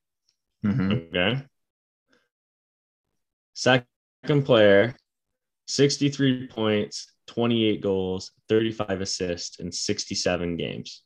Mhm. 0.65 1.09
Okay. 1.09 1.43
Second 3.55 4.45
player, 4.45 4.97
63 5.67 6.49
points, 6.49 7.13
28 7.27 7.81
goals, 7.81 8.33
35 8.49 9.01
assists, 9.01 9.61
and 9.61 9.75
67 9.75 10.57
games. 10.57 11.03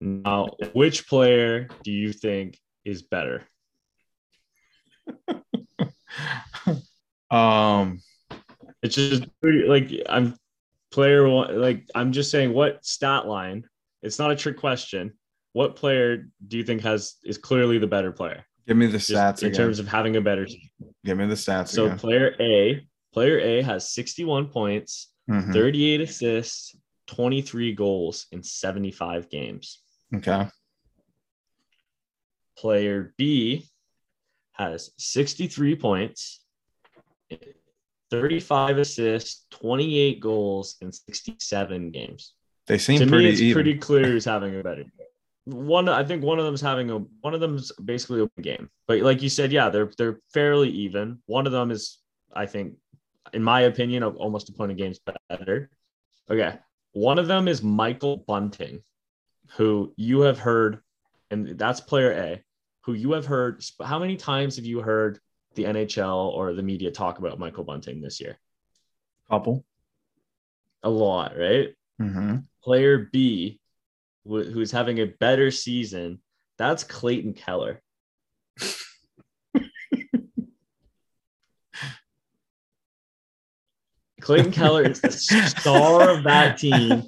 Now, 0.00 0.48
which 0.72 1.08
player 1.08 1.68
do 1.82 1.92
you 1.92 2.12
think 2.12 2.58
is 2.90 3.02
better? 3.02 3.42
um 7.30 8.00
It's 8.82 8.94
just 8.94 9.24
like 9.42 9.90
I'm 10.08 10.36
player 10.90 11.28
one, 11.28 11.60
like 11.60 11.86
I'm 11.94 12.12
just 12.12 12.30
saying 12.30 12.52
what 12.52 12.84
stat 12.84 13.26
line. 13.26 13.64
It's 14.02 14.18
not 14.18 14.30
a 14.30 14.36
trick 14.36 14.56
question. 14.58 15.12
What 15.52 15.76
player 15.76 16.28
do 16.46 16.56
you 16.56 16.64
think 16.64 16.82
has 16.82 17.16
is 17.24 17.38
clearly 17.38 17.78
the 17.78 17.86
better 17.86 18.12
player 18.12 18.44
give 18.66 18.76
me 18.76 18.86
the 18.86 18.98
just 18.98 19.10
stats 19.12 19.42
in 19.42 19.48
again. 19.48 19.56
terms 19.60 19.78
of 19.78 19.88
having 19.88 20.16
a 20.16 20.20
better 20.20 20.46
team? 20.46 20.68
give 21.04 21.16
me 21.18 21.26
the 21.26 21.34
stats 21.34 21.68
So 21.68 21.86
again. 21.86 21.98
player 21.98 22.34
A, 22.40 22.86
player 23.12 23.38
A 23.38 23.62
has 23.62 23.90
61 23.90 24.48
points, 24.48 25.08
Mhm. 25.28 25.52
38 25.52 26.00
assists, 26.02 26.76
23 27.06 27.72
goals 27.74 28.26
in 28.32 28.42
75 28.42 29.28
games. 29.28 29.82
Okay. 30.14 30.48
Player 32.60 33.14
B 33.16 33.66
has 34.52 34.90
63 34.98 35.76
points, 35.76 36.44
35 38.10 38.76
assists, 38.76 39.46
28 39.50 40.20
goals, 40.20 40.76
in 40.82 40.92
67 40.92 41.90
games. 41.90 42.34
They 42.66 42.76
seem 42.76 42.98
to 42.98 43.06
pretty 43.06 43.24
me, 43.24 43.30
it's 43.30 43.40
even. 43.40 43.54
pretty 43.54 43.78
clear 43.78 44.04
who's 44.12 44.26
having 44.26 44.60
a 44.60 44.62
better. 44.62 44.84
One, 45.46 45.88
I 45.88 46.04
think 46.04 46.22
one 46.22 46.38
of 46.38 46.44
them's 46.44 46.60
having 46.60 46.90
a 46.90 46.98
one 47.22 47.32
of 47.32 47.40
them's 47.40 47.72
basically 47.82 48.28
a 48.36 48.42
game, 48.42 48.68
but 48.86 49.00
like 49.00 49.22
you 49.22 49.30
said, 49.30 49.52
yeah, 49.52 49.70
they're 49.70 49.90
they're 49.96 50.20
fairly 50.34 50.68
even. 50.68 51.20
One 51.24 51.46
of 51.46 51.52
them 51.52 51.70
is, 51.70 51.96
I 52.30 52.44
think, 52.44 52.74
in 53.32 53.42
my 53.42 53.62
opinion, 53.62 54.02
of 54.02 54.16
almost 54.16 54.50
a 54.50 54.52
point 54.52 54.70
of 54.70 54.76
games 54.76 55.00
better. 55.30 55.70
Okay, 56.30 56.58
one 56.92 57.18
of 57.18 57.26
them 57.26 57.48
is 57.48 57.62
Michael 57.62 58.18
Bunting, 58.18 58.82
who 59.56 59.94
you 59.96 60.20
have 60.20 60.38
heard, 60.38 60.80
and 61.30 61.58
that's 61.58 61.80
player 61.80 62.12
A, 62.12 62.44
who 62.90 62.96
you 62.96 63.12
have 63.12 63.26
heard. 63.26 63.62
How 63.82 64.00
many 64.00 64.16
times 64.16 64.56
have 64.56 64.64
you 64.64 64.80
heard 64.80 65.20
the 65.54 65.64
NHL 65.64 66.32
or 66.32 66.52
the 66.54 66.62
media 66.62 66.90
talk 66.90 67.18
about 67.18 67.38
Michael 67.38 67.64
Bunting 67.64 68.00
this 68.00 68.20
year? 68.20 68.38
couple. 69.30 69.64
A 70.82 70.90
lot, 70.90 71.38
right? 71.38 71.68
Mm-hmm. 72.00 72.38
player 72.64 73.10
B, 73.12 73.60
wh- 74.24 74.50
who's 74.50 74.72
having 74.72 74.98
a 74.98 75.06
better 75.06 75.50
season, 75.50 76.20
that's 76.58 76.82
Clayton 76.82 77.34
Keller. 77.34 77.80
Clayton 84.20 84.52
Keller 84.52 84.82
is 84.84 85.00
the 85.02 85.10
star 85.10 86.10
of 86.10 86.24
that 86.24 86.58
team. 86.58 87.04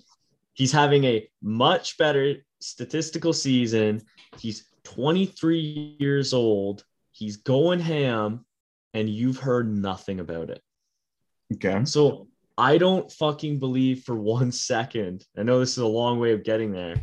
He's 0.53 0.72
having 0.72 1.05
a 1.05 1.28
much 1.43 1.97
better 1.99 2.37
statistical 2.61 3.33
season. 3.33 4.03
He's 4.39 4.66
23 4.85 5.97
years 5.99 6.33
old. 6.33 6.85
He's 7.12 7.37
going 7.39 7.80
ham, 7.80 8.45
and 8.95 9.09
you've 9.09 9.39
heard 9.39 9.70
nothing 9.70 10.20
about 10.20 10.51
it. 10.51 10.62
Okay. 11.55 11.85
So 11.85 12.28
I 12.57 12.78
don't 12.78 13.11
fucking 13.12 13.59
believe 13.59 14.05
for 14.05 14.14
one 14.20 14.53
second. 14.53 15.24
I 15.37 15.43
know 15.43 15.61
this 15.61 15.72
is 15.72 15.78
a 15.78 15.87
long 15.87 16.18
way 16.18 16.33
of 16.33 16.45
getting 16.45 16.72
there. 16.72 16.97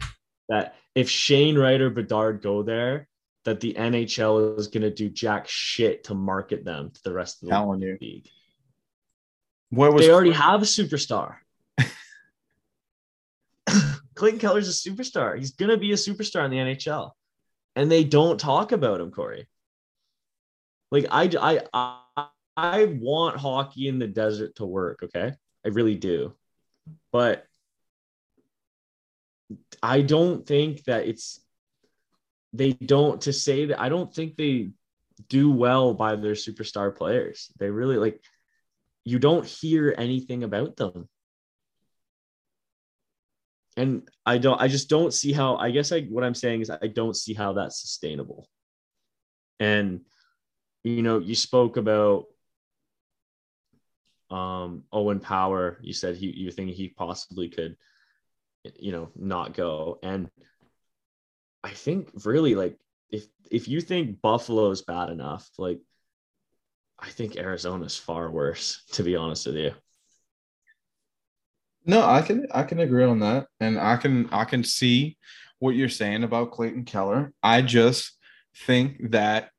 That 0.50 0.76
if 0.96 1.10
Shane 1.10 1.58
Wright 1.58 1.80
or 1.80 1.90
Bedard 1.90 2.42
go 2.42 2.64
there, 2.64 3.08
that 3.46 3.60
the 3.60 3.74
NHL 3.74 4.58
is 4.60 4.68
going 4.68 4.84
to 4.84 4.92
do 4.92 5.10
jack 5.10 5.48
shit 5.48 6.04
to 6.06 6.14
market 6.14 6.66
them 6.66 6.92
to 6.92 7.04
the 7.04 7.14
rest 7.14 7.42
of 7.42 7.48
the 7.48 7.52
Telling 7.52 7.82
you. 7.82 7.98
league. 8.02 8.28
What 9.70 9.94
was 9.94 10.06
They 10.06 10.12
already 10.12 10.32
have 10.32 10.62
a 10.62 10.66
superstar. 10.66 11.36
Clayton 14.16 14.40
Keller's 14.40 14.68
a 14.68 14.90
superstar. 14.90 15.38
He's 15.38 15.52
going 15.52 15.70
to 15.70 15.78
be 15.78 15.92
a 15.92 15.96
superstar 15.96 16.44
in 16.46 16.52
the 16.52 16.58
NHL. 16.58 17.12
And 17.80 17.90
they 17.90 18.04
don't 18.04 18.38
talk 18.38 18.74
about 18.74 19.00
him, 19.00 19.10
Corey. 19.10 19.48
Like 20.92 21.06
I, 21.10 21.32
I, 21.40 21.62
I, 22.18 22.28
I 22.58 22.86
want 23.00 23.38
hockey 23.38 23.88
in 23.88 24.00
the 24.00 24.08
desert 24.08 24.58
to 24.58 24.66
work. 24.66 25.00
Okay, 25.02 25.32
I 25.66 25.68
really 25.70 25.96
do, 25.96 26.36
but 27.14 27.46
I 29.82 30.02
don't 30.02 30.46
think 30.46 30.84
that 30.84 31.08
it's. 31.08 31.40
They 32.52 32.74
don't 32.74 33.22
to 33.22 33.32
say 33.32 33.68
that 33.68 33.80
I 33.80 33.88
don't 33.88 34.14
think 34.14 34.36
they 34.36 34.72
do 35.30 35.50
well 35.50 35.94
by 35.94 36.18
their 36.18 36.34
superstar 36.34 36.94
players. 36.94 37.50
They 37.60 37.70
really 37.70 37.96
like. 37.96 38.22
You 39.06 39.20
don't 39.20 39.46
hear 39.46 39.96
anything 39.98 40.44
about 40.44 40.76
them. 40.76 41.08
And 43.78 44.08
I 44.26 44.38
don't. 44.38 44.60
I 44.60 44.68
just 44.68 44.90
don't 44.90 45.14
see 45.14 45.32
how. 45.32 45.58
I 45.58 45.72
guess 45.72 45.92
I. 45.92 46.02
What 46.02 46.24
I'm 46.24 46.36
saying 46.36 46.62
is 46.62 46.70
I 46.70 46.88
don't 46.88 47.16
see 47.16 47.34
how 47.34 47.54
that's 47.54 47.82
sustainable. 47.82 48.48
And 49.60 50.02
you 50.84 51.02
know, 51.02 51.20
you 51.20 51.36
spoke 51.36 51.78
about 51.78 52.26
um 54.30 54.84
Owen 54.92 55.20
Power. 55.20 55.80
You 55.82 55.94
said 55.94 56.16
he 56.16 56.28
you 56.28 56.52
think 56.52 56.72
he 56.72 56.90
possibly 56.90 57.50
could, 57.50 57.78
you 58.78 58.92
know, 58.92 59.12
not 59.16 59.54
go. 59.54 60.00
And 60.04 60.30
I 61.64 61.72
think 61.72 62.10
really 62.26 62.56
like 62.56 62.78
if 63.10 63.26
if 63.52 63.68
you 63.68 63.82
think 63.82 64.22
Buffalo 64.22 64.70
is 64.72 64.82
bad 64.82 65.10
enough, 65.10 65.50
like 65.58 65.80
I 66.98 67.10
think 67.10 67.38
Arizona's 67.38 67.98
far 67.98 68.30
worse, 68.30 68.84
to 68.94 69.04
be 69.04 69.16
honest 69.16 69.48
with 69.48 69.56
you. 69.56 69.72
No, 71.86 72.06
I 72.06 72.22
can 72.22 72.48
I 72.52 72.64
can 72.64 72.80
agree 72.80 73.04
on 73.04 73.20
that, 73.20 73.48
and 73.60 73.80
I 73.80 73.98
can 73.98 74.30
I 74.32 74.46
can 74.46 74.64
see 74.64 75.18
what 75.60 75.76
you're 75.76 75.90
saying 75.90 76.24
about 76.24 76.52
Clayton 76.52 76.86
Keller. 76.86 77.34
I 77.42 77.62
just 77.62 78.18
think 78.66 79.12
that 79.12 79.50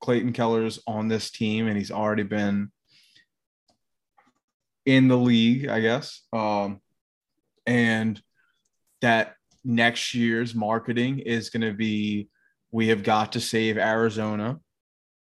Clayton 0.00 0.32
Keller's 0.32 0.80
on 0.86 1.08
this 1.08 1.30
team, 1.30 1.68
and 1.68 1.76
he's 1.76 1.90
already 1.90 2.22
been 2.22 2.70
in 4.86 5.08
the 5.08 5.16
league, 5.16 5.68
I 5.68 5.80
guess, 5.80 6.22
um, 6.32 6.80
and 7.66 8.20
that 9.02 9.34
next 9.64 10.14
year's 10.14 10.54
marketing 10.54 11.18
is 11.20 11.50
going 11.50 11.62
to 11.62 11.74
be 11.74 12.28
we 12.72 12.88
have 12.88 13.02
got 13.02 13.32
to 13.32 13.40
save 13.40 13.78
Arizona, 13.78 14.58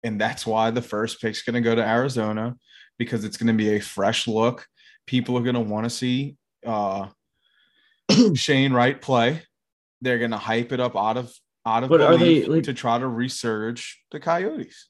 and 0.03 0.21
that's 0.21 0.47
why 0.47 0.71
the 0.71 0.83
first 0.83 1.21
pick's 1.21 1.43
going 1.43 1.55
to 1.55 1.61
go 1.61 1.75
to 1.75 1.87
Arizona 1.87 2.57
because 2.99 3.25
it's 3.25 3.37
going 3.37 3.49
to 3.49 3.53
be 3.53 3.77
a 3.77 3.81
fresh 3.81 4.27
look 4.27 4.67
people 5.07 5.39
are 5.39 5.43
going 5.43 5.55
to 5.55 5.61
want 5.61 5.85
to 5.85 5.91
see 5.91 6.37
uh, 6.65 7.09
Shane 8.35 8.73
Wright 8.73 9.01
play. 9.01 9.43
They're 10.03 10.19
going 10.19 10.33
to 10.33 10.37
hype 10.37 10.73
it 10.73 10.81
up 10.81 10.97
out 10.97 11.17
of 11.17 11.33
out 11.65 11.83
of 11.83 11.89
But 11.89 12.01
are 12.01 12.17
they, 12.17 12.45
like- 12.45 12.65
to 12.65 12.75
try 12.75 12.99
to 12.99 13.07
resurge 13.07 13.95
the 14.11 14.21
Coyotes. 14.21 14.89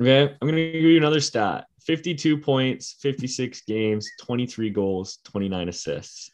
Okay, 0.00 0.22
I'm 0.40 0.48
gonna 0.48 0.72
give 0.72 0.82
you 0.82 0.96
another 0.96 1.20
stat: 1.20 1.66
52 1.86 2.38
points, 2.38 2.96
56 3.02 3.60
games, 3.62 4.10
23 4.22 4.70
goals, 4.70 5.18
29 5.26 5.68
assists. 5.68 6.32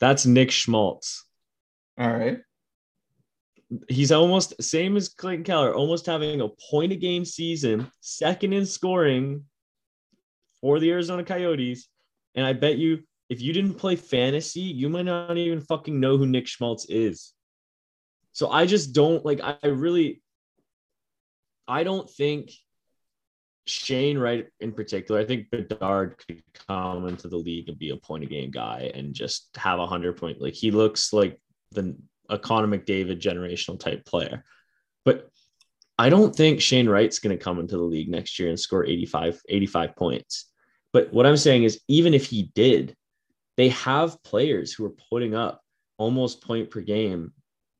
That's 0.00 0.26
Nick 0.26 0.50
Schmaltz. 0.50 1.24
All 1.98 2.10
right. 2.10 2.38
he's 3.88 4.12
almost 4.12 4.60
same 4.62 4.96
as 4.96 5.08
Clayton 5.10 5.44
Keller, 5.44 5.74
almost 5.74 6.04
having 6.04 6.40
a 6.40 6.48
point 6.70 6.92
a 6.92 6.96
game 6.96 7.24
season, 7.24 7.90
second 8.00 8.52
in 8.52 8.66
scoring 8.66 9.44
for 10.60 10.78
the 10.78 10.90
Arizona 10.90 11.24
Coyotes. 11.24 11.88
And 12.34 12.46
I 12.46 12.52
bet 12.52 12.78
you, 12.78 13.00
if 13.28 13.40
you 13.40 13.52
didn't 13.52 13.74
play 13.74 13.96
fantasy, 13.96 14.60
you 14.60 14.88
might 14.88 15.04
not 15.04 15.36
even 15.36 15.60
fucking 15.60 15.98
know 15.98 16.16
who 16.16 16.26
Nick 16.26 16.46
Schmaltz 16.46 16.86
is. 16.88 17.32
So 18.32 18.50
I 18.50 18.66
just 18.66 18.92
don't 18.92 19.24
like, 19.24 19.40
I 19.42 19.66
really, 19.66 20.22
I 21.66 21.84
don't 21.84 22.08
think 22.10 22.52
Shane 23.66 24.18
Wright 24.18 24.48
in 24.58 24.72
particular, 24.72 25.20
I 25.20 25.24
think 25.24 25.50
Bedard 25.50 26.16
could 26.18 26.42
come 26.66 27.06
into 27.06 27.28
the 27.28 27.36
league 27.36 27.68
and 27.68 27.78
be 27.78 27.90
a 27.90 27.96
point 27.96 28.24
a 28.24 28.26
game 28.26 28.50
guy 28.50 28.90
and 28.94 29.14
just 29.14 29.48
have 29.56 29.78
a 29.78 29.86
hundred 29.86 30.16
point. 30.16 30.40
Like 30.40 30.54
he 30.54 30.70
looks 30.70 31.12
like 31.12 31.40
the 31.72 31.96
a 32.28 32.38
Connor 32.38 32.68
McDavid 32.68 33.20
generational 33.20 33.78
type 33.78 34.06
player. 34.06 34.44
But 35.04 35.28
I 36.00 36.08
don't 36.08 36.34
think 36.34 36.62
Shane 36.62 36.88
Wright's 36.88 37.18
going 37.18 37.36
to 37.36 37.44
come 37.44 37.58
into 37.58 37.76
the 37.76 37.82
league 37.82 38.08
next 38.08 38.38
year 38.38 38.48
and 38.48 38.58
score 38.58 38.86
85, 38.86 39.42
85 39.46 39.96
points. 39.96 40.46
But 40.94 41.12
what 41.12 41.26
I'm 41.26 41.36
saying 41.36 41.64
is, 41.64 41.78
even 41.88 42.14
if 42.14 42.24
he 42.24 42.50
did, 42.54 42.96
they 43.58 43.68
have 43.68 44.22
players 44.22 44.72
who 44.72 44.86
are 44.86 44.94
putting 45.10 45.34
up 45.34 45.60
almost 45.98 46.42
point 46.42 46.70
per 46.70 46.80
game 46.80 47.34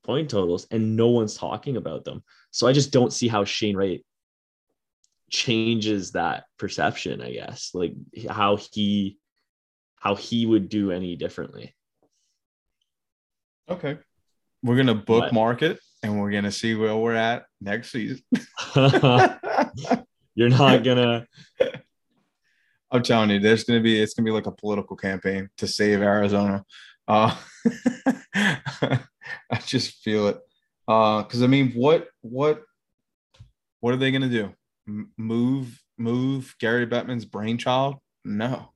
point 0.04 0.28
totals, 0.28 0.66
and 0.70 0.96
no 0.96 1.08
one's 1.08 1.34
talking 1.34 1.78
about 1.78 2.04
them. 2.04 2.22
So 2.50 2.66
I 2.66 2.74
just 2.74 2.92
don't 2.92 3.10
see 3.10 3.26
how 3.26 3.46
Shane 3.46 3.74
Wright 3.74 4.04
changes 5.30 6.12
that 6.12 6.44
perception, 6.58 7.22
I 7.22 7.32
guess, 7.32 7.70
like 7.72 7.94
how 8.28 8.56
he 8.56 9.16
how 9.96 10.14
he 10.14 10.44
would 10.44 10.68
do 10.68 10.92
any 10.92 11.16
differently. 11.16 11.74
Okay. 13.70 13.96
We're 14.62 14.76
gonna 14.76 14.94
bookmark 14.94 15.62
it 15.62 15.80
and 16.02 16.20
we're 16.20 16.30
gonna 16.30 16.52
see 16.52 16.74
where 16.74 16.96
we're 16.96 17.14
at 17.14 17.46
next 17.60 17.92
season. 17.92 18.22
You're 20.34 20.48
not 20.48 20.84
gonna 20.84 21.26
I'm 22.92 23.02
telling 23.02 23.30
you, 23.30 23.38
there's 23.38 23.64
gonna 23.64 23.80
be 23.80 24.00
it's 24.00 24.14
gonna 24.14 24.24
be 24.26 24.32
like 24.32 24.46
a 24.46 24.52
political 24.52 24.96
campaign 24.96 25.48
to 25.58 25.66
save 25.66 26.00
Arizona. 26.02 26.64
Uh, 27.06 27.34
I 28.34 28.98
just 29.66 30.02
feel 30.02 30.28
it. 30.28 30.38
Uh, 30.88 31.22
because 31.22 31.42
I 31.42 31.46
mean, 31.46 31.72
what 31.72 32.08
what 32.20 32.62
what 33.80 33.94
are 33.94 33.96
they 33.98 34.10
gonna 34.10 34.28
do? 34.28 34.52
M- 34.88 35.12
move 35.16 35.80
move 35.98 36.54
Gary 36.58 36.86
Bettman's 36.86 37.24
brainchild? 37.24 37.96
No. 38.24 38.72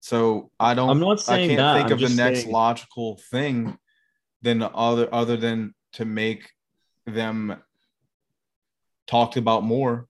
So 0.00 0.50
I 0.60 0.74
don't. 0.74 0.90
I'm 0.90 1.00
not 1.00 1.20
saying 1.20 1.52
I 1.52 1.54
can't 1.54 1.58
that. 1.58 1.74
think 1.74 1.86
I'm 1.86 2.04
of 2.04 2.10
the 2.10 2.16
next 2.16 2.40
saying- 2.42 2.52
logical 2.52 3.20
thing 3.30 3.76
than 4.42 4.62
other 4.62 5.08
other 5.12 5.36
than 5.36 5.74
to 5.94 6.04
make 6.04 6.50
them 7.06 7.56
talked 9.06 9.36
about 9.36 9.64
more 9.64 10.08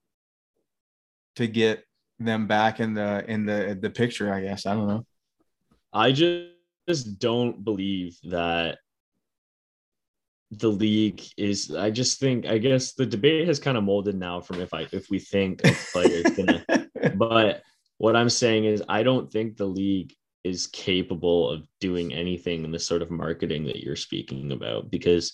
to 1.37 1.47
get 1.47 1.85
them 2.19 2.47
back 2.47 2.81
in 2.81 2.95
the 2.95 3.25
in 3.29 3.45
the 3.45 3.77
the 3.81 3.91
picture. 3.91 4.33
I 4.33 4.41
guess 4.43 4.67
I 4.67 4.75
don't 4.75 4.89
know. 4.89 5.07
I 5.93 6.13
just 6.13 7.19
don't 7.19 7.65
believe 7.65 8.19
that 8.25 8.79
the 10.51 10.69
league 10.69 11.23
is 11.37 11.75
I 11.75 11.91
just 11.91 12.21
think 12.21 12.47
I 12.47 12.59
guess 12.59 12.93
the 12.93 13.07
debate 13.07 13.47
has 13.49 13.59
kind 13.59 13.77
of 13.77 13.85
molded 13.85 14.17
now 14.17 14.41
from 14.41 14.61
if 14.61 14.73
I 14.73 14.87
if 14.93 15.11
we 15.11 15.19
think 15.19 15.61
a 15.65 15.73
player 15.93 16.23
is 16.25 16.37
gonna 16.37 16.65
but 17.17 17.63
what 17.99 18.17
I'm 18.17 18.29
saying 18.29 18.65
is 18.65 18.83
I 18.89 19.03
don't 19.03 19.31
think 19.31 19.57
the 19.57 19.67
league 19.67 20.15
is 20.45 20.67
capable 20.67 21.49
of 21.51 21.67
doing 21.81 22.13
anything 22.13 22.65
in 22.65 22.71
the 22.71 22.79
sort 22.79 23.03
of 23.03 23.11
marketing 23.11 23.65
that 23.65 23.83
you're 23.83 23.97
speaking 23.97 24.53
about 24.53 24.91
because 24.91 25.33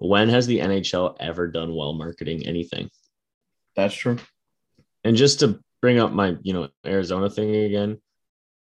when 0.00 0.30
has 0.30 0.46
the 0.46 0.60
NHL 0.60 1.16
ever 1.20 1.46
done 1.46 1.74
well 1.74 1.92
marketing 1.92 2.46
anything? 2.46 2.88
That's 3.76 3.94
true. 3.94 4.16
And 5.04 5.14
just 5.14 5.40
to 5.40 5.60
bring 5.82 6.00
up 6.00 6.10
my, 6.10 6.36
you 6.42 6.54
know, 6.54 6.68
Arizona 6.86 7.28
thing 7.28 7.54
again, 7.54 8.00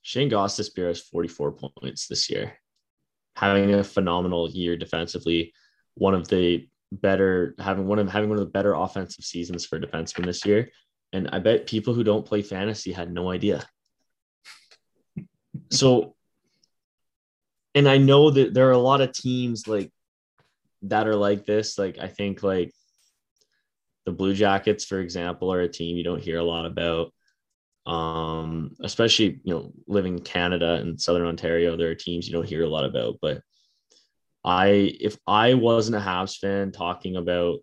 Shane 0.02 0.30
Gostisbehere 0.30 0.88
has 0.88 1.00
44 1.00 1.52
points 1.52 2.08
this 2.08 2.28
year, 2.28 2.58
having 3.36 3.72
a 3.72 3.84
phenomenal 3.84 4.50
year 4.50 4.76
defensively. 4.76 5.52
One 5.94 6.14
of 6.14 6.26
the 6.26 6.68
better 6.90 7.54
having 7.58 7.86
one 7.86 7.98
of 7.98 8.10
having 8.10 8.30
one 8.30 8.38
of 8.38 8.44
the 8.44 8.50
better 8.50 8.74
offensive 8.74 9.24
seasons 9.24 9.64
for 9.64 9.78
defensemen 9.78 10.26
this 10.26 10.44
year. 10.44 10.70
And 11.12 11.28
I 11.32 11.38
bet 11.38 11.66
people 11.66 11.94
who 11.94 12.02
don't 12.02 12.26
play 12.26 12.42
fantasy 12.42 12.92
had 12.92 13.12
no 13.12 13.30
idea. 13.30 13.64
so, 15.70 16.16
and 17.74 17.88
I 17.88 17.98
know 17.98 18.30
that 18.30 18.54
there 18.54 18.68
are 18.68 18.72
a 18.72 18.78
lot 18.78 19.00
of 19.00 19.12
teams 19.12 19.68
like 19.68 19.92
that 20.82 21.06
are 21.06 21.16
like 21.16 21.44
this. 21.44 21.78
Like 21.78 21.98
I 21.98 22.08
think 22.08 22.42
like 22.42 22.72
the 24.04 24.12
Blue 24.12 24.34
Jackets, 24.34 24.84
for 24.84 25.00
example, 25.00 25.52
are 25.52 25.60
a 25.60 25.68
team 25.68 25.96
you 25.96 26.04
don't 26.04 26.22
hear 26.22 26.38
a 26.38 26.44
lot 26.44 26.66
about. 26.66 27.12
Um, 27.86 28.76
especially 28.82 29.40
you 29.44 29.54
know 29.54 29.72
living 29.86 30.18
in 30.18 30.22
Canada 30.22 30.74
and 30.74 31.00
Southern 31.00 31.26
Ontario, 31.26 31.76
there 31.76 31.90
are 31.90 31.94
teams 31.94 32.26
you 32.26 32.34
don't 32.34 32.48
hear 32.48 32.62
a 32.62 32.68
lot 32.68 32.84
about. 32.84 33.16
But 33.20 33.42
I, 34.44 34.94
if 35.00 35.16
I 35.26 35.54
wasn't 35.54 35.96
a 35.96 36.00
Habs 36.00 36.38
fan, 36.38 36.72
talking 36.72 37.16
about 37.16 37.60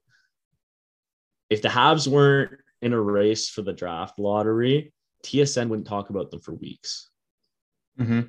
if 1.49 1.61
the 1.61 1.69
Habs 1.69 2.07
weren't 2.07 2.59
in 2.81 2.93
a 2.93 3.01
race 3.01 3.49
for 3.49 3.61
the 3.61 3.73
draft 3.73 4.19
lottery, 4.19 4.93
TSN 5.23 5.69
wouldn't 5.69 5.87
talk 5.87 6.09
about 6.09 6.31
them 6.31 6.41
for 6.41 6.53
weeks. 6.53 7.09
Mm-hmm. 7.99 8.21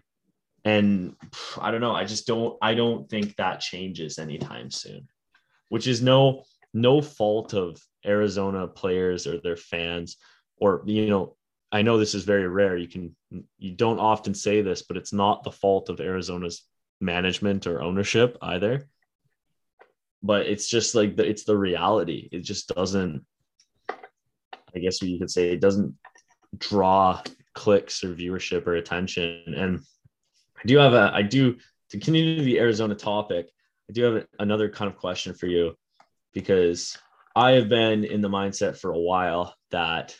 And 0.66 1.14
I 1.60 1.70
don't 1.70 1.80
know. 1.80 1.94
I 1.94 2.04
just 2.04 2.26
don't. 2.26 2.58
I 2.60 2.74
don't 2.74 3.08
think 3.08 3.36
that 3.36 3.60
changes 3.60 4.18
anytime 4.18 4.72
soon. 4.72 5.06
Which 5.68 5.86
is 5.86 6.02
no 6.02 6.42
no 6.74 7.00
fault 7.00 7.54
of 7.54 7.80
Arizona 8.04 8.66
players 8.66 9.28
or 9.28 9.40
their 9.40 9.56
fans, 9.56 10.16
or 10.56 10.82
you 10.84 11.06
know, 11.06 11.36
I 11.70 11.82
know 11.82 11.98
this 11.98 12.16
is 12.16 12.24
very 12.24 12.48
rare. 12.48 12.76
You 12.76 12.88
can 12.88 13.14
you 13.58 13.76
don't 13.76 14.00
often 14.00 14.34
say 14.34 14.60
this, 14.60 14.82
but 14.82 14.96
it's 14.96 15.12
not 15.12 15.44
the 15.44 15.52
fault 15.52 15.88
of 15.88 16.00
Arizona's 16.00 16.64
management 17.00 17.68
or 17.68 17.80
ownership 17.80 18.36
either. 18.42 18.88
But 20.20 20.46
it's 20.46 20.68
just 20.68 20.96
like 20.96 21.14
the, 21.14 21.24
it's 21.24 21.44
the 21.44 21.56
reality. 21.56 22.28
It 22.32 22.40
just 22.40 22.74
doesn't 22.74 23.24
I 24.74 24.80
guess 24.80 25.00
you 25.00 25.16
could 25.20 25.30
say 25.30 25.50
it 25.50 25.60
doesn't 25.60 25.94
draw 26.58 27.22
clicks 27.54 28.02
or 28.02 28.14
viewership 28.14 28.66
or 28.66 28.74
attention. 28.74 29.54
And 29.56 29.80
I 30.58 30.66
do 30.66 30.78
have 30.78 30.94
a, 30.94 31.10
I 31.14 31.22
do 31.22 31.56
to 31.90 31.98
continue 31.98 32.42
the 32.42 32.58
Arizona 32.58 32.94
topic. 32.94 33.50
I 33.88 33.92
do 33.92 34.02
have 34.02 34.26
another 34.38 34.68
kind 34.68 34.90
of 34.90 34.98
question 34.98 35.34
for 35.34 35.46
you 35.46 35.76
because 36.34 36.98
I 37.34 37.52
have 37.52 37.68
been 37.68 38.04
in 38.04 38.20
the 38.20 38.28
mindset 38.28 38.76
for 38.76 38.90
a 38.90 38.98
while 38.98 39.54
that, 39.70 40.16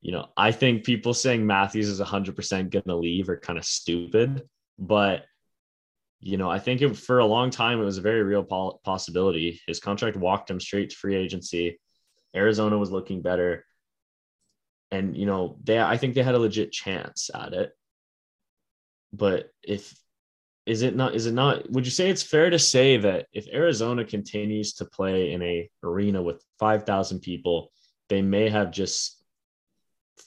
you 0.00 0.12
know, 0.12 0.28
I 0.36 0.52
think 0.52 0.84
people 0.84 1.14
saying 1.14 1.46
Matthews 1.46 1.88
is 1.88 2.00
100% 2.00 2.70
going 2.70 2.82
to 2.84 2.96
leave 2.96 3.28
are 3.28 3.36
kind 3.36 3.58
of 3.58 3.64
stupid. 3.64 4.42
But, 4.78 5.24
you 6.20 6.36
know, 6.36 6.50
I 6.50 6.58
think 6.58 6.82
it, 6.82 6.96
for 6.96 7.18
a 7.18 7.26
long 7.26 7.50
time, 7.50 7.80
it 7.80 7.84
was 7.84 7.98
a 7.98 8.02
very 8.02 8.22
real 8.22 8.44
possibility. 8.84 9.60
His 9.66 9.80
contract 9.80 10.16
walked 10.16 10.50
him 10.50 10.60
straight 10.60 10.90
to 10.90 10.96
free 10.96 11.16
agency. 11.16 11.78
Arizona 12.34 12.78
was 12.78 12.90
looking 12.90 13.20
better. 13.20 13.64
And, 14.90 15.16
you 15.16 15.26
know, 15.26 15.58
they, 15.62 15.80
I 15.80 15.96
think 15.96 16.14
they 16.14 16.22
had 16.22 16.34
a 16.34 16.38
legit 16.38 16.72
chance 16.72 17.30
at 17.34 17.52
it. 17.52 17.72
But 19.12 19.50
if, 19.62 19.94
is 20.66 20.82
it 20.82 20.96
not, 20.96 21.14
is 21.14 21.26
it 21.26 21.34
not, 21.34 21.70
would 21.70 21.84
you 21.84 21.90
say 21.90 22.08
it's 22.08 22.22
fair 22.22 22.50
to 22.50 22.58
say 22.58 22.96
that 22.98 23.26
if 23.32 23.46
Arizona 23.52 24.04
continues 24.04 24.74
to 24.74 24.84
play 24.84 25.32
in 25.32 25.42
a 25.42 25.68
arena 25.82 26.22
with 26.22 26.42
5,000 26.58 27.20
people, 27.20 27.70
they 28.08 28.22
may 28.22 28.48
have 28.48 28.70
just 28.70 29.22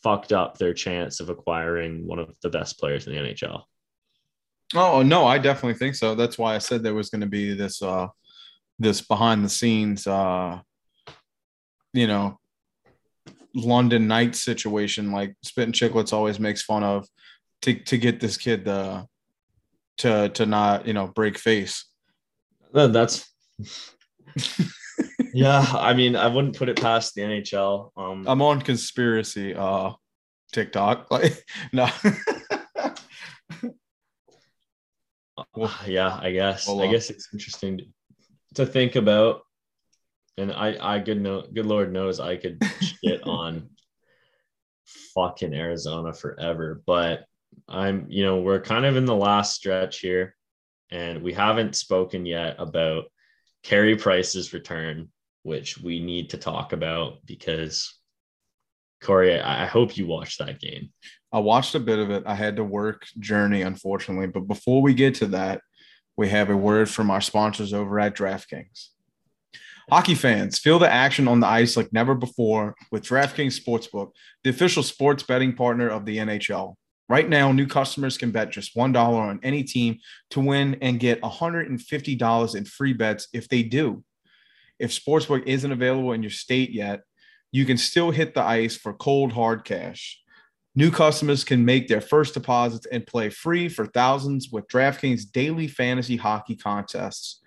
fucked 0.06 0.32
up 0.32 0.58
their 0.58 0.74
chance 0.74 1.20
of 1.20 1.30
acquiring 1.30 2.06
one 2.06 2.20
of 2.20 2.36
the 2.42 2.50
best 2.50 2.80
players 2.80 3.08
in 3.08 3.14
the 3.14 3.20
NHL? 3.20 3.64
Oh 4.74 5.02
no, 5.02 5.26
I 5.26 5.38
definitely 5.38 5.80
think 5.80 5.96
so. 5.96 6.16
That's 6.16 6.38
why 6.38 6.56
I 6.56 6.60
said 6.60 6.84
there 6.84 6.94
was 6.94 7.10
going 7.10 7.22
to 7.22 7.28
be 7.28 7.54
this 7.54 7.82
uh 7.82 8.08
this 8.78 9.02
behind 9.02 9.44
the 9.44 9.50
scenes 9.50 10.06
uh 10.06 10.60
you 11.94 12.08
know, 12.08 12.40
London 13.56 14.08
night 14.08 14.36
situation 14.36 15.12
like 15.12 15.34
Spittin' 15.44 15.72
Chicklets 15.72 16.12
always 16.12 16.40
makes 16.40 16.62
fun 16.62 16.84
of 16.84 17.08
to 17.66 17.74
to 17.74 17.98
get 17.98 18.20
this 18.20 18.38
kid 18.38 18.66
the 18.66 19.06
to 19.98 20.30
to 20.30 20.46
not, 20.46 20.88
you 20.88 20.94
know, 20.94 21.08
break 21.08 21.38
face. 21.38 21.86
That's 22.72 23.28
yeah, 25.34 25.66
I 25.74 25.94
mean, 25.94 26.16
I 26.16 26.28
wouldn't 26.28 26.58
put 26.58 26.70
it 26.70 26.82
past 26.82 27.16
the 27.16 27.22
NHL. 27.22 27.92
Um, 27.98 28.26
I'm 28.28 28.42
on 28.42 28.62
conspiracy 28.62 29.54
uh 29.56 29.92
TikTok. 30.54 31.08
Like 31.12 31.44
no. 31.74 31.90
well, 35.56 35.74
yeah, 35.88 36.20
I 36.22 36.32
guess. 36.32 36.70
I 36.70 36.88
guess 36.88 37.10
it's 37.10 37.30
interesting 37.34 37.78
to, 37.80 37.84
to 38.56 38.66
think 38.66 38.96
about 38.96 39.42
and 40.38 40.52
I, 40.52 40.76
I 40.82 41.00
good 41.00 41.22
know, 41.22 41.44
good 41.54 41.66
Lord 41.66 41.94
knows 41.94 42.20
I 42.20 42.36
could 42.36 42.62
shit 42.82 43.24
on 43.24 43.70
fucking 45.14 45.54
Arizona 45.54 46.14
forever. 46.14 46.82
But 46.86 47.26
I'm, 47.68 48.06
you 48.10 48.24
know, 48.24 48.40
we're 48.40 48.62
kind 48.62 48.86
of 48.86 48.96
in 48.96 49.06
the 49.06 49.16
last 49.16 49.56
stretch 49.56 50.00
here, 50.00 50.36
and 50.92 51.22
we 51.22 51.34
haven't 51.34 51.76
spoken 51.76 52.26
yet 52.26 52.56
about 52.60 53.06
Carey 53.64 53.96
Price's 53.96 54.54
return, 54.54 55.10
which 55.44 55.78
we 55.78 56.00
need 56.00 56.32
to 56.32 56.38
talk 56.38 56.74
about 56.74 57.26
because 57.26 57.94
Corey, 59.02 59.40
I 59.40 59.66
hope 59.66 59.98
you 59.98 60.08
watched 60.08 60.40
that 60.40 60.60
game. 60.60 60.90
I 61.32 61.40
watched 61.40 61.76
a 61.76 61.80
bit 61.80 62.00
of 62.00 62.12
it. 62.12 62.24
I 62.26 62.34
had 62.34 62.56
to 62.56 62.64
work 62.64 63.06
journey, 63.20 63.62
unfortunately. 63.62 64.28
But 64.28 64.48
before 64.48 64.82
we 64.82 64.94
get 64.94 65.16
to 65.16 65.28
that, 65.28 65.62
we 66.18 66.30
have 66.30 66.50
a 66.50 66.58
word 66.58 66.90
from 66.90 67.12
our 67.12 67.22
sponsors 67.22 67.74
over 67.74 68.00
at 68.00 68.16
DraftKings. 68.16 68.88
Hockey 69.90 70.16
fans, 70.16 70.58
feel 70.58 70.80
the 70.80 70.92
action 70.92 71.28
on 71.28 71.40
the 71.40 71.48
ice 71.48 71.78
like 71.78 71.94
never 71.94 72.16
before 72.16 72.76
with 72.92 73.04
DraftKings 73.04 73.60
Sportsbook, 73.60 74.12
the 74.44 74.50
official 74.50 74.82
sports 74.82 75.22
betting 75.22 75.54
partner 75.54 75.88
of 75.88 76.06
the 76.06 76.18
NHL. 76.18 76.76
Right 77.08 77.30
now, 77.30 77.52
new 77.52 77.68
customers 77.68 78.18
can 78.18 78.32
bet 78.32 78.52
just 78.52 78.76
$1 78.76 78.96
on 78.96 79.40
any 79.44 79.64
team 79.64 80.00
to 80.32 80.40
win 80.40 80.78
and 80.82 81.00
get 81.00 81.22
$150 81.22 82.56
in 82.56 82.66
free 82.66 82.94
bets 82.94 83.28
if 83.32 83.48
they 83.48 83.62
do. 83.62 84.04
If 84.80 84.92
Sportsbook 84.92 85.46
isn't 85.46 85.72
available 85.72 86.14
in 86.14 86.24
your 86.24 86.32
state 86.32 86.72
yet, 86.72 87.02
you 87.52 87.66
can 87.66 87.78
still 87.78 88.12
hit 88.12 88.34
the 88.34 88.42
ice 88.42 88.76
for 88.76 88.94
cold 88.94 89.32
hard 89.32 89.64
cash. 89.64 90.20
New 90.78 90.92
customers 90.92 91.46
can 91.46 91.64
make 91.64 91.88
their 91.88 92.02
first 92.02 92.34
deposits 92.34 92.86
and 92.88 93.08
play 93.08 93.30
free 93.30 93.70
for 93.70 93.86
thousands 93.86 94.50
with 94.52 94.68
DraftKings 94.68 95.32
daily 95.32 95.68
fantasy 95.68 96.18
hockey 96.18 96.56
contests. 96.56 97.40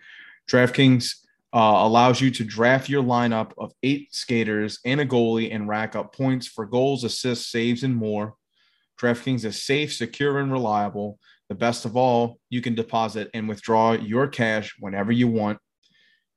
DraftKings 0.49 1.17
uh, 1.53 1.59
allows 1.59 2.23
you 2.23 2.31
to 2.31 2.45
draft 2.45 2.89
your 2.89 3.03
lineup 3.03 3.53
of 3.59 3.73
eight 3.83 4.15
skaters 4.15 4.79
and 4.87 5.01
a 5.01 5.05
goalie 5.05 5.55
and 5.55 5.69
rack 5.69 5.95
up 5.95 6.15
points 6.15 6.47
for 6.47 6.65
goals, 6.65 7.05
assists, 7.05 7.53
saves, 7.53 7.83
and 7.83 7.95
more. 7.95 8.35
DraftKings 9.01 9.45
is 9.45 9.63
safe, 9.63 9.93
secure, 9.93 10.39
and 10.39 10.53
reliable. 10.53 11.19
The 11.49 11.55
best 11.55 11.85
of 11.85 11.97
all, 11.97 12.39
you 12.51 12.61
can 12.61 12.75
deposit 12.75 13.31
and 13.33 13.49
withdraw 13.49 13.93
your 13.93 14.27
cash 14.27 14.75
whenever 14.79 15.13
you 15.13 15.29
want. 15.29 15.59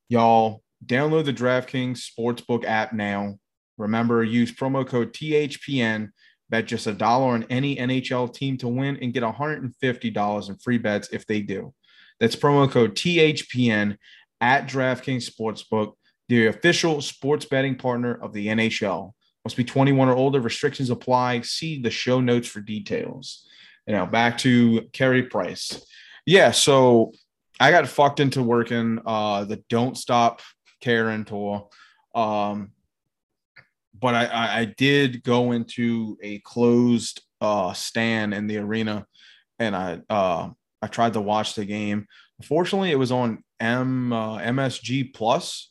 Y'all, 0.09 0.63
download 0.85 1.25
the 1.25 1.33
DraftKings 1.33 2.01
Sportsbook 2.01 2.65
app 2.65 2.93
now. 2.93 3.37
Remember, 3.77 4.23
use 4.23 4.51
promo 4.51 4.85
code 4.85 5.13
THPN. 5.13 6.09
Bet 6.49 6.65
just 6.65 6.85
a 6.85 6.93
dollar 6.93 7.33
on 7.33 7.45
any 7.49 7.77
NHL 7.77 8.33
team 8.33 8.57
to 8.57 8.67
win 8.67 8.97
and 9.01 9.13
get 9.13 9.23
$150 9.23 10.49
in 10.49 10.55
free 10.57 10.77
bets 10.77 11.09
if 11.11 11.25
they 11.25 11.41
do. 11.41 11.73
That's 12.19 12.35
promo 12.35 12.69
code 12.69 12.95
THPN 12.95 13.97
at 14.41 14.67
DraftKings 14.67 15.29
Sportsbook, 15.31 15.93
the 16.27 16.47
official 16.47 17.01
sports 17.01 17.45
betting 17.45 17.75
partner 17.75 18.13
of 18.13 18.33
the 18.33 18.47
NHL. 18.47 19.13
Must 19.45 19.57
be 19.57 19.63
21 19.63 20.07
or 20.07 20.15
older. 20.15 20.39
Restrictions 20.39 20.89
apply. 20.89 21.41
See 21.41 21.81
the 21.81 21.89
show 21.89 22.21
notes 22.21 22.47
for 22.47 22.61
details. 22.61 23.47
You 23.87 23.93
know, 23.93 24.05
back 24.05 24.37
to 24.39 24.87
Carey 24.93 25.23
Price. 25.23 25.83
Yeah, 26.25 26.51
so 26.51 27.13
I 27.59 27.71
got 27.71 27.87
fucked 27.87 28.19
into 28.19 28.43
working 28.43 28.99
uh 29.05 29.45
the 29.45 29.63
Don't 29.69 29.97
Stop 29.97 30.41
Karen 30.79 31.25
tour. 31.25 31.69
Um, 32.13 32.71
but 33.99 34.15
I, 34.15 34.61
I, 34.61 34.65
did 34.65 35.23
go 35.23 35.51
into 35.51 36.17
a 36.21 36.39
closed 36.39 37.21
uh 37.39 37.71
stand 37.73 38.33
in 38.33 38.47
the 38.47 38.57
arena 38.57 39.05
and 39.59 39.75
I 39.75 40.01
uh 40.09 40.49
I 40.81 40.87
tried 40.87 41.13
to 41.13 41.21
watch 41.21 41.55
the 41.55 41.65
game 41.65 42.07
Fortunately, 42.43 42.91
it 42.91 42.99
was 42.99 43.11
on 43.11 43.43
M 43.59 44.11
uh, 44.13 44.39
MSG 44.39 45.13
Plus. 45.13 45.70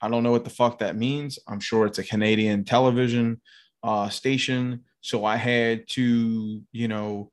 I 0.00 0.08
don't 0.08 0.22
know 0.22 0.30
what 0.30 0.44
the 0.44 0.50
fuck 0.50 0.78
that 0.78 0.96
means. 0.96 1.38
I'm 1.48 1.60
sure 1.60 1.86
it's 1.86 1.98
a 1.98 2.04
Canadian 2.04 2.64
television 2.64 3.40
uh, 3.82 4.08
station. 4.08 4.84
So 5.00 5.24
I 5.24 5.36
had 5.36 5.88
to, 5.90 6.62
you 6.72 6.88
know, 6.88 7.30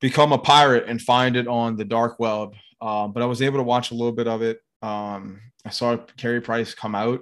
become 0.00 0.32
a 0.32 0.38
pirate 0.38 0.84
and 0.88 1.00
find 1.00 1.36
it 1.36 1.48
on 1.48 1.76
the 1.76 1.84
dark 1.84 2.18
web. 2.18 2.54
Uh, 2.80 3.08
but 3.08 3.22
I 3.22 3.26
was 3.26 3.42
able 3.42 3.58
to 3.58 3.62
watch 3.64 3.90
a 3.90 3.94
little 3.94 4.12
bit 4.12 4.28
of 4.28 4.42
it. 4.42 4.60
Um, 4.82 5.40
I 5.64 5.70
saw 5.70 5.96
Carey 6.16 6.40
Price 6.40 6.74
come 6.74 6.94
out, 6.94 7.20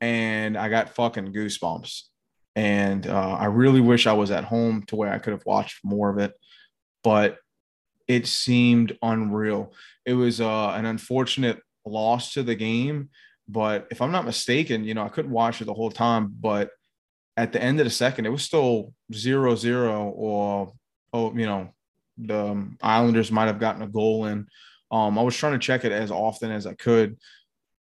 and 0.00 0.56
I 0.56 0.68
got 0.68 0.94
fucking 0.94 1.32
goosebumps. 1.32 2.02
And 2.56 3.06
uh, 3.06 3.36
I 3.38 3.46
really 3.46 3.80
wish 3.80 4.06
I 4.06 4.12
was 4.12 4.30
at 4.30 4.44
home 4.44 4.84
to 4.86 4.96
where 4.96 5.12
I 5.12 5.18
could 5.18 5.32
have 5.32 5.44
watched 5.44 5.84
more 5.84 6.10
of 6.10 6.18
it, 6.18 6.32
but 7.04 7.38
it 8.08 8.26
seemed 8.26 8.96
unreal. 9.02 9.74
It 10.06 10.14
was 10.14 10.40
uh, 10.40 10.70
an 10.70 10.86
unfortunate 10.86 11.60
loss 11.84 12.32
to 12.32 12.42
the 12.42 12.54
game, 12.54 13.10
but 13.48 13.88
if 13.90 14.02
I'm 14.02 14.12
not 14.12 14.26
mistaken, 14.26 14.84
you 14.84 14.94
know, 14.94 15.04
I 15.04 15.08
couldn't 15.08 15.30
watch 15.30 15.60
it 15.60 15.64
the 15.64 15.74
whole 15.74 15.90
time, 15.90 16.34
but 16.40 16.70
at 17.36 17.52
the 17.52 17.62
end 17.62 17.80
of 17.80 17.84
the 17.84 17.90
second, 17.90 18.26
it 18.26 18.30
was 18.30 18.42
still 18.42 18.92
zero 19.12 19.54
zero, 19.54 20.10
or 20.10 20.72
oh, 21.12 21.34
you 21.34 21.46
know, 21.46 21.72
the 22.18 22.68
Islanders 22.82 23.32
might 23.32 23.46
have 23.46 23.60
gotten 23.60 23.82
a 23.82 23.88
goal 23.88 24.26
in. 24.26 24.46
Um, 24.90 25.18
I 25.18 25.22
was 25.22 25.36
trying 25.36 25.52
to 25.52 25.58
check 25.58 25.84
it 25.84 25.92
as 25.92 26.10
often 26.10 26.50
as 26.50 26.66
I 26.66 26.74
could. 26.74 27.16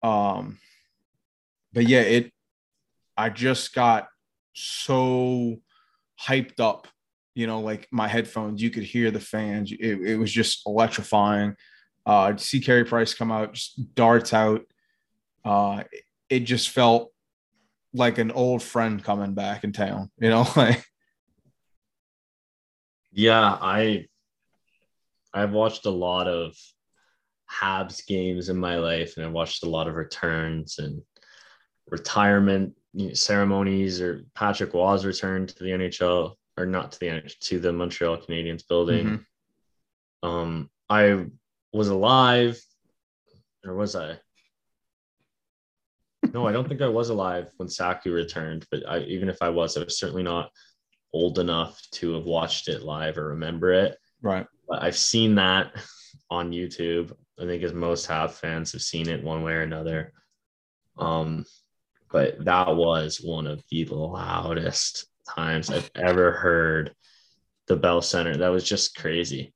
Um, 0.03 0.59
but 1.74 1.88
yeah, 1.88 2.01
it. 2.01 2.32
I 3.18 3.30
just 3.30 3.74
got 3.74 4.07
so 4.53 5.57
hyped 6.22 6.59
up, 6.59 6.88
you 7.34 7.47
know, 7.47 7.61
like 7.61 7.88
my 7.91 8.07
headphones. 8.07 8.61
You 8.61 8.70
could 8.70 8.84
hear 8.84 9.09
the 9.09 9.20
fans. 9.20 9.72
It, 9.72 9.99
it 10.01 10.18
was 10.18 10.32
just 10.32 10.61
electrifying. 10.68 11.55
Uh, 12.05 12.38
see 12.38 12.59
Carey 12.61 12.86
Price 12.86 13.13
come 13.13 13.32
out, 13.32 13.53
just 13.53 13.95
darts 13.95 14.34
out. 14.34 14.61
Uh, 15.47 15.83
it 16.29 16.41
just 16.41 16.69
felt 16.69 17.11
like 17.93 18.17
an 18.17 18.31
old 18.31 18.61
friend 18.61 19.01
coming 19.01 19.33
back 19.33 19.63
in 19.63 19.71
town, 19.71 20.11
you 20.19 20.29
know, 20.29 20.45
like 20.57 20.85
yeah, 23.13 23.57
I 23.61 24.07
I've 25.33 25.51
watched 25.51 25.85
a 25.85 25.89
lot 25.89 26.27
of 26.27 26.53
Habs 27.49 28.05
games 28.05 28.49
in 28.49 28.57
my 28.57 28.75
life 28.75 29.15
and 29.15 29.25
I 29.25 29.29
watched 29.29 29.63
a 29.63 29.69
lot 29.69 29.87
of 29.87 29.95
returns 29.95 30.79
and 30.79 31.01
retirement 31.89 32.73
ceremonies 33.13 34.01
or 34.01 34.25
Patrick 34.35 34.73
Roy's 34.73 35.05
return 35.05 35.47
to 35.47 35.63
the 35.63 35.69
NHL 35.69 36.33
or 36.57 36.65
not 36.65 36.91
to 36.91 36.99
the 36.99 37.05
NHL, 37.05 37.39
to 37.39 37.59
the 37.59 37.71
Montreal 37.71 38.17
Canadiens 38.17 38.67
building. 38.67 39.05
Mm-hmm. 39.05 40.29
Um 40.29 40.69
I 40.89 41.25
was 41.71 41.87
alive 41.87 42.61
or 43.65 43.75
was 43.75 43.95
I? 43.95 44.19
No, 46.34 46.47
I 46.47 46.51
don't 46.51 46.67
think 46.67 46.82
I 46.82 46.88
was 46.88 47.09
alive 47.09 47.51
when 47.57 47.69
Saku 47.69 48.11
returned, 48.11 48.65
but 48.71 48.88
I, 48.88 48.99
even 48.99 49.30
if 49.30 49.38
I 49.41 49.49
was, 49.49 49.78
I 49.78 49.84
was 49.84 49.99
certainly 49.99 50.23
not 50.23 50.51
old 51.13 51.39
enough 51.39 51.82
to 51.91 52.13
have 52.13 52.25
watched 52.25 52.67
it 52.67 52.84
live 52.84 53.17
or 53.17 53.30
remember 53.30 53.73
it. 53.73 53.97
Right. 54.21 54.45
But 54.67 54.84
I've 54.84 54.97
seen 54.97 55.36
that 55.36 55.71
on 56.30 56.51
YouTube. 56.51 57.13
I 57.39 57.45
think 57.45 57.63
as 57.63 57.73
most 57.73 58.05
have 58.07 58.36
fans 58.36 58.71
have 58.73 58.82
seen 58.82 59.07
it 59.07 59.23
one 59.23 59.43
way 59.43 59.53
or 59.53 59.61
another. 59.61 60.13
Um, 60.97 61.45
but 62.11 62.43
that 62.45 62.75
was 62.75 63.17
one 63.17 63.47
of 63.47 63.63
the 63.69 63.86
loudest 63.86 65.07
times 65.36 65.69
I've 65.69 65.91
ever 65.95 66.32
heard 66.32 66.93
the 67.67 67.75
Bell 67.75 68.01
Center. 68.01 68.38
That 68.38 68.49
was 68.49 68.63
just 68.63 68.95
crazy. 68.95 69.53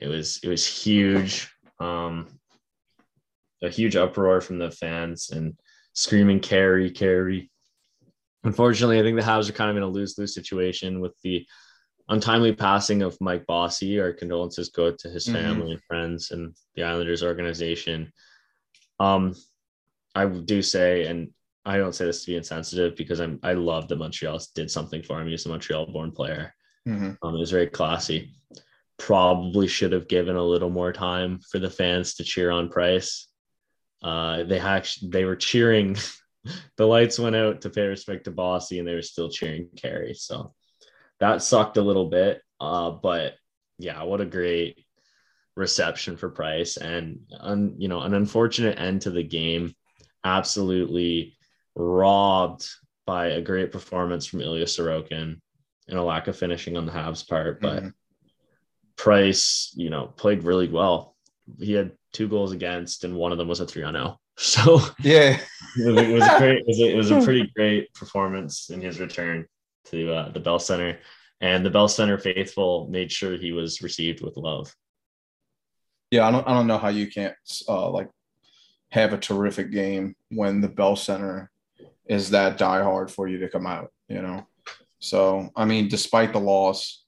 It 0.00 0.08
was 0.08 0.40
it 0.42 0.48
was 0.48 0.66
huge. 0.66 1.48
Um, 1.78 2.26
a 3.62 3.68
huge 3.68 3.96
uproar 3.96 4.40
from 4.40 4.58
the 4.58 4.70
fans 4.70 5.30
and 5.30 5.58
screaming 5.92 6.40
Carey, 6.40 6.90
Carey. 6.90 7.50
Unfortunately, 8.44 8.98
I 8.98 9.02
think 9.02 9.18
the 9.18 9.26
Habs 9.26 9.48
are 9.48 9.54
kind 9.54 9.70
of 9.70 9.76
in 9.76 9.82
a 9.82 9.88
lose 9.88 10.16
lose 10.16 10.34
situation 10.34 11.00
with 11.00 11.12
the 11.22 11.46
untimely 12.08 12.52
passing 12.52 13.02
of 13.02 13.16
Mike 13.20 13.46
Bossy. 13.46 14.00
Our 14.00 14.12
condolences 14.12 14.70
go 14.70 14.92
to 14.92 15.08
his 15.08 15.26
mm-hmm. 15.26 15.34
family 15.34 15.62
mm-hmm. 15.62 15.72
and 15.72 15.82
friends 15.84 16.30
and 16.30 16.54
the 16.74 16.84
Islanders 16.84 17.22
organization. 17.22 18.12
Um, 18.98 19.34
I 20.14 20.26
do 20.26 20.62
say, 20.62 21.06
and 21.06 21.30
I 21.64 21.76
don't 21.76 21.94
say 21.94 22.04
this 22.04 22.24
to 22.24 22.30
be 22.30 22.36
insensitive 22.36 22.96
because 22.96 23.20
I'm 23.20 23.38
I 23.42 23.52
love 23.52 23.88
that 23.88 23.96
Montreal 23.96 24.40
did 24.54 24.70
something 24.70 25.02
for 25.02 25.20
him. 25.20 25.28
He's 25.28 25.46
a 25.46 25.50
Montreal 25.50 25.86
born 25.86 26.10
player. 26.10 26.54
Mm-hmm. 26.88 27.12
Um, 27.22 27.34
it 27.34 27.38
was 27.38 27.50
very 27.50 27.68
classy. 27.68 28.32
Probably 28.98 29.68
should 29.68 29.92
have 29.92 30.08
given 30.08 30.36
a 30.36 30.42
little 30.42 30.70
more 30.70 30.92
time 30.92 31.40
for 31.50 31.58
the 31.58 31.70
fans 31.70 32.14
to 32.14 32.24
cheer 32.24 32.50
on 32.50 32.68
Price 32.68 33.29
uh, 34.02 34.44
they 34.44 34.58
actually 34.58 35.10
they 35.10 35.24
were 35.24 35.36
cheering. 35.36 35.96
the 36.76 36.86
lights 36.86 37.18
went 37.18 37.36
out 37.36 37.62
to 37.62 37.70
pay 37.70 37.86
respect 37.86 38.24
to 38.24 38.30
Bossy, 38.30 38.78
and 38.78 38.88
they 38.88 38.94
were 38.94 39.02
still 39.02 39.30
cheering 39.30 39.68
Carey. 39.76 40.14
So 40.14 40.54
that 41.18 41.42
sucked 41.42 41.76
a 41.76 41.82
little 41.82 42.08
bit. 42.08 42.42
Uh, 42.60 42.90
but 42.90 43.34
yeah, 43.78 44.02
what 44.02 44.20
a 44.20 44.26
great 44.26 44.84
reception 45.56 46.16
for 46.16 46.30
Price, 46.30 46.76
and 46.76 47.20
un, 47.38 47.74
you 47.78 47.88
know 47.88 48.00
an 48.00 48.14
unfortunate 48.14 48.78
end 48.78 49.02
to 49.02 49.10
the 49.10 49.22
game. 49.22 49.74
Absolutely 50.24 51.36
robbed 51.74 52.68
by 53.06 53.28
a 53.28 53.40
great 53.40 53.72
performance 53.72 54.26
from 54.26 54.40
Ilya 54.42 54.66
Sorokin 54.66 55.40
and 55.88 55.98
a 55.98 56.02
lack 56.02 56.28
of 56.28 56.36
finishing 56.36 56.76
on 56.76 56.86
the 56.86 56.92
Habs 56.92 57.26
part, 57.26 57.60
but. 57.60 57.78
Mm-hmm. 57.78 57.88
Price, 58.96 59.72
you 59.74 59.88
know, 59.88 60.08
played 60.08 60.44
really 60.44 60.68
well. 60.68 61.16
He 61.58 61.72
had 61.72 61.92
two 62.12 62.28
goals 62.28 62.52
against, 62.52 63.04
and 63.04 63.16
one 63.16 63.32
of 63.32 63.38
them 63.38 63.48
was 63.48 63.60
a 63.60 63.66
three 63.66 63.82
on 63.82 63.94
zero. 63.94 64.18
So 64.36 64.80
yeah, 65.00 65.38
it 65.76 66.14
was, 66.14 66.26
great. 66.38 66.58
It 66.60 66.64
was, 66.66 66.80
a, 66.80 66.90
it 66.92 66.96
was 66.96 67.10
a 67.10 67.20
pretty 67.20 67.52
great 67.56 67.92
performance 67.92 68.70
in 68.70 68.80
his 68.80 68.98
return 68.98 69.44
to 69.90 70.12
uh, 70.14 70.32
the 70.32 70.40
Bell 70.40 70.58
Center, 70.58 70.98
and 71.42 71.64
the 71.64 71.68
Bell 71.68 71.88
Center 71.88 72.16
faithful 72.16 72.88
made 72.88 73.12
sure 73.12 73.36
he 73.36 73.52
was 73.52 73.82
received 73.82 74.22
with 74.22 74.38
love. 74.38 74.74
Yeah, 76.10 76.26
I 76.26 76.30
don't 76.30 76.48
I 76.48 76.54
don't 76.54 76.66
know 76.66 76.78
how 76.78 76.88
you 76.88 77.10
can't 77.10 77.34
uh, 77.68 77.90
like 77.90 78.08
have 78.88 79.12
a 79.12 79.18
terrific 79.18 79.70
game 79.70 80.14
when 80.30 80.62
the 80.62 80.68
Bell 80.68 80.96
Center 80.96 81.50
is 82.06 82.30
that 82.30 82.58
diehard 82.58 83.10
for 83.10 83.28
you 83.28 83.40
to 83.40 83.48
come 83.48 83.66
out. 83.66 83.92
You 84.08 84.22
know, 84.22 84.46
so 85.00 85.50
I 85.54 85.66
mean, 85.66 85.88
despite 85.88 86.32
the 86.32 86.40
loss, 86.40 87.04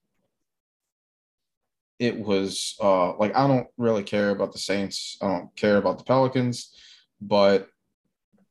it 2.02 2.18
was 2.18 2.74
uh, 2.82 3.16
like 3.16 3.36
I 3.36 3.46
don't 3.46 3.68
really 3.78 4.02
care 4.02 4.30
about 4.30 4.52
the 4.52 4.58
Saints. 4.58 5.16
I 5.22 5.28
don't 5.28 5.54
care 5.54 5.76
about 5.76 5.98
the 5.98 6.04
Pelicans, 6.04 6.74
but 7.20 7.68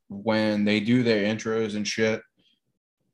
when 0.08 0.64
they 0.64 0.80
do 0.80 1.04
their 1.04 1.24
intros 1.24 1.76
and 1.76 1.86
shit, 1.86 2.22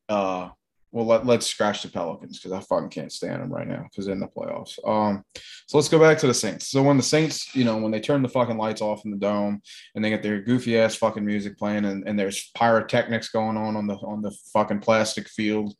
uh, 0.10 0.50
well, 0.92 1.08
let, 1.08 1.26
let's 1.26 1.48
scratch 1.48 1.82
the 1.82 1.90
Pelicans 1.90 2.38
because 2.38 2.52
I 2.52 2.60
fucking 2.60 2.90
can't 2.90 3.12
stand 3.12 3.42
them 3.42 3.52
right 3.52 3.68
now 3.68 3.84
because 3.90 4.06
they're 4.06 4.14
in 4.14 4.22
the 4.22 4.28
playoffs. 4.28 4.78
Um, 4.88 5.24
so 5.66 5.78
let's 5.78 5.90
go 5.90 6.00
back 6.00 6.20
to 6.20 6.28
the 6.28 6.36
Saints. 6.36 6.68
So 6.68 6.84
when 6.84 6.98
the 6.98 7.04
Saints, 7.04 7.56
you 7.56 7.66
know, 7.66 7.78
when 7.78 7.92
they 7.92 8.00
turn 8.00 8.22
the 8.22 8.30
fucking 8.30 8.58
lights 8.58 8.82
off 8.82 9.06
in 9.06 9.12
the 9.12 9.18
dome 9.18 9.60
and 9.96 10.06
they 10.06 10.12
get 10.12 10.22
their 10.22 10.42
goofy 10.42 10.78
ass 10.78 10.96
fucking 10.96 11.26
music 11.26 11.58
playing 11.58 11.86
and, 11.86 12.08
and 12.08 12.18
there's 12.18 12.52
pyrotechnics 12.56 13.30
going 13.30 13.58
on 13.58 13.76
on 13.76 13.88
the 13.88 13.96
on 13.96 14.22
the 14.22 14.32
fucking 14.54 14.82
plastic 14.82 15.28
field, 15.28 15.74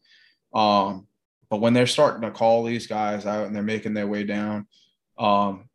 um, 0.56 1.06
but 1.50 1.62
when 1.62 1.74
they're 1.74 1.88
starting 1.88 2.22
to 2.22 2.32
call 2.32 2.64
these 2.64 2.88
guys 2.88 3.26
out 3.26 3.48
and 3.48 3.56
they're 3.56 3.64
making 3.64 3.94
their 3.94 4.08
way 4.08 4.24
down, 4.24 4.68
um, 5.18 5.70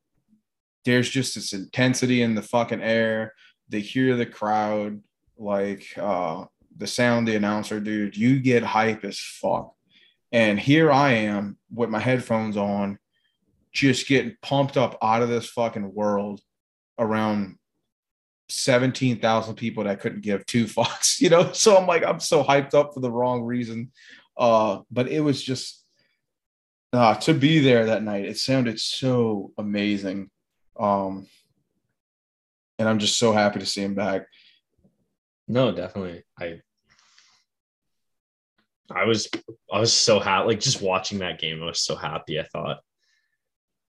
there's 0.85 1.09
just 1.09 1.35
this 1.35 1.53
intensity 1.53 2.23
in 2.23 2.35
the 2.35 2.43
fucking 2.43 2.83
air. 2.83 3.35
They 3.69 3.81
hear 3.81 4.17
the 4.17 4.27
crowd, 4.27 5.01
like 5.39 5.87
uh, 5.97 6.45
the 6.77 6.87
sound 6.87 7.29
the 7.29 7.37
announcer, 7.37 7.81
dude. 7.81 8.17
You 8.17 8.41
get 8.41 8.63
hype 8.63 9.05
as 9.05 9.19
fuck. 9.19 9.75
And 10.33 10.59
here 10.59 10.91
I 10.91 11.13
am 11.13 11.59
with 11.73 11.91
my 11.91 12.01
headphones 12.01 12.57
on, 12.57 12.99
just 13.73 14.07
getting 14.07 14.37
pumped 14.43 14.77
up 14.77 14.99
out 15.03 15.23
of 15.23 15.29
this 15.29 15.49
fucking 15.49 15.95
world 15.95 16.41
around 16.99 17.57
17,000 18.51 19.55
people 19.55 19.85
that 19.85 20.01
couldn't 20.01 20.23
give 20.23 20.45
two 20.47 20.65
fucks, 20.67 21.21
you 21.21 21.31
know? 21.31 21.53
So 21.53 21.77
I'm 21.77 21.87
like, 21.87 22.05
I'm 22.05 22.21
so 22.21 22.43
hyped 22.45 22.75
up 22.75 22.95
for 22.95 23.01
the 23.01 23.11
wrong 23.11 23.43
reason. 23.43 23.93
Uh, 24.37 24.81
but 24.91 25.09
it 25.09 25.21
was 25.21 25.43
just 25.43 25.85
uh, 26.93 27.15
to 27.17 27.35
be 27.35 27.61
there 27.61 27.87
that 27.87 28.03
night. 28.03 28.25
It 28.25 28.39
sounded 28.39 28.79
so 28.81 29.53
amazing. 29.59 30.31
Um, 30.79 31.27
and 32.79 32.89
I'm 32.89 32.99
just 32.99 33.19
so 33.19 33.33
happy 33.33 33.61
to 33.61 33.67
see 33.67 33.83
him 33.83 33.95
back. 33.95 34.27
No, 35.49 35.73
definitely. 35.73 36.25
I 36.39 36.61
I 38.91 39.05
was 39.05 39.29
I 39.73 39.81
was 39.81 39.93
so 39.93 40.21
happy 40.21 40.49
like 40.49 40.61
just 40.61 40.83
watching 40.83 41.19
that 41.19 41.39
game 41.39 41.63
I 41.63 41.67
was 41.67 41.81
so 41.81 41.97
happy 41.97 42.39
I 42.39 42.45
thought 42.45 42.79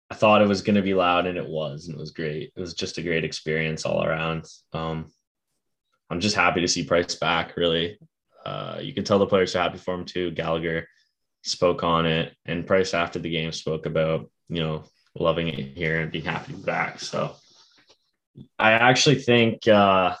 I 0.09 0.15
thought 0.15 0.41
it 0.41 0.47
was 0.47 0.61
going 0.61 0.75
to 0.75 0.81
be 0.81 0.93
loud 0.93 1.27
and 1.27 1.37
it 1.37 1.47
was 1.47 1.87
and 1.87 1.95
it 1.95 1.99
was 1.99 2.11
great 2.11 2.51
it 2.55 2.59
was 2.59 2.73
just 2.73 2.97
a 2.97 3.03
great 3.03 3.23
experience 3.23 3.85
all 3.85 4.03
around 4.03 4.45
um 4.73 5.11
I'm 6.09 6.19
just 6.19 6.35
happy 6.35 6.61
to 6.61 6.67
see 6.67 6.83
Price 6.83 7.15
back 7.15 7.57
really 7.57 7.99
uh, 8.47 8.79
you 8.81 8.93
can 8.93 9.03
tell 9.03 9.19
the 9.19 9.25
players 9.25 9.55
are 9.55 9.63
happy 9.63 9.77
for 9.77 9.93
him 9.93 10.05
too. 10.05 10.31
Gallagher 10.31 10.87
spoke 11.43 11.83
on 11.83 12.05
it, 12.05 12.33
and 12.45 12.65
Price 12.65 12.93
after 12.93 13.19
the 13.19 13.29
game 13.29 13.51
spoke 13.51 13.85
about 13.85 14.29
you 14.47 14.63
know 14.63 14.85
loving 15.15 15.49
it 15.49 15.77
here 15.77 15.99
and 15.99 16.11
being 16.11 16.23
happy 16.23 16.53
to 16.53 16.57
be 16.57 16.63
back. 16.63 17.01
So 17.01 17.35
I 18.57 18.71
actually 18.71 19.15
think 19.15 19.67
uh 19.67 20.15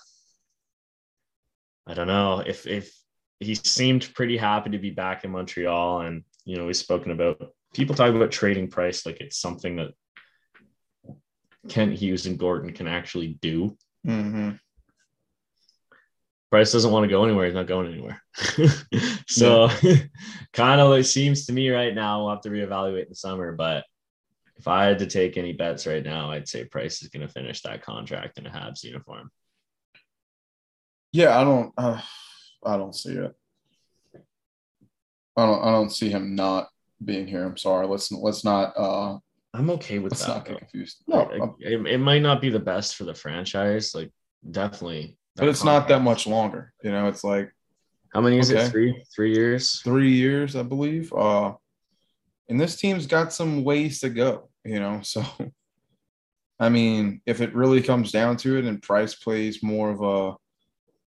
I 1.87 1.93
don't 1.93 2.07
know 2.07 2.43
if 2.45 2.67
if 2.67 2.93
he 3.39 3.55
seemed 3.55 4.13
pretty 4.13 4.35
happy 4.35 4.71
to 4.71 4.79
be 4.79 4.89
back 4.89 5.23
in 5.23 5.31
Montreal 5.31 6.01
and 6.01 6.23
you 6.43 6.57
know 6.57 6.65
we've 6.65 6.75
spoken 6.75 7.11
about 7.11 7.53
people 7.73 7.95
talk 7.95 8.13
about 8.13 8.31
trading 8.31 8.67
price 8.67 9.05
like 9.05 9.21
it's 9.21 9.39
something 9.39 9.77
that 9.77 9.91
Kent 11.69 11.93
Hughes 11.93 12.25
and 12.25 12.37
Gorton 12.37 12.73
can 12.73 12.87
actually 12.87 13.37
do. 13.41 13.77
Mm-hmm. 14.05 14.51
Price 16.49 16.71
doesn't 16.71 16.91
want 16.91 17.03
to 17.03 17.09
go 17.09 17.25
anywhere. 17.25 17.45
He's 17.45 17.55
not 17.55 17.67
going 17.67 17.91
anywhere. 17.91 18.21
so 19.27 19.69
kind 20.53 20.79
of 20.79 20.97
it 20.97 21.03
seems 21.03 21.45
to 21.45 21.53
me 21.53 21.69
right 21.69 21.93
now, 21.93 22.21
we'll 22.21 22.29
have 22.29 22.41
to 22.41 22.49
reevaluate 22.49 23.03
in 23.03 23.09
the 23.09 23.15
summer. 23.15 23.51
But 23.51 23.83
if 24.55 24.67
I 24.67 24.85
had 24.85 24.99
to 24.99 25.07
take 25.07 25.37
any 25.37 25.53
bets 25.53 25.85
right 25.85 26.03
now, 26.03 26.31
I'd 26.31 26.47
say 26.47 26.63
Price 26.63 27.01
is 27.01 27.09
going 27.09 27.27
to 27.27 27.33
finish 27.33 27.61
that 27.61 27.81
contract 27.81 28.37
in 28.37 28.47
a 28.47 28.49
Habs 28.49 28.83
uniform. 28.83 29.29
Yeah, 31.11 31.37
I 31.37 31.43
don't. 31.43 31.73
Uh, 31.77 32.01
I 32.63 32.77
don't 32.77 32.95
see 32.95 33.13
it. 33.13 33.35
I 35.35 35.45
don't. 35.45 35.63
I 35.63 35.71
don't 35.71 35.91
see 35.91 36.09
him 36.09 36.35
not 36.35 36.69
being 37.03 37.27
here. 37.27 37.43
I'm 37.43 37.57
sorry. 37.57 37.87
Let's 37.87 38.11
let's 38.11 38.43
not. 38.43 38.73
uh 38.77 39.17
I'm 39.53 39.69
okay 39.71 39.99
with 39.99 40.11
Let's 40.11 40.25
that. 40.25 40.29
not 40.29 40.45
get 40.45 40.59
confused. 40.59 41.03
No, 41.07 41.55
it, 41.59 41.87
it 41.87 41.97
might 41.97 42.21
not 42.21 42.41
be 42.41 42.49
the 42.49 42.59
best 42.59 42.95
for 42.95 43.05
the 43.05 43.15
franchise. 43.15 43.95
Like, 43.95 44.11
definitely. 44.51 45.16
But 45.37 45.47
it's 45.47 45.63
not 45.63 45.87
that 45.87 46.01
much 46.01 46.27
longer. 46.27 46.73
You 46.83 46.91
know, 46.91 47.07
it's 47.07 47.23
like 47.23 47.51
How 48.13 48.21
many 48.21 48.39
is 48.39 48.51
Okay. 48.51 48.61
it? 48.65 48.69
Three, 48.69 49.03
three 49.15 49.33
years. 49.33 49.81
three 49.81 50.11
years, 50.11 50.55
I 50.55 50.63
believe. 50.63 51.13
Uh, 51.13 51.53
and 52.49 52.59
this 52.59 52.75
team's 52.77 53.05
got 53.07 53.33
some 53.33 53.63
ways 53.63 53.99
to 53.99 54.09
go. 54.09 54.49
You 54.65 54.79
know, 54.79 55.01
so 55.01 55.23
I 56.59 56.69
mean, 56.69 57.21
if 57.25 57.39
it 57.41 57.53
really 57.53 57.81
comes 57.81 58.11
down 58.11 58.37
to 58.37 58.57
it, 58.57 58.65
and 58.65 58.81
Price 58.81 59.13
plays 59.15 59.61
more 59.61 59.89
of 59.91 60.01
a 60.01 60.35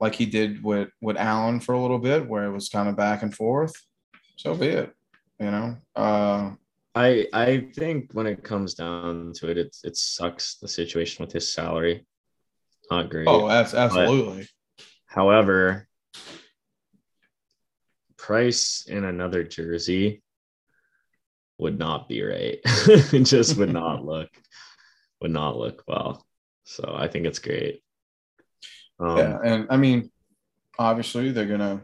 like 0.00 0.14
he 0.14 0.26
did 0.26 0.62
with 0.62 0.90
with 1.00 1.16
Allen 1.16 1.60
for 1.60 1.72
a 1.74 1.80
little 1.80 1.98
bit, 1.98 2.28
where 2.28 2.44
it 2.44 2.52
was 2.52 2.68
kind 2.68 2.88
of 2.88 2.96
back 2.96 3.22
and 3.22 3.34
forth, 3.34 3.72
so 4.36 4.54
be 4.54 4.66
it. 4.68 4.92
You 5.40 5.50
know, 5.50 5.76
uh, 5.96 6.50
I 6.94 7.26
I 7.32 7.68
think 7.74 8.10
when 8.12 8.26
it 8.26 8.42
comes 8.44 8.74
down 8.74 9.32
to 9.36 9.50
it, 9.50 9.56
it 9.58 9.76
it 9.84 9.96
sucks 9.96 10.56
the 10.56 10.68
situation 10.68 11.24
with 11.24 11.32
his 11.32 11.52
salary. 11.52 12.04
Not 12.90 13.10
great. 13.10 13.28
oh, 13.28 13.48
that's 13.48 13.74
absolutely. 13.74 14.48
However, 15.06 15.88
price 18.16 18.84
in 18.86 19.04
another 19.04 19.42
jersey 19.42 20.22
would 21.58 21.78
not 21.78 22.08
be 22.08 22.22
right. 22.22 22.58
it 22.64 23.24
just 23.24 23.56
would 23.56 23.72
not 23.72 24.04
look 24.04 24.28
would 25.20 25.30
not 25.30 25.56
look 25.56 25.82
well. 25.88 26.24
So 26.64 26.94
I 26.96 27.08
think 27.08 27.26
it's 27.26 27.38
great. 27.38 27.82
Um, 29.00 29.16
yeah, 29.16 29.38
and 29.44 29.66
I 29.70 29.76
mean, 29.76 30.10
obviously 30.78 31.32
they're 31.32 31.46
gonna 31.46 31.82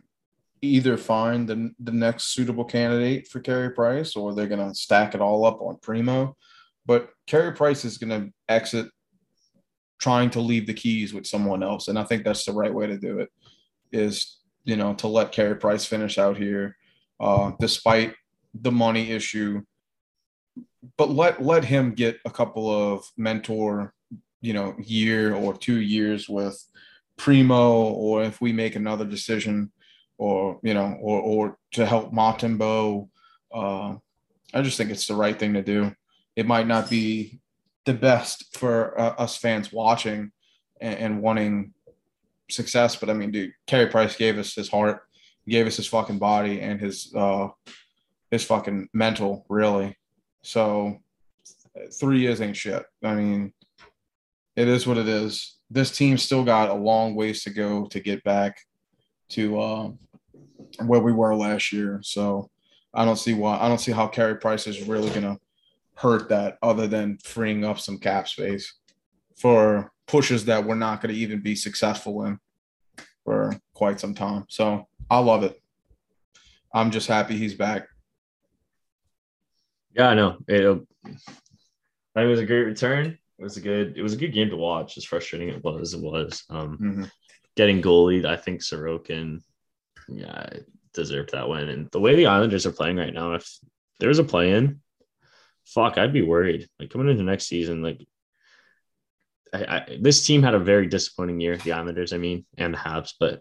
either 0.62 0.96
find 0.96 1.48
the 1.48 1.70
the 1.80 1.92
next 1.92 2.34
suitable 2.34 2.64
candidate 2.64 3.28
for 3.28 3.40
Carey 3.40 3.70
Price, 3.70 4.16
or 4.16 4.34
they're 4.34 4.46
gonna 4.46 4.74
stack 4.74 5.14
it 5.14 5.20
all 5.20 5.44
up 5.44 5.60
on 5.60 5.78
Primeau. 5.82 6.36
But 6.86 7.10
Carey 7.26 7.52
Price 7.52 7.84
is 7.84 7.98
gonna 7.98 8.28
exit 8.48 8.88
trying 9.98 10.30
to 10.30 10.40
leave 10.40 10.66
the 10.66 10.74
keys 10.74 11.14
with 11.14 11.26
someone 11.26 11.62
else, 11.62 11.88
and 11.88 11.98
I 11.98 12.04
think 12.04 12.24
that's 12.24 12.44
the 12.44 12.52
right 12.52 12.72
way 12.72 12.86
to 12.86 12.98
do 12.98 13.20
it. 13.20 13.30
Is 13.92 14.38
you 14.64 14.76
know 14.76 14.94
to 14.94 15.08
let 15.08 15.32
Carey 15.32 15.56
Price 15.56 15.84
finish 15.84 16.18
out 16.18 16.36
here, 16.36 16.76
uh, 17.20 17.52
despite 17.60 18.14
the 18.54 18.72
money 18.72 19.10
issue. 19.10 19.62
But 20.96 21.10
let 21.10 21.42
let 21.42 21.64
him 21.64 21.94
get 21.94 22.18
a 22.24 22.30
couple 22.30 22.70
of 22.70 23.04
mentor, 23.16 23.94
you 24.40 24.52
know, 24.52 24.74
year 24.78 25.34
or 25.34 25.56
two 25.56 25.80
years 25.80 26.28
with 26.28 26.62
Primeau, 27.16 27.92
or 27.94 28.22
if 28.22 28.40
we 28.40 28.52
make 28.52 28.76
another 28.76 29.04
decision, 29.04 29.72
or 30.18 30.60
you 30.62 30.74
know, 30.74 30.96
or 31.00 31.20
or 31.20 31.58
to 31.72 31.86
help 31.86 32.12
Montembeault, 32.12 33.08
uh, 33.52 33.94
I 34.52 34.62
just 34.62 34.76
think 34.76 34.90
it's 34.90 35.06
the 35.06 35.16
right 35.16 35.38
thing 35.38 35.54
to 35.54 35.62
do. 35.62 35.94
It 36.36 36.46
might 36.46 36.66
not 36.66 36.90
be 36.90 37.40
the 37.84 37.94
best 37.94 38.56
for 38.56 38.98
uh, 38.98 39.14
us 39.18 39.36
fans 39.36 39.72
watching 39.72 40.32
and, 40.80 40.98
and 40.98 41.22
wanting 41.22 41.74
success, 42.50 42.96
but 42.96 43.10
I 43.10 43.14
mean, 43.14 43.30
dude, 43.30 43.52
Carey 43.66 43.86
Price 43.88 44.16
gave 44.16 44.38
us 44.38 44.54
his 44.54 44.68
heart, 44.68 45.02
he 45.44 45.52
gave 45.52 45.66
us 45.66 45.76
his 45.76 45.86
fucking 45.86 46.18
body 46.18 46.60
and 46.60 46.80
his 46.80 47.12
uh 47.14 47.48
his 48.30 48.44
fucking 48.44 48.88
mental, 48.92 49.46
really. 49.48 49.96
So 50.42 50.98
three 51.98 52.20
years 52.20 52.40
ain't 52.40 52.56
shit. 52.56 52.84
I 53.02 53.14
mean, 53.14 53.52
it 54.56 54.68
is 54.68 54.86
what 54.86 54.98
it 54.98 55.08
is. 55.08 55.56
This 55.70 55.96
team 55.96 56.18
still 56.18 56.44
got 56.44 56.70
a 56.70 56.74
long 56.74 57.14
ways 57.14 57.42
to 57.44 57.50
go 57.50 57.86
to 57.86 58.00
get 58.00 58.22
back 58.24 58.58
to 59.30 59.60
uh, 59.60 59.90
where 60.84 61.00
we 61.00 61.12
were 61.12 61.34
last 61.34 61.72
year. 61.72 62.00
So 62.02 62.50
I 62.92 63.04
don't 63.04 63.16
see 63.16 63.34
why 63.34 63.58
I 63.58 63.68
don't 63.68 63.80
see 63.80 63.92
how 63.92 64.06
Carey 64.06 64.36
Price 64.36 64.66
is 64.66 64.82
really 64.82 65.10
gonna 65.10 65.38
hurt 65.96 66.28
that 66.28 66.58
other 66.62 66.86
than 66.86 67.18
freeing 67.18 67.64
up 67.64 67.78
some 67.78 67.98
cap 67.98 68.28
space 68.28 68.74
for 69.38 69.92
pushes 70.06 70.44
that 70.46 70.64
we're 70.64 70.74
not 70.74 71.00
gonna 71.00 71.14
even 71.14 71.40
be 71.40 71.54
successful 71.54 72.24
in 72.24 72.38
for 73.24 73.58
quite 73.74 74.00
some 74.00 74.14
time. 74.14 74.44
So 74.48 74.86
I 75.10 75.18
love 75.18 75.42
it. 75.44 75.60
I'm 76.72 76.90
just 76.90 77.06
happy 77.08 77.36
he's 77.36 77.54
back. 77.54 77.86
Yeah, 79.94 80.08
I 80.08 80.14
know. 80.14 80.38
It, 80.48 80.62
it 82.16 82.24
was 82.26 82.40
a 82.40 82.46
great 82.46 82.64
return. 82.64 83.16
It 83.38 83.42
was 83.42 83.56
a 83.56 83.60
good. 83.60 83.96
It 83.96 84.02
was 84.02 84.12
a 84.12 84.16
good 84.16 84.32
game 84.32 84.50
to 84.50 84.56
watch. 84.56 84.96
As 84.96 85.04
frustrating 85.04 85.48
it 85.48 85.62
was, 85.62 85.94
it 85.94 86.00
was. 86.00 86.44
Um, 86.50 86.78
Mhm. 86.78 87.10
getting 87.56 87.80
goalied, 87.80 88.24
I 88.26 88.36
think 88.36 88.60
Sorokin, 88.60 89.40
yeah, 90.08 90.46
deserved 90.92 91.30
that 91.32 91.48
win. 91.48 91.68
And 91.68 91.88
the 91.92 92.00
way 92.00 92.16
the 92.16 92.26
Islanders 92.26 92.66
are 92.66 92.72
playing 92.72 92.96
right 92.96 93.14
now, 93.14 93.34
if 93.34 93.48
there 94.00 94.08
was 94.08 94.18
a 94.18 94.24
play 94.24 94.52
in, 94.52 94.80
fuck, 95.66 95.98
I'd 95.98 96.12
be 96.12 96.22
worried. 96.22 96.68
Like 96.78 96.90
coming 96.90 97.08
into 97.08 97.22
next 97.22 97.46
season, 97.46 97.82
like 97.82 98.06
I, 99.52 99.64
I, 99.64 99.98
this 100.00 100.24
team 100.26 100.42
had 100.42 100.54
a 100.54 100.58
very 100.58 100.86
disappointing 100.86 101.40
year. 101.40 101.56
The 101.56 101.72
Islanders, 101.72 102.12
I 102.12 102.18
mean, 102.18 102.44
and 102.56 102.74
the 102.74 102.78
Habs, 102.78 103.14
but 103.18 103.40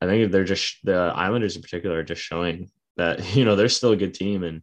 I 0.00 0.06
think 0.06 0.32
they're 0.32 0.44
just 0.44 0.76
the 0.84 1.12
Islanders 1.14 1.56
in 1.56 1.62
particular 1.62 1.98
are 1.98 2.02
just 2.04 2.22
showing 2.22 2.70
that 2.96 3.34
you 3.36 3.44
know 3.44 3.56
they're 3.56 3.68
still 3.68 3.92
a 3.92 3.96
good 3.96 4.14
team 4.14 4.42
and. 4.44 4.62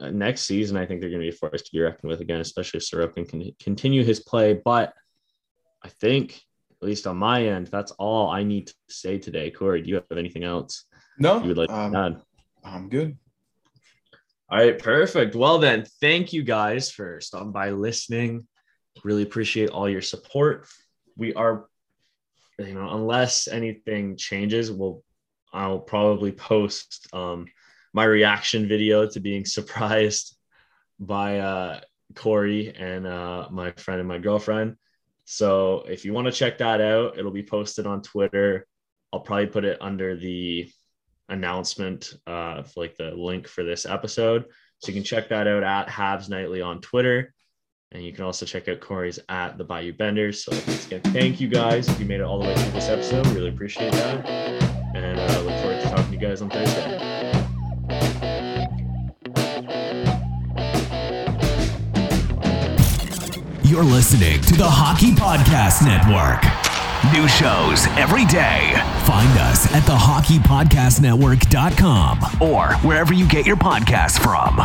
uh, 0.00 0.10
Next 0.10 0.42
season, 0.42 0.76
I 0.76 0.86
think 0.86 1.00
they're 1.00 1.10
going 1.10 1.22
to 1.22 1.30
be 1.30 1.36
forced 1.36 1.66
to 1.66 1.72
be 1.72 1.80
reckoned 1.80 2.10
with 2.10 2.20
again, 2.20 2.40
especially 2.40 2.78
if 2.78 2.84
Sorokin 2.84 3.28
can 3.28 3.52
continue 3.60 4.02
his 4.04 4.20
play. 4.20 4.54
But 4.64 4.94
I 5.84 5.88
think 5.88 6.40
at 6.80 6.86
least 6.88 7.06
on 7.06 7.16
my 7.16 7.46
end, 7.46 7.66
that's 7.68 7.92
all 7.92 8.30
I 8.30 8.42
need 8.42 8.66
to 8.68 8.74
say 8.88 9.18
today. 9.18 9.50
Corey, 9.50 9.82
do 9.82 9.88
you 9.90 9.96
have 9.96 10.18
anything 10.18 10.44
else 10.44 10.84
No, 11.18 11.40
you 11.42 11.48
would 11.48 11.58
like 11.58 11.70
um, 11.70 11.92
to 11.92 11.98
add? 11.98 12.22
I'm 12.64 12.88
good. 12.88 13.16
All 14.52 14.58
right, 14.58 14.78
perfect. 14.78 15.34
Well, 15.34 15.56
then, 15.56 15.86
thank 16.02 16.34
you 16.34 16.42
guys 16.42 16.90
for 16.90 17.22
stopping 17.22 17.52
by 17.52 17.70
listening. 17.70 18.46
Really 19.02 19.22
appreciate 19.22 19.70
all 19.70 19.88
your 19.88 20.02
support. 20.02 20.68
We 21.16 21.32
are, 21.32 21.64
you 22.58 22.74
know, 22.74 22.90
unless 22.90 23.48
anything 23.48 24.18
changes, 24.18 24.70
we'll 24.70 25.02
I'll 25.54 25.78
probably 25.78 26.32
post 26.32 27.08
um, 27.14 27.46
my 27.94 28.04
reaction 28.04 28.68
video 28.68 29.08
to 29.08 29.20
being 29.20 29.46
surprised 29.46 30.36
by 31.00 31.38
uh, 31.38 31.80
Corey 32.14 32.74
and 32.76 33.06
uh, 33.06 33.48
my 33.50 33.72
friend 33.72 34.00
and 34.00 34.08
my 34.08 34.18
girlfriend. 34.18 34.76
So 35.24 35.86
if 35.88 36.04
you 36.04 36.12
want 36.12 36.26
to 36.26 36.30
check 36.30 36.58
that 36.58 36.82
out, 36.82 37.18
it'll 37.18 37.30
be 37.30 37.42
posted 37.42 37.86
on 37.86 38.02
Twitter. 38.02 38.66
I'll 39.14 39.20
probably 39.20 39.46
put 39.46 39.64
it 39.64 39.78
under 39.80 40.14
the 40.14 40.70
announcement 41.32 42.12
uh, 42.26 42.62
like 42.76 42.96
the 42.96 43.10
link 43.10 43.48
for 43.48 43.64
this 43.64 43.86
episode. 43.86 44.44
So 44.78 44.88
you 44.88 44.94
can 44.94 45.04
check 45.04 45.28
that 45.30 45.46
out 45.46 45.62
at 45.62 45.88
Habs 45.88 46.28
Nightly 46.28 46.60
on 46.60 46.80
Twitter. 46.80 47.34
And 47.92 48.02
you 48.02 48.12
can 48.12 48.24
also 48.24 48.46
check 48.46 48.68
out 48.68 48.80
Corey's 48.80 49.18
at 49.28 49.58
the 49.58 49.64
Bayou 49.64 49.92
Benders. 49.92 50.44
So 50.44 50.52
again, 50.52 51.00
thank 51.12 51.40
you 51.40 51.48
guys 51.48 51.88
if 51.88 52.00
you 52.00 52.06
made 52.06 52.20
it 52.20 52.24
all 52.24 52.38
the 52.38 52.46
way 52.46 52.54
through 52.54 52.72
this 52.72 52.88
episode. 52.88 53.26
Really 53.28 53.50
appreciate 53.50 53.92
that. 53.92 54.26
And 54.94 55.18
uh, 55.18 55.40
look 55.42 55.58
forward 55.60 55.80
to 55.80 55.88
talking 55.88 56.06
to 56.06 56.12
you 56.12 56.18
guys 56.18 56.42
on 56.42 56.50
Thursday. 56.50 56.98
You're 63.64 63.84
listening 63.84 64.40
to 64.42 64.56
the 64.56 64.68
Hockey 64.68 65.12
Podcast 65.12 65.82
Network. 65.82 66.61
New 67.10 67.26
shows 67.26 67.88
every 67.98 68.24
day. 68.26 68.74
Find 69.06 69.36
us 69.40 69.66
at 69.74 69.82
thehockeypodcastnetwork.com 69.82 72.18
or 72.40 72.74
wherever 72.86 73.12
you 73.12 73.26
get 73.26 73.44
your 73.44 73.56
podcasts 73.56 74.20
from. 74.20 74.60